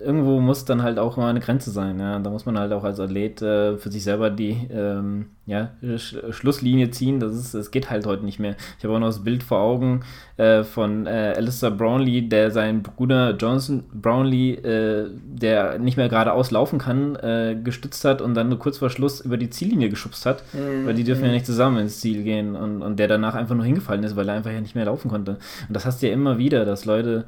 [0.08, 2.00] irgendwo muss dann halt auch mal eine Grenze sein.
[2.00, 2.18] Ja?
[2.20, 6.16] Da muss man halt auch als Athlet äh, für sich selber die ähm, ja, Sch
[6.32, 7.20] Schlusslinie ziehen.
[7.20, 8.56] Das, ist, das geht halt heute nicht mehr.
[8.78, 10.06] Ich habe auch noch das Bild vor Augen
[10.38, 16.52] äh, von äh, Alistair Brownlee, der seinen Bruder Johnson Brownlee, äh, der nicht mehr geradeaus
[16.52, 20.26] laufen kann, äh, gestützt hat und dann nur kurz vor Schluss über die Ziellinie geschubst
[20.26, 20.86] hat, mhm.
[20.86, 23.66] weil die dürfen ja nicht zusammen ins Ziel gehen und, und der danach einfach nur
[23.66, 25.32] hingefallen ist, weil er einfach ja nicht mehr laufen konnte.
[25.68, 27.26] Und das hast du ja immer wieder, dass Leute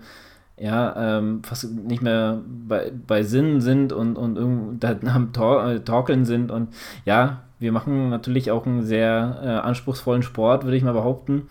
[0.59, 5.79] ja, ähm, fast nicht mehr bei, bei Sinnen sind und, und da am Tor, äh,
[5.79, 6.51] Torkeln sind.
[6.51, 6.69] Und
[7.05, 11.47] ja, wir machen natürlich auch einen sehr äh, anspruchsvollen Sport, würde ich mal behaupten.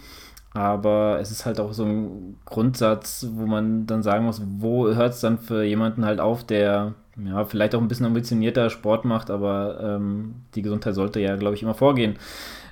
[0.53, 5.13] Aber es ist halt auch so ein Grundsatz, wo man dann sagen muss, wo hört
[5.13, 9.31] es dann für jemanden halt auf, der ja vielleicht auch ein bisschen ambitionierter Sport macht,
[9.31, 12.17] aber ähm, die Gesundheit sollte ja, glaube ich, immer vorgehen.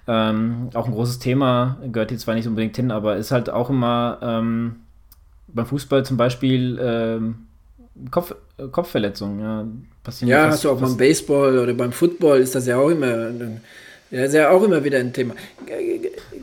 [0.09, 3.71] Ähm, auch ein großes Thema, gehört hier zwar nicht unbedingt hin, aber ist halt auch
[3.71, 4.77] immer ähm,
[5.49, 7.47] beim Fußball zum Beispiel ähm,
[8.11, 9.41] Kopf, äh, Kopfverletzungen.
[9.41, 9.67] Ja,
[10.03, 13.31] passieren ja hast du auch beim Baseball oder beim Football ist das ja auch immer.
[14.11, 15.35] Ja, ist ja auch immer wieder ein Thema.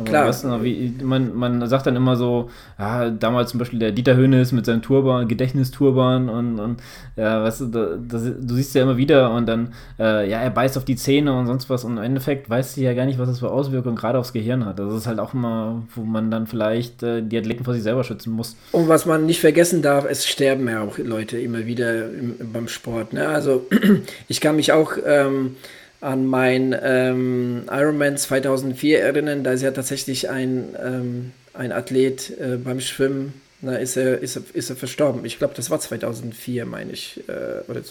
[0.03, 0.27] Klar.
[0.27, 2.49] Weißt du, wie, man, man sagt dann immer so,
[2.79, 6.81] ja, damals zum Beispiel der Dieter Hönes mit seinem Turban, Gedächtnisturban und, und
[7.15, 10.49] ja, weißt du, da, das, du siehst ja immer wieder und dann, äh, ja, er
[10.49, 13.19] beißt auf die Zähne und sonst was und im Endeffekt weißt du ja gar nicht,
[13.19, 14.79] was das für Auswirkungen gerade aufs Gehirn hat.
[14.79, 18.03] Das ist halt auch immer, wo man dann vielleicht äh, die Athleten vor sich selber
[18.03, 18.55] schützen muss.
[18.71, 22.67] Und was man nicht vergessen darf, es sterben ja auch Leute immer wieder im, beim
[22.67, 23.13] Sport.
[23.13, 23.27] Ne?
[23.27, 23.67] Also
[24.27, 25.55] ich kann mich auch ähm,
[26.03, 29.43] an mein ähm, Ironman 2004 erinnern.
[29.43, 34.35] Da ist ja tatsächlich ein, ähm, ein Athlet äh, beim Schwimmen, na, ist, er, ist,
[34.35, 35.23] er, ist er verstorben.
[35.23, 37.21] Ich glaube, das war 2004, meine ich.
[37.29, 37.81] Äh, oder,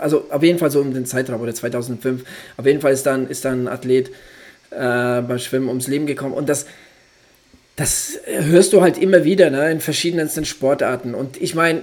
[0.00, 2.24] also auf jeden Fall so um den Zeitraum oder 2005.
[2.56, 4.08] Auf jeden Fall ist dann, ist dann ein Athlet
[4.70, 6.34] äh, beim Schwimmen ums Leben gekommen.
[6.34, 6.66] Und das,
[7.76, 11.14] das hörst du halt immer wieder ne, in verschiedensten Sportarten.
[11.14, 11.82] Und ich meine,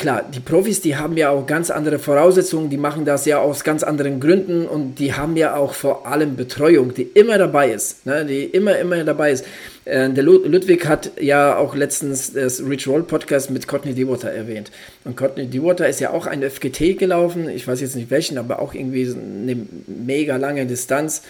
[0.00, 3.62] klar, die Profis, die haben ja auch ganz andere Voraussetzungen, die machen das ja aus
[3.62, 8.06] ganz anderen Gründen und die haben ja auch vor allem Betreuung, die immer dabei ist,
[8.06, 9.44] ne, die immer, immer dabei ist.
[9.84, 14.70] Äh, der Ludwig hat ja auch letztens das Rich Roll Podcast mit Courtney Dewater erwähnt.
[15.04, 18.60] Und Courtney Dewater ist ja auch ein FGT gelaufen, ich weiß jetzt nicht welchen, aber
[18.60, 19.56] auch irgendwie eine
[19.86, 21.22] mega lange Distanz.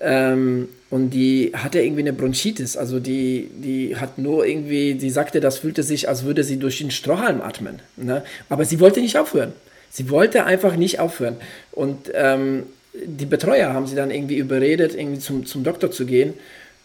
[0.00, 5.40] Ähm, und die hatte irgendwie eine Bronchitis, also die, die hat nur irgendwie, die sagte,
[5.40, 7.80] das fühlte sich, als würde sie durch den Strohhalm atmen.
[7.96, 8.22] Ne?
[8.48, 9.52] Aber sie wollte nicht aufhören.
[9.90, 11.36] Sie wollte einfach nicht aufhören.
[11.72, 12.64] Und ähm,
[13.04, 16.34] die Betreuer haben sie dann irgendwie überredet, irgendwie zum, zum Doktor zu gehen.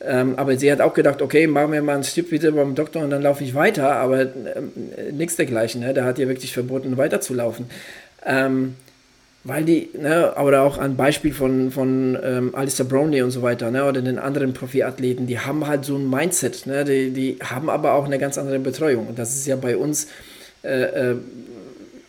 [0.04, 3.04] Ähm, aber sie hat auch gedacht, okay, machen wir mal einen Stück wieder beim Doktor
[3.04, 3.98] und dann laufe ich weiter.
[3.98, 4.72] Aber ähm,
[5.12, 5.82] nichts dergleichen.
[5.82, 5.94] Ne?
[5.94, 7.66] Der hat ihr wirklich verboten, weiterzulaufen.
[8.26, 8.76] Ähm,
[9.44, 13.72] weil die, ne, oder auch ein Beispiel von, von ähm, Alistair Brownlee und so weiter,
[13.72, 17.70] ne, oder den anderen Profiathleten, die haben halt so ein Mindset, ne, die, die haben
[17.70, 19.08] aber auch eine ganz andere Betreuung.
[19.08, 20.08] Und das ist ja bei uns
[20.64, 21.16] äh, äh,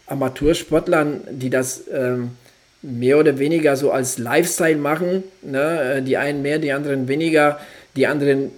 [0.07, 2.17] Amateursportlern, die das äh,
[2.83, 7.59] mehr oder weniger so als Lifestyle machen, ne, äh, die einen mehr, die anderen weniger,
[7.97, 8.51] die anderen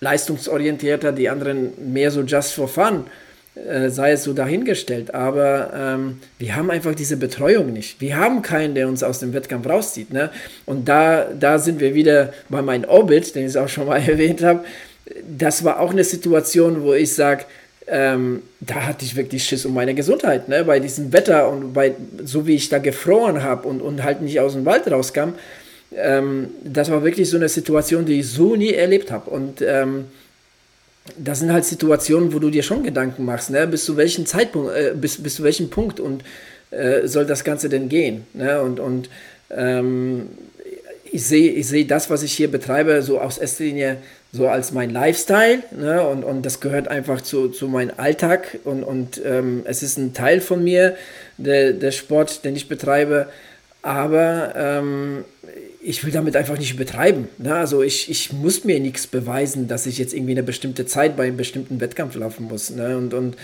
[0.00, 3.04] leistungsorientierter, die anderen mehr so just for fun
[3.68, 8.00] äh, sei es so dahingestellt, aber ähm, wir haben einfach diese Betreuung nicht.
[8.00, 10.12] Wir haben keinen, der uns aus dem Wettkampf rauszieht.
[10.12, 10.30] Ne?
[10.66, 14.42] Und da, da sind wir wieder bei meinem Orbit, den ich auch schon mal erwähnt
[14.42, 14.64] habe.
[15.26, 17.44] Das war auch eine Situation, wo ich sage,
[17.86, 20.64] ähm, da hatte ich wirklich Schiss um meine Gesundheit, ne?
[20.64, 24.38] bei diesem Wetter und bei so wie ich da gefroren habe und, und halt nicht
[24.38, 25.30] aus dem Wald rauskam.
[25.96, 29.28] Ähm, das war wirklich so eine Situation, die ich so nie erlebt habe.
[29.30, 30.04] Und ähm,
[31.18, 33.66] das sind halt Situationen, wo du dir schon Gedanken machst, ne?
[33.66, 36.22] bis zu welchem Zeitpunkt, äh, bis, bis zu welchem Punkt und
[36.70, 38.26] äh, soll das Ganze denn gehen?
[38.32, 38.60] Ne?
[38.62, 39.08] Und, und
[39.50, 40.28] ähm,
[41.12, 43.96] ich sehe ich seh das, was ich hier betreibe, so aus erster Linie
[44.32, 46.06] so als mein Lifestyle ne?
[46.06, 50.14] und, und das gehört einfach zu, zu meinem Alltag und, und ähm, es ist ein
[50.14, 50.96] Teil von mir,
[51.36, 53.26] der, der Sport, den ich betreibe,
[53.82, 55.24] aber ähm,
[55.82, 57.28] ich will damit einfach nicht übertreiben.
[57.38, 57.54] Ne?
[57.54, 61.26] Also ich, ich muss mir nichts beweisen, dass ich jetzt irgendwie eine bestimmte Zeit bei
[61.26, 62.70] einem bestimmten Wettkampf laufen muss.
[62.70, 62.98] Ne?
[62.98, 63.36] Und, und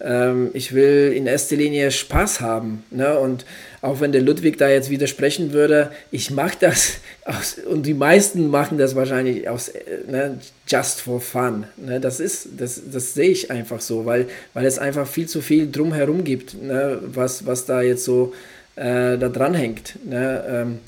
[0.00, 2.82] ähm, ich will in erster Linie Spaß haben.
[2.90, 3.18] Ne?
[3.18, 3.44] Und
[3.82, 6.94] auch wenn der Ludwig da jetzt widersprechen würde, ich mache das
[7.26, 9.70] aus, und die meisten machen das wahrscheinlich aus
[10.08, 11.66] ne, just for fun.
[11.76, 12.00] Ne?
[12.00, 15.70] Das ist, das, das sehe ich einfach so, weil, weil es einfach viel zu viel
[15.70, 17.00] drumherum gibt, ne?
[17.02, 18.32] was, was da jetzt so
[18.76, 19.98] äh, da dran hängt.
[20.06, 20.44] Ne?
[20.48, 20.78] Ähm,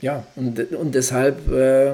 [0.00, 1.92] ja, und, und deshalb, äh,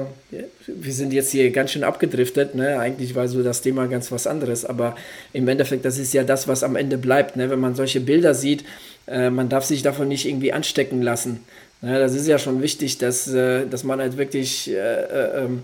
[0.66, 2.78] wir sind jetzt hier ganz schön abgedriftet, ne?
[2.78, 4.94] Eigentlich war so das Thema ganz was anderes, aber
[5.32, 7.50] im Endeffekt, das ist ja das, was am Ende bleibt, ne?
[7.50, 8.64] Wenn man solche Bilder sieht,
[9.06, 11.40] äh, man darf sich davon nicht irgendwie anstecken lassen.
[11.80, 11.98] Ne?
[11.98, 15.62] Das ist ja schon wichtig, dass, äh, dass man halt wirklich äh, äh, ähm,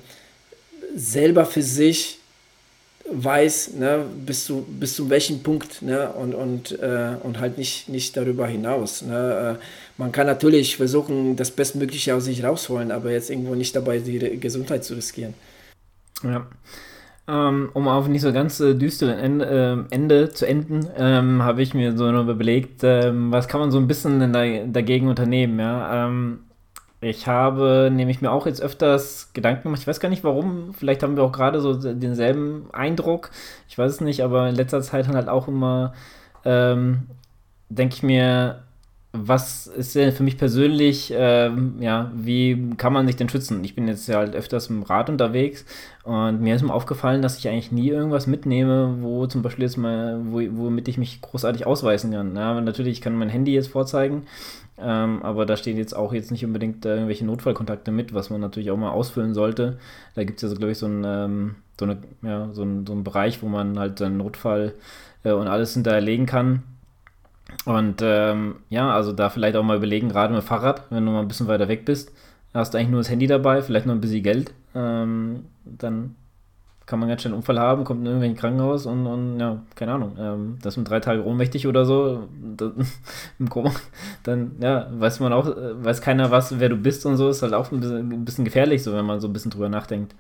[0.95, 2.19] selber für sich
[3.11, 7.89] weiß, ne, bis zu, bis zu welchem Punkt ne, und, und, äh, und halt nicht,
[7.89, 9.03] nicht darüber hinaus.
[9.03, 9.59] Ne.
[10.03, 14.41] Man kann natürlich versuchen, das Bestmögliche aus sich rausholen, aber jetzt irgendwo nicht dabei die
[14.41, 15.33] Gesundheit zu riskieren.
[16.25, 16.49] Ja.
[17.29, 21.63] Ähm, um auf nicht so ganz äh, düsteren Ende, äh, Ende, zu enden, ähm, habe
[21.63, 25.61] ich mir so noch überlegt, ähm, was kann man so ein bisschen da, dagegen unternehmen,
[25.61, 26.09] ja.
[26.09, 26.41] Ähm,
[27.01, 31.05] ich habe nämlich mir auch jetzt öfters Gedanken gemacht, ich weiß gar nicht warum, vielleicht
[31.05, 33.31] haben wir auch gerade so denselben Eindruck,
[33.69, 35.93] ich weiß es nicht, aber in letzter Zeit halt auch immer,
[36.45, 37.07] ähm,
[37.69, 38.65] denke ich mir,
[39.13, 43.63] was ist denn für mich persönlich, ähm, ja, wie kann man sich denn schützen?
[43.63, 45.67] Ich bin jetzt ja halt öfters im Rad unterwegs
[46.05, 49.77] und mir ist mir aufgefallen, dass ich eigentlich nie irgendwas mitnehme, wo zum Beispiel jetzt
[49.77, 52.35] mal, wo, womit ich mich großartig ausweisen kann.
[52.35, 54.23] Ja, natürlich, ich kann mein Handy jetzt vorzeigen,
[54.79, 58.71] ähm, aber da stehen jetzt auch jetzt nicht unbedingt irgendwelche Notfallkontakte mit, was man natürlich
[58.71, 59.79] auch mal ausfüllen sollte.
[60.15, 62.87] Da gibt es ja so, glaube ich, so ein, ähm, so, eine, ja, so, ein,
[62.87, 64.73] so einen Bereich, wo man halt seinen Notfall
[65.23, 66.63] äh, und alles hinterlegen kann.
[67.65, 71.21] Und ähm, ja, also da vielleicht auch mal überlegen, gerade mit Fahrrad, wenn du mal
[71.21, 72.13] ein bisschen weiter weg bist,
[72.55, 76.17] hast du eigentlich nur das Handy dabei, vielleicht noch ein bisschen Geld, ähm, dann
[76.87, 79.93] kann man ganz schnell einen Unfall haben, kommt in irgendwelchen Krankenhaus und, und ja, keine
[79.93, 82.73] Ahnung, ähm, das sind drei Tage ohnmächtig oder so, das,
[83.39, 83.71] im Koma,
[84.25, 87.43] dann ja, weiß man auch, äh, weiß keiner was, wer du bist und so, ist
[87.43, 90.15] halt auch ein bisschen, ein bisschen gefährlich, so wenn man so ein bisschen drüber nachdenkt.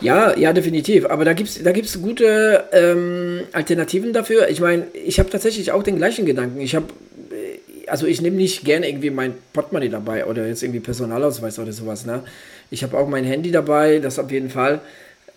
[0.00, 1.06] Ja, ja, definitiv.
[1.06, 4.48] Aber da gibt es da gibt's gute ähm, Alternativen dafür.
[4.48, 6.60] Ich meine, ich habe tatsächlich auch den gleichen Gedanken.
[6.60, 6.86] Ich habe,
[7.30, 11.72] äh, also ich nehme nicht gerne irgendwie mein Portemonnaie dabei oder jetzt irgendwie Personalausweis oder
[11.72, 12.06] sowas.
[12.06, 12.22] Ne?
[12.70, 14.80] Ich habe auch mein Handy dabei, das auf jeden Fall.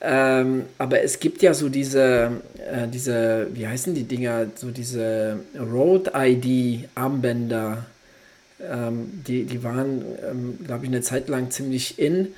[0.02, 2.32] Ähm, aber es gibt ja so diese,
[2.72, 7.86] äh, diese, wie heißen die Dinger, so diese Road-ID-Armbänder.
[8.62, 12.30] Ähm, die, die waren, ähm, glaube ich, eine Zeit lang ziemlich in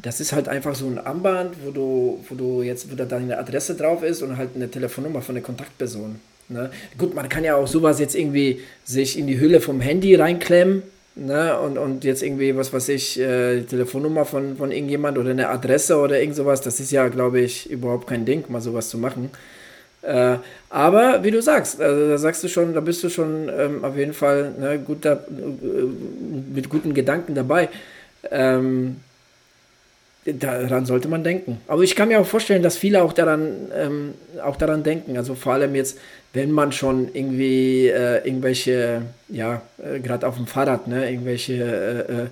[0.00, 3.38] das ist halt einfach so ein Armband, wo du, wo du jetzt, wo da deine
[3.38, 6.20] Adresse drauf ist und halt eine Telefonnummer von der Kontaktperson.
[6.48, 6.70] Ne?
[6.96, 10.82] Gut, man kann ja auch sowas jetzt irgendwie sich in die Hülle vom Handy reinklemmen
[11.16, 11.58] ne?
[11.58, 15.96] und, und jetzt irgendwie, was weiß ich, äh, Telefonnummer von, von irgendjemand oder eine Adresse
[15.96, 16.60] oder irgend sowas.
[16.60, 19.30] Das ist ja, glaube ich, überhaupt kein Ding, mal sowas zu machen.
[20.02, 20.36] Äh,
[20.70, 23.96] aber wie du sagst, also da sagst du schon, da bist du schon ähm, auf
[23.96, 27.68] jeden Fall ne, guter, äh, mit guten Gedanken dabei.
[28.30, 28.96] Ähm,
[30.34, 31.60] daran sollte man denken.
[31.66, 35.16] Aber ich kann mir auch vorstellen, dass viele auch daran, ähm, auch daran denken.
[35.16, 35.98] Also vor allem jetzt,
[36.32, 42.12] wenn man schon irgendwie äh, irgendwelche, ja, äh, gerade auf dem Fahrrad, ne, irgendwelche äh,
[42.12, 42.26] äh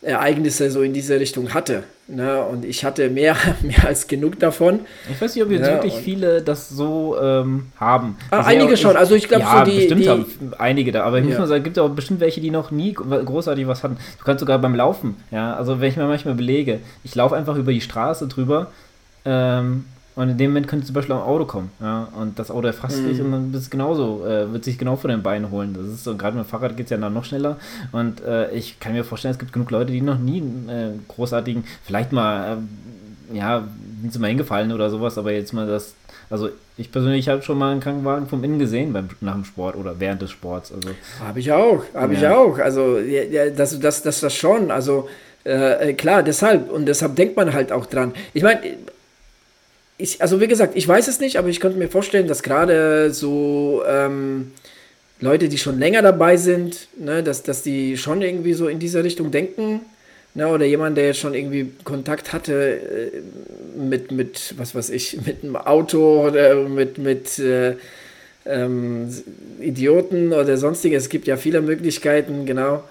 [0.00, 1.82] Ereignisse so in diese Richtung hatte.
[2.06, 2.42] Ne?
[2.42, 4.80] Und ich hatte mehr, mehr als genug davon.
[5.10, 5.72] Ich weiß nicht, ob jetzt ne?
[5.72, 8.16] wirklich viele das so ähm, haben.
[8.30, 9.76] Ah, einige schon, also ich glaube ja, so die...
[9.76, 10.26] bestimmt die, haben
[10.58, 11.30] einige da, aber ich ja.
[11.30, 13.98] muss mal sagen, es gibt auch bestimmt welche, die noch nie großartig was hatten.
[14.18, 17.56] Du kannst sogar beim Laufen, ja, also wenn ich mir manchmal belege, ich laufe einfach
[17.56, 18.68] über die Straße drüber
[19.24, 19.84] ähm,
[20.18, 22.66] und in dem Moment könnte zum Beispiel auch ein Auto kommen, ja, und das Auto
[22.66, 23.08] erfasst mhm.
[23.08, 25.74] dich und dann bist genauso, äh, wird sich genau vor den Beinen holen.
[25.74, 27.56] Das ist so, gerade mit dem Fahrrad geht es ja dann noch schneller.
[27.92, 30.90] Und äh, ich kann mir vorstellen, es gibt genug Leute, die noch nie einen äh,
[31.06, 32.58] großartigen, vielleicht mal,
[33.32, 33.68] äh, ja,
[34.00, 35.94] sind sie mal hingefallen oder sowas, aber jetzt mal das,
[36.30, 39.76] also ich persönlich habe schon mal einen Krankenwagen vom Innen gesehen beim, nach dem Sport
[39.76, 40.72] oder während des Sports.
[40.72, 40.88] Also,
[41.24, 42.18] habe ich auch, habe ja.
[42.18, 42.58] ich auch.
[42.58, 44.72] Also ja, das, das, das, das schon.
[44.72, 45.08] Also
[45.44, 48.14] äh, klar, deshalb und deshalb denkt man halt auch dran.
[48.34, 48.60] Ich meine,
[49.98, 53.12] ich, also wie gesagt, ich weiß es nicht, aber ich könnte mir vorstellen, dass gerade
[53.12, 54.52] so ähm,
[55.20, 59.02] Leute, die schon länger dabei sind, ne, dass, dass die schon irgendwie so in diese
[59.02, 59.80] Richtung denken.
[60.34, 63.10] Ne, oder jemand, der jetzt schon irgendwie Kontakt hatte äh,
[63.76, 67.74] mit, mit, was weiß ich, mit einem Auto oder mit, mit äh,
[68.46, 69.08] ähm,
[69.60, 71.04] Idioten oder sonstiges.
[71.04, 72.84] Es gibt ja viele Möglichkeiten, genau.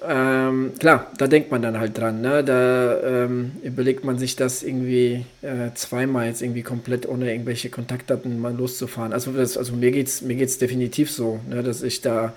[0.00, 2.20] Ähm, klar, da denkt man dann halt dran.
[2.20, 2.44] Ne?
[2.44, 8.40] Da ähm, überlegt man sich das irgendwie äh, zweimal jetzt irgendwie komplett ohne irgendwelche Kontaktdaten
[8.40, 9.12] mal loszufahren.
[9.12, 11.62] Also, das, also mir geht es mir geht's definitiv so, ne?
[11.62, 12.32] dass ich da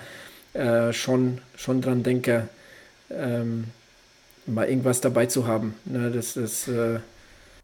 [0.54, 2.50] äh, schon, schon dran denke,
[3.12, 3.66] ähm,
[4.48, 5.76] mal irgendwas dabei zu haben.
[5.86, 6.12] Ne?
[6.12, 6.68] Das ist.
[6.68, 7.00] Äh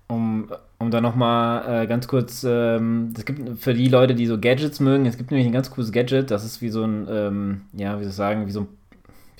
[0.07, 4.37] um, um da nochmal äh, ganz kurz, ähm, es gibt für die Leute, die so
[4.37, 7.61] Gadgets mögen, es gibt nämlich ein ganz cooles Gadget, das ist wie so ein, ähm,
[7.71, 8.67] ja, wie soll ich sagen, wie so ein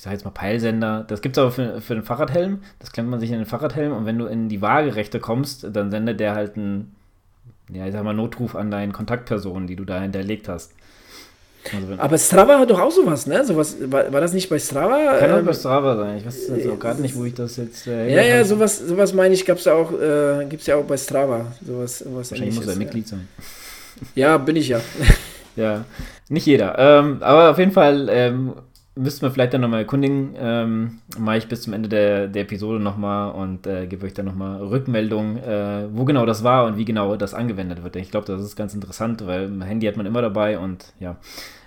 [0.02, 1.06] ich sage jetzt mal Peilsender.
[1.08, 2.64] Das gibt es aber für, für den Fahrradhelm.
[2.80, 5.92] Das klemmt man sich in den Fahrradhelm und wenn du in die Waagerechte kommst, dann
[5.92, 6.96] sendet der halt einen,
[7.72, 10.74] ja, ich sag mal, Notruf an deine Kontaktpersonen, die du da hinterlegt hast.
[11.72, 13.46] Also aber Strava hat doch auch sowas, ne?
[13.46, 15.20] Sowas, war, war das nicht bei Strava?
[15.20, 16.18] Kann ähm, auch bei Strava sein.
[16.18, 17.86] Ich weiß jetzt auch gerade nicht, wo ich das jetzt.
[17.86, 20.84] Äh, ja, ja, sowas, sowas meine ich, gab's ja auch, äh, gibt es ja auch
[20.84, 21.46] bei Strava.
[21.64, 23.10] Sowas, sowas Wahrscheinlich muss er Mitglied ja.
[23.18, 23.28] sein.
[24.16, 24.82] Ja, bin ich ja.
[25.56, 25.86] ja,
[26.28, 26.80] nicht jeder.
[26.80, 28.54] Ähm, aber auf jeden Fall ähm,
[28.96, 30.36] müssten wir vielleicht dann nochmal erkundigen.
[30.38, 34.26] Ähm, mache ich bis zum Ende der, der Episode nochmal und äh, gebe euch dann
[34.26, 37.96] nochmal Rückmeldung, äh, wo genau das war und wie genau das angewendet wird.
[37.96, 41.18] Ich glaube, das ist ganz interessant, weil ein Handy hat man immer dabei und ja,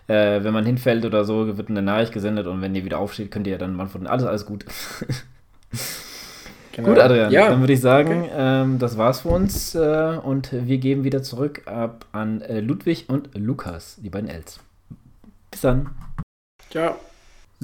[0.07, 3.31] äh, wenn man hinfällt oder so, wird eine Nachricht gesendet und wenn ihr wieder aufsteht,
[3.31, 4.65] könnt ihr ja dann antworten, alles, alles gut.
[6.75, 6.89] Genau.
[6.89, 7.51] Gut, Adrian, ja.
[7.51, 8.33] dann würde ich sagen, okay.
[8.37, 13.09] ähm, das war's für uns äh, und wir geben wieder zurück ab an äh, Ludwig
[13.09, 14.59] und Lukas, die beiden Els.
[15.53, 15.91] Bis dann.
[16.71, 16.97] Ciao.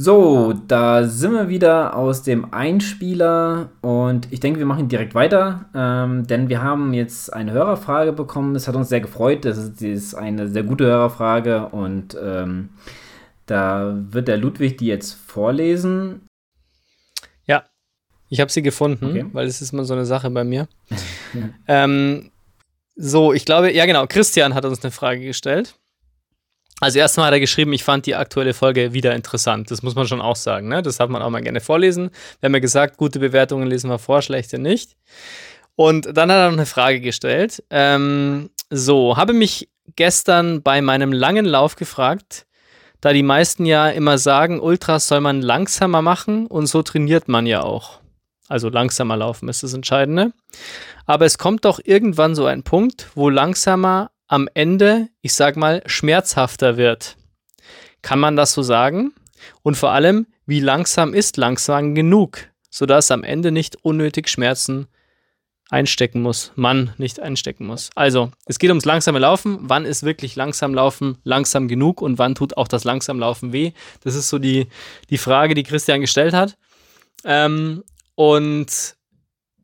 [0.03, 5.67] So, da sind wir wieder aus dem Einspieler und ich denke, wir machen direkt weiter,
[5.75, 8.55] ähm, denn wir haben jetzt eine Hörerfrage bekommen.
[8.55, 9.45] Das hat uns sehr gefreut.
[9.45, 12.71] Das ist, ist eine sehr gute Hörerfrage und ähm,
[13.45, 16.23] da wird der Ludwig die jetzt vorlesen.
[17.45, 17.65] Ja,
[18.31, 19.27] ich habe sie gefunden, okay.
[19.35, 20.67] weil es ist immer so eine Sache bei mir.
[21.69, 22.31] ähm,
[22.97, 25.75] so, ich glaube, ja genau, Christian hat uns eine Frage gestellt.
[26.81, 29.71] Also erstmal hat er geschrieben, ich fand die aktuelle Folge wieder interessant.
[29.71, 30.69] Das muss man schon auch sagen.
[30.69, 30.83] Ne?
[30.83, 32.11] Das darf man auch mal gerne vorlesen.
[32.41, 34.97] Wir haben ja gesagt, gute Bewertungen lesen wir vor, schlechte nicht.
[35.77, 37.63] Und dann hat er noch eine Frage gestellt.
[37.71, 42.47] Ähm, so, habe mich gestern bei meinem langen Lauf gefragt,
[43.01, 47.47] da die meisten ja immer sagen, Ultras soll man langsamer machen und so trainiert man
[47.47, 48.01] ja auch.
[48.49, 50.33] Also langsamer laufen ist das Entscheidende.
[51.07, 55.83] Aber es kommt doch irgendwann so ein Punkt, wo langsamer am Ende, ich sag mal,
[55.87, 57.17] schmerzhafter wird.
[58.01, 59.13] Kann man das so sagen?
[59.63, 62.39] Und vor allem, wie langsam ist langsam genug,
[62.71, 64.87] sodass am Ende nicht unnötig Schmerzen
[65.69, 67.91] einstecken muss, man nicht einstecken muss.
[67.97, 69.59] Also, es geht ums langsame Laufen.
[69.63, 73.73] Wann ist wirklich langsam Laufen langsam genug und wann tut auch das langsam Laufen weh?
[74.05, 74.69] Das ist so die,
[75.11, 76.57] die Frage, die Christian gestellt hat.
[77.25, 77.83] Ähm,
[78.15, 78.95] und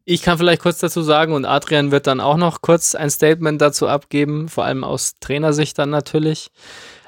[0.09, 3.61] ich kann vielleicht kurz dazu sagen und Adrian wird dann auch noch kurz ein Statement
[3.61, 6.53] dazu abgeben, vor allem aus Trainersicht dann natürlich.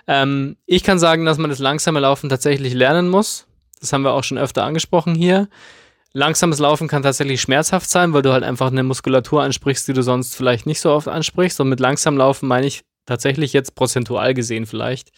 [0.09, 3.47] Ähm, ich kann sagen, dass man das langsame Laufen tatsächlich lernen muss.
[3.79, 5.49] Das haben wir auch schon öfter angesprochen hier.
[6.13, 10.03] Langsames Laufen kann tatsächlich schmerzhaft sein, weil du halt einfach eine Muskulatur ansprichst, die du
[10.03, 11.61] sonst vielleicht nicht so oft ansprichst.
[11.61, 15.11] Und mit langsam Laufen meine ich tatsächlich jetzt prozentual gesehen vielleicht.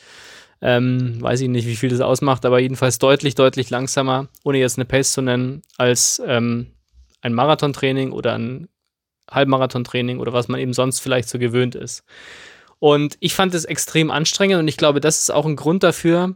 [0.61, 4.77] Ähm, weiß ich nicht, wie viel das ausmacht, aber jedenfalls deutlich, deutlich langsamer, ohne jetzt
[4.77, 6.73] eine Pace zu nennen, als ähm,
[7.23, 8.69] ein Marathontraining oder ein
[9.31, 12.05] Halbmarathontraining oder was man eben sonst vielleicht so gewöhnt ist.
[12.79, 16.35] Und ich fand es extrem anstrengend und ich glaube, das ist auch ein Grund dafür,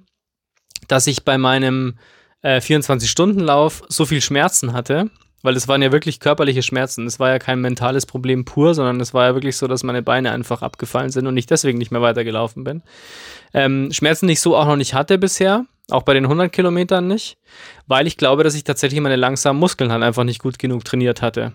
[0.88, 1.98] dass ich bei meinem
[2.42, 5.10] äh, 24-Stunden-Lauf so viel Schmerzen hatte,
[5.42, 7.06] weil es waren ja wirklich körperliche Schmerzen.
[7.06, 10.02] Es war ja kein mentales Problem pur, sondern es war ja wirklich so, dass meine
[10.02, 12.82] Beine einfach abgefallen sind und ich deswegen nicht mehr weitergelaufen bin.
[13.54, 17.06] Ähm, Schmerzen, die ich so auch noch nicht hatte bisher, auch bei den 100 Kilometern
[17.06, 17.36] nicht,
[17.86, 21.22] weil ich glaube, dass ich tatsächlich meine langsamen Muskeln halt einfach nicht gut genug trainiert
[21.22, 21.52] hatte.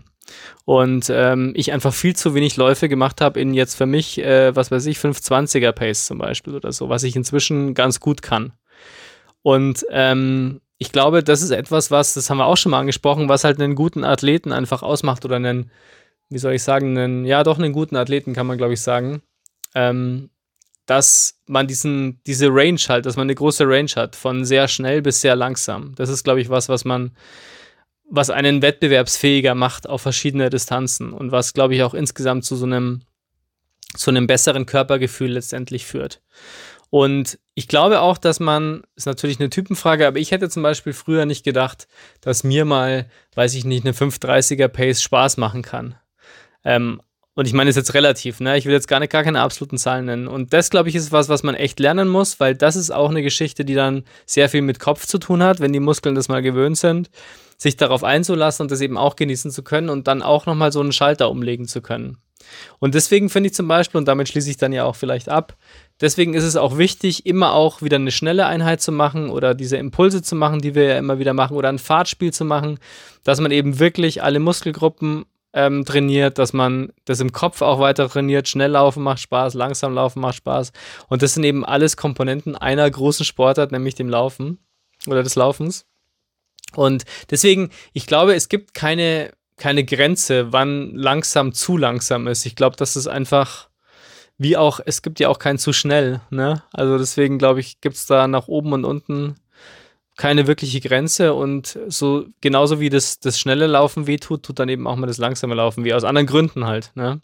[0.66, 4.56] Und ähm, ich einfach viel zu wenig Läufe gemacht habe in jetzt für mich, äh,
[4.56, 8.54] was weiß ich, 520er Pace zum Beispiel oder so, was ich inzwischen ganz gut kann.
[9.42, 13.30] Und ähm, ich glaube, das ist etwas, was, das haben wir auch schon mal angesprochen,
[13.30, 15.72] was halt einen guten Athleten einfach ausmacht oder einen,
[16.30, 19.22] wie soll ich sagen, einen, ja doch einen guten Athleten kann man glaube ich sagen.
[19.76, 20.30] Ähm,
[20.90, 25.04] dass man diesen, diese Range halt, dass man eine große Range hat, von sehr schnell
[25.04, 25.94] bis sehr langsam.
[25.94, 27.12] Das ist, glaube ich, was, was man,
[28.10, 32.66] was einen wettbewerbsfähiger macht auf verschiedene Distanzen und was, glaube ich, auch insgesamt zu so
[32.66, 33.02] einem,
[33.96, 36.24] zu einem besseren Körpergefühl letztendlich führt.
[36.90, 40.94] Und ich glaube auch, dass man, ist natürlich eine Typenfrage, aber ich hätte zum Beispiel
[40.94, 41.88] früher nicht gedacht,
[42.22, 45.94] dass mir mal, weiß ich nicht, eine 530er Pace Spaß machen kann.
[46.66, 47.00] Ähm,
[47.40, 48.58] und ich meine, es ist jetzt relativ, ne?
[48.58, 50.28] Ich will jetzt gar nicht gar keine absoluten Zahlen nennen.
[50.28, 53.10] Und das, glaube ich, ist was, was man echt lernen muss, weil das ist auch
[53.10, 56.28] eine Geschichte, die dann sehr viel mit Kopf zu tun hat, wenn die Muskeln das
[56.28, 57.10] mal gewöhnt sind,
[57.58, 60.82] sich darauf einzulassen und das eben auch genießen zu können und dann auch nochmal so
[60.82, 62.18] einen Schalter umlegen zu können.
[62.80, 65.56] Und deswegen finde ich zum Beispiel, und damit schließe ich dann ja auch vielleicht ab,
[66.02, 69.78] deswegen ist es auch wichtig, immer auch wieder eine schnelle Einheit zu machen oder diese
[69.78, 72.80] Impulse zu machen, die wir ja immer wieder machen, oder ein Fahrtspiel zu machen,
[73.24, 78.08] dass man eben wirklich alle Muskelgruppen ähm, trainiert, dass man das im Kopf auch weiter
[78.10, 78.48] trainiert.
[78.48, 80.72] Schnell laufen macht Spaß, langsam laufen macht Spaß.
[81.08, 84.60] Und das sind eben alles Komponenten einer großen Sportart, nämlich dem Laufen
[85.08, 85.86] oder des Laufens.
[86.76, 92.46] Und deswegen, ich glaube, es gibt keine, keine Grenze, wann langsam zu langsam ist.
[92.46, 93.70] Ich glaube, das ist einfach,
[94.38, 96.22] wie auch, es gibt ja auch kein zu schnell.
[96.30, 96.64] Ne?
[96.72, 99.36] Also deswegen glaube ich, gibt es da nach oben und unten
[100.20, 104.86] keine wirkliche Grenze und so genauso wie das, das schnelle Laufen wehtut, tut dann eben
[104.86, 106.92] auch mal das langsame Laufen weh, aus anderen Gründen halt.
[106.94, 107.22] Ne?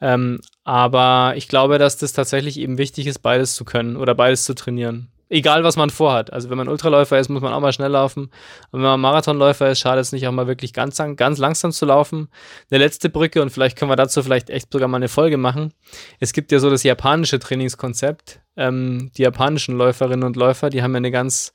[0.00, 4.44] Ähm, aber ich glaube, dass das tatsächlich eben wichtig ist, beides zu können oder beides
[4.44, 5.08] zu trainieren.
[5.28, 6.32] Egal, was man vorhat.
[6.32, 8.30] Also wenn man Ultraläufer ist, muss man auch mal schnell laufen.
[8.70, 11.84] Und wenn man Marathonläufer ist, schadet es nicht auch mal wirklich ganz, ganz langsam zu
[11.84, 12.28] laufen.
[12.70, 15.74] Eine letzte Brücke und vielleicht können wir dazu vielleicht echt sogar mal eine Folge machen.
[16.20, 18.40] Es gibt ja so das japanische Trainingskonzept.
[18.56, 21.52] Ähm, die japanischen Läuferinnen und Läufer, die haben ja eine ganz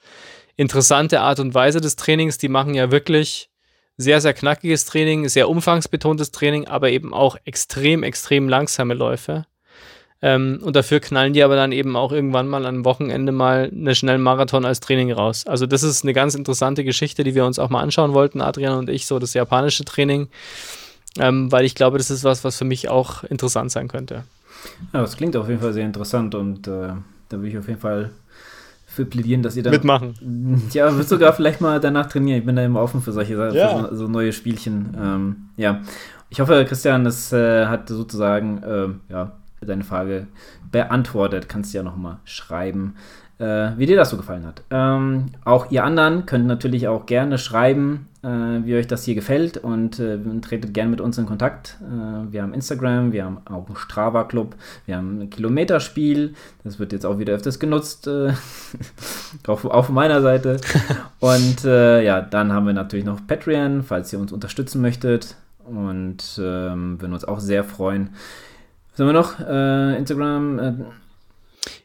[0.59, 2.37] interessante Art und Weise des Trainings.
[2.37, 3.49] Die machen ja wirklich
[3.95, 9.45] sehr, sehr knackiges Training, sehr umfangsbetontes Training, aber eben auch extrem, extrem langsame Läufe.
[10.21, 13.95] Ähm, und dafür knallen die aber dann eben auch irgendwann mal am Wochenende mal einen
[13.95, 15.47] schnellen Marathon als Training raus.
[15.47, 18.77] Also das ist eine ganz interessante Geschichte, die wir uns auch mal anschauen wollten, Adrian
[18.77, 20.27] und ich, so das japanische Training,
[21.19, 24.25] ähm, weil ich glaube, das ist was, was für mich auch interessant sein könnte.
[24.91, 26.89] Ja, das klingt auf jeden Fall sehr interessant und äh,
[27.29, 28.11] da will ich auf jeden Fall
[28.99, 30.61] für plädieren, dass ihr da mitmachen.
[30.73, 32.39] Ja, wird sogar vielleicht mal danach trainieren.
[32.39, 33.69] Ich bin da immer offen für solche ja.
[33.69, 34.93] für so, so, neue Spielchen.
[35.01, 35.81] Ähm, ja,
[36.29, 39.31] ich hoffe, Christian, das äh, hat sozusagen äh, ja,
[39.61, 40.27] deine Frage
[40.69, 41.47] beantwortet.
[41.47, 42.95] Kannst du ja nochmal schreiben
[43.39, 44.63] äh, wie dir das so gefallen hat.
[44.69, 49.97] Ähm, auch ihr anderen könnt natürlich auch gerne schreiben, wie euch das hier gefällt und
[49.99, 51.77] äh, tretet gerne mit uns in Kontakt.
[51.81, 54.55] Äh, wir haben Instagram, wir haben auch einen Strava-Club,
[54.85, 56.33] wir haben ein Kilometerspiel,
[56.65, 58.33] das wird jetzt auch wieder öfters genutzt, äh,
[59.47, 60.59] auch, von meiner Seite.
[61.19, 65.35] Und äh, ja, dann haben wir natürlich noch Patreon, falls ihr uns unterstützen möchtet
[65.65, 68.09] und ähm, würden uns auch sehr freuen.
[68.91, 69.39] Was haben wir noch?
[69.39, 70.87] Instagram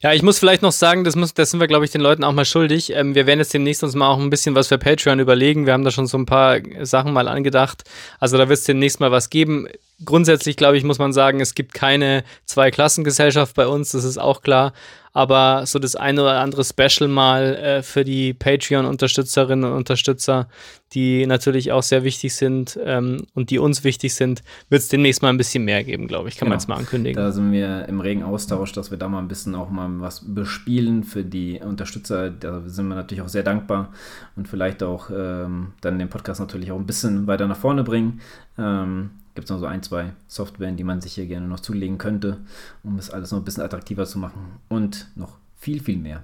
[0.00, 2.24] ja, ich muss vielleicht noch sagen, das, muss, das sind wir, glaube ich, den Leuten
[2.24, 2.90] auch mal schuldig.
[2.90, 5.66] Ähm, wir werden jetzt demnächst uns mal auch ein bisschen was für Patreon überlegen.
[5.66, 7.84] Wir haben da schon so ein paar Sachen mal angedacht.
[8.20, 9.68] Also da wird es demnächst mal was geben
[10.04, 14.42] grundsätzlich, glaube ich, muss man sagen, es gibt keine Zwei-Klassengesellschaft bei uns, das ist auch
[14.42, 14.72] klar.
[15.14, 20.48] Aber so das eine oder andere Special mal äh, für die Patreon-Unterstützerinnen und Unterstützer,
[20.92, 25.22] die natürlich auch sehr wichtig sind ähm, und die uns wichtig sind, wird es demnächst
[25.22, 26.36] mal ein bisschen mehr geben, glaube ich.
[26.36, 26.50] Kann genau.
[26.50, 27.16] man jetzt mal ankündigen.
[27.16, 30.24] Da sind wir im regen Austausch, dass wir da mal ein bisschen auch mal was
[30.34, 32.30] bespielen für die Unterstützer.
[32.30, 33.92] Da sind wir natürlich auch sehr dankbar
[34.34, 38.20] und vielleicht auch ähm, dann den Podcast natürlich auch ein bisschen weiter nach vorne bringen.
[38.58, 41.98] Ähm, gibt es noch so ein, zwei Softwaren, die man sich hier gerne noch zulegen
[41.98, 42.38] könnte,
[42.82, 44.58] um das alles noch ein bisschen attraktiver zu machen.
[44.68, 46.22] Und noch viel, viel mehr.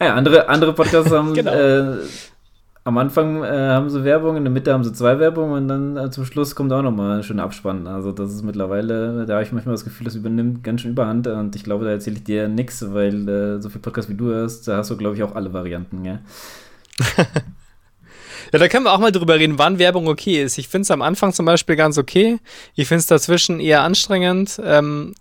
[0.00, 1.52] ja, andere, andere Podcasts haben genau.
[1.52, 1.98] äh,
[2.84, 5.96] am Anfang äh, haben sie Werbung, in der Mitte haben sie zwei Werbungen und dann
[5.96, 7.88] äh, zum Schluss kommt auch nochmal ein schöner Abspann.
[7.88, 11.26] Also das ist mittlerweile, da habe ich manchmal das Gefühl, das übernimmt ganz schön überhand
[11.26, 14.26] und ich glaube, da erzähle ich dir nichts, weil äh, so viel Podcast wie du
[14.26, 16.20] hörst, da hast du, glaube ich, auch alle Varianten, ja.
[18.56, 20.56] Ja, da können wir auch mal drüber reden, wann Werbung okay ist.
[20.56, 22.38] Ich finde es am Anfang zum Beispiel ganz okay.
[22.74, 24.58] Ich finde es dazwischen eher anstrengend.
[24.64, 25.14] Ähm,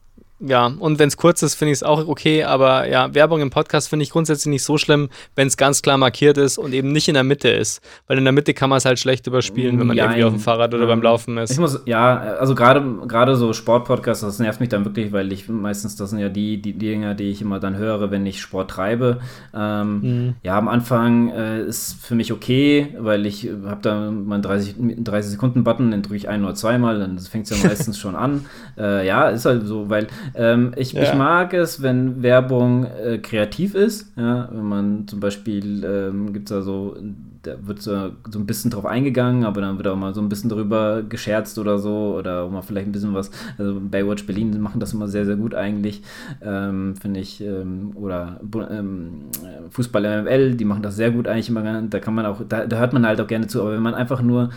[0.48, 3.50] ja, und wenn es kurz ist, finde ich es auch okay, aber ja, Werbung im
[3.50, 6.92] Podcast finde ich grundsätzlich nicht so schlimm, wenn es ganz klar markiert ist und eben
[6.92, 7.82] nicht in der Mitte ist.
[8.08, 10.34] Weil in der Mitte kann man es halt schlecht überspielen, wenn man ja, irgendwie auf
[10.34, 11.52] dem Fahrrad oder beim Laufen ist.
[11.52, 15.96] Ich muss, ja, also gerade so Sportpodcasts, das nervt mich dann wirklich, weil ich meistens,
[15.96, 19.20] das sind ja die, die Dinger, die ich immer dann höre, wenn ich Sport treibe.
[19.54, 20.36] Ähm, mhm.
[20.44, 25.32] Ja, am Anfang äh, ist für mich okay, weil ich habe da meinen 30, 30
[25.32, 28.46] Sekunden Button, den drücke ich ein oder zweimal, dann fängt es ja meistens schon an.
[28.78, 31.04] Äh, ja, ist halt so, weil ähm, ich, ja.
[31.04, 34.12] ich mag es, wenn Werbung äh, kreativ ist.
[34.18, 36.98] Ja, wenn man zum Beispiel, ähm, gibt es da so,
[37.44, 40.30] da wird so, so ein bisschen drauf eingegangen, aber dann wird auch mal so ein
[40.30, 43.32] bisschen darüber gescherzt oder so oder mal vielleicht ein bisschen was.
[43.58, 46.02] Also Baywatch Berlin machen das immer sehr, sehr gut eigentlich,
[46.42, 47.42] ähm, finde ich.
[47.42, 48.40] Ähm, oder
[48.72, 49.26] ähm,
[49.70, 51.82] Fußball MML, die machen das sehr gut eigentlich immer.
[51.84, 53.94] Da kann man auch, da, da hört man halt auch gerne zu, aber wenn man
[53.94, 54.50] einfach nur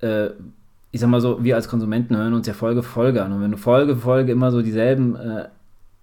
[0.00, 0.28] äh,
[0.90, 3.32] ich sag mal so, wir als Konsumenten hören uns ja Folge für Folge an.
[3.32, 5.48] Und wenn du Folge für Folge immer so dieselben äh,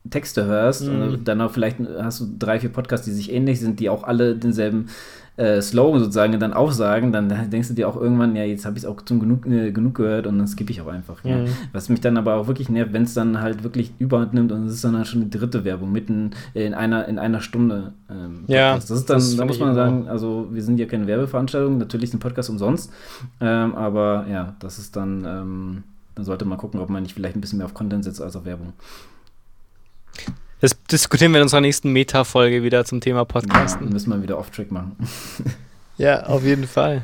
[0.09, 1.23] Texte hörst, mhm.
[1.23, 4.35] dann auch vielleicht hast du drei, vier Podcasts, die sich ähnlich sind, die auch alle
[4.35, 4.87] denselben
[5.35, 8.83] äh, Slogan sozusagen dann aufsagen, dann denkst du dir auch irgendwann, ja, jetzt habe ich
[8.83, 11.23] es auch zum genug, äh, genug gehört und dann skippe ich auch einfach.
[11.23, 11.29] Mhm.
[11.29, 11.45] Ja.
[11.71, 14.65] Was mich dann aber auch wirklich nervt, wenn es dann halt wirklich überhand nimmt und
[14.67, 17.93] es ist dann halt schon die dritte Werbung mitten in einer, in einer Stunde.
[18.09, 21.07] Ähm, ja, das ist dann, das da muss man sagen, also wir sind ja keine
[21.07, 22.91] Werbeveranstaltung, natürlich ist ein Podcast umsonst,
[23.41, 25.83] ähm, aber ja, das ist dann, ähm,
[26.13, 28.35] dann sollte man gucken, ob man nicht vielleicht ein bisschen mehr auf Content setzt als
[28.35, 28.73] auf Werbung.
[30.63, 33.87] Das diskutieren wir in unserer nächsten Meta-Folge wieder zum Thema Podcasten.
[33.87, 34.95] Ja, müssen wir wieder Off-Track machen.
[35.97, 37.01] ja, auf jeden Fall.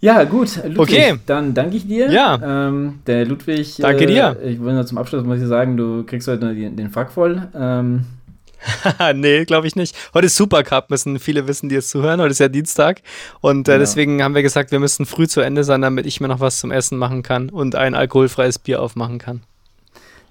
[0.00, 0.56] Ja, gut.
[0.64, 1.14] Ludwig, okay.
[1.26, 2.10] Dann danke ich dir.
[2.10, 2.40] Ja.
[2.42, 3.76] Ähm, der Ludwig.
[3.76, 4.38] Danke äh, dir.
[4.42, 7.46] Ich nur zum Abschluss muss ich sagen, du kriegst heute den, den Frack voll.
[7.54, 8.06] Ähm,
[9.14, 9.94] nee, glaube ich nicht.
[10.14, 12.22] Heute ist Supercup, müssen viele wissen, die jetzt zuhören.
[12.22, 13.02] Heute ist ja Dienstag.
[13.42, 13.78] Und äh, ja.
[13.78, 16.58] deswegen haben wir gesagt, wir müssen früh zu Ende sein, damit ich mir noch was
[16.58, 19.42] zum Essen machen kann und ein alkoholfreies Bier aufmachen kann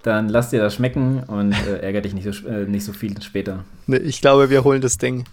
[0.03, 3.19] dann lass dir das schmecken und äh, ärger dich nicht so, äh, nicht so viel
[3.21, 3.63] später.
[3.87, 5.25] Nee, ich glaube, wir holen das Ding.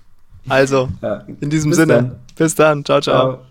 [0.48, 1.24] Also, ja.
[1.40, 2.16] in diesem bis Sinne, dann.
[2.36, 2.84] bis dann.
[2.84, 3.00] ciao.
[3.00, 3.32] ciao.
[3.34, 3.49] ciao.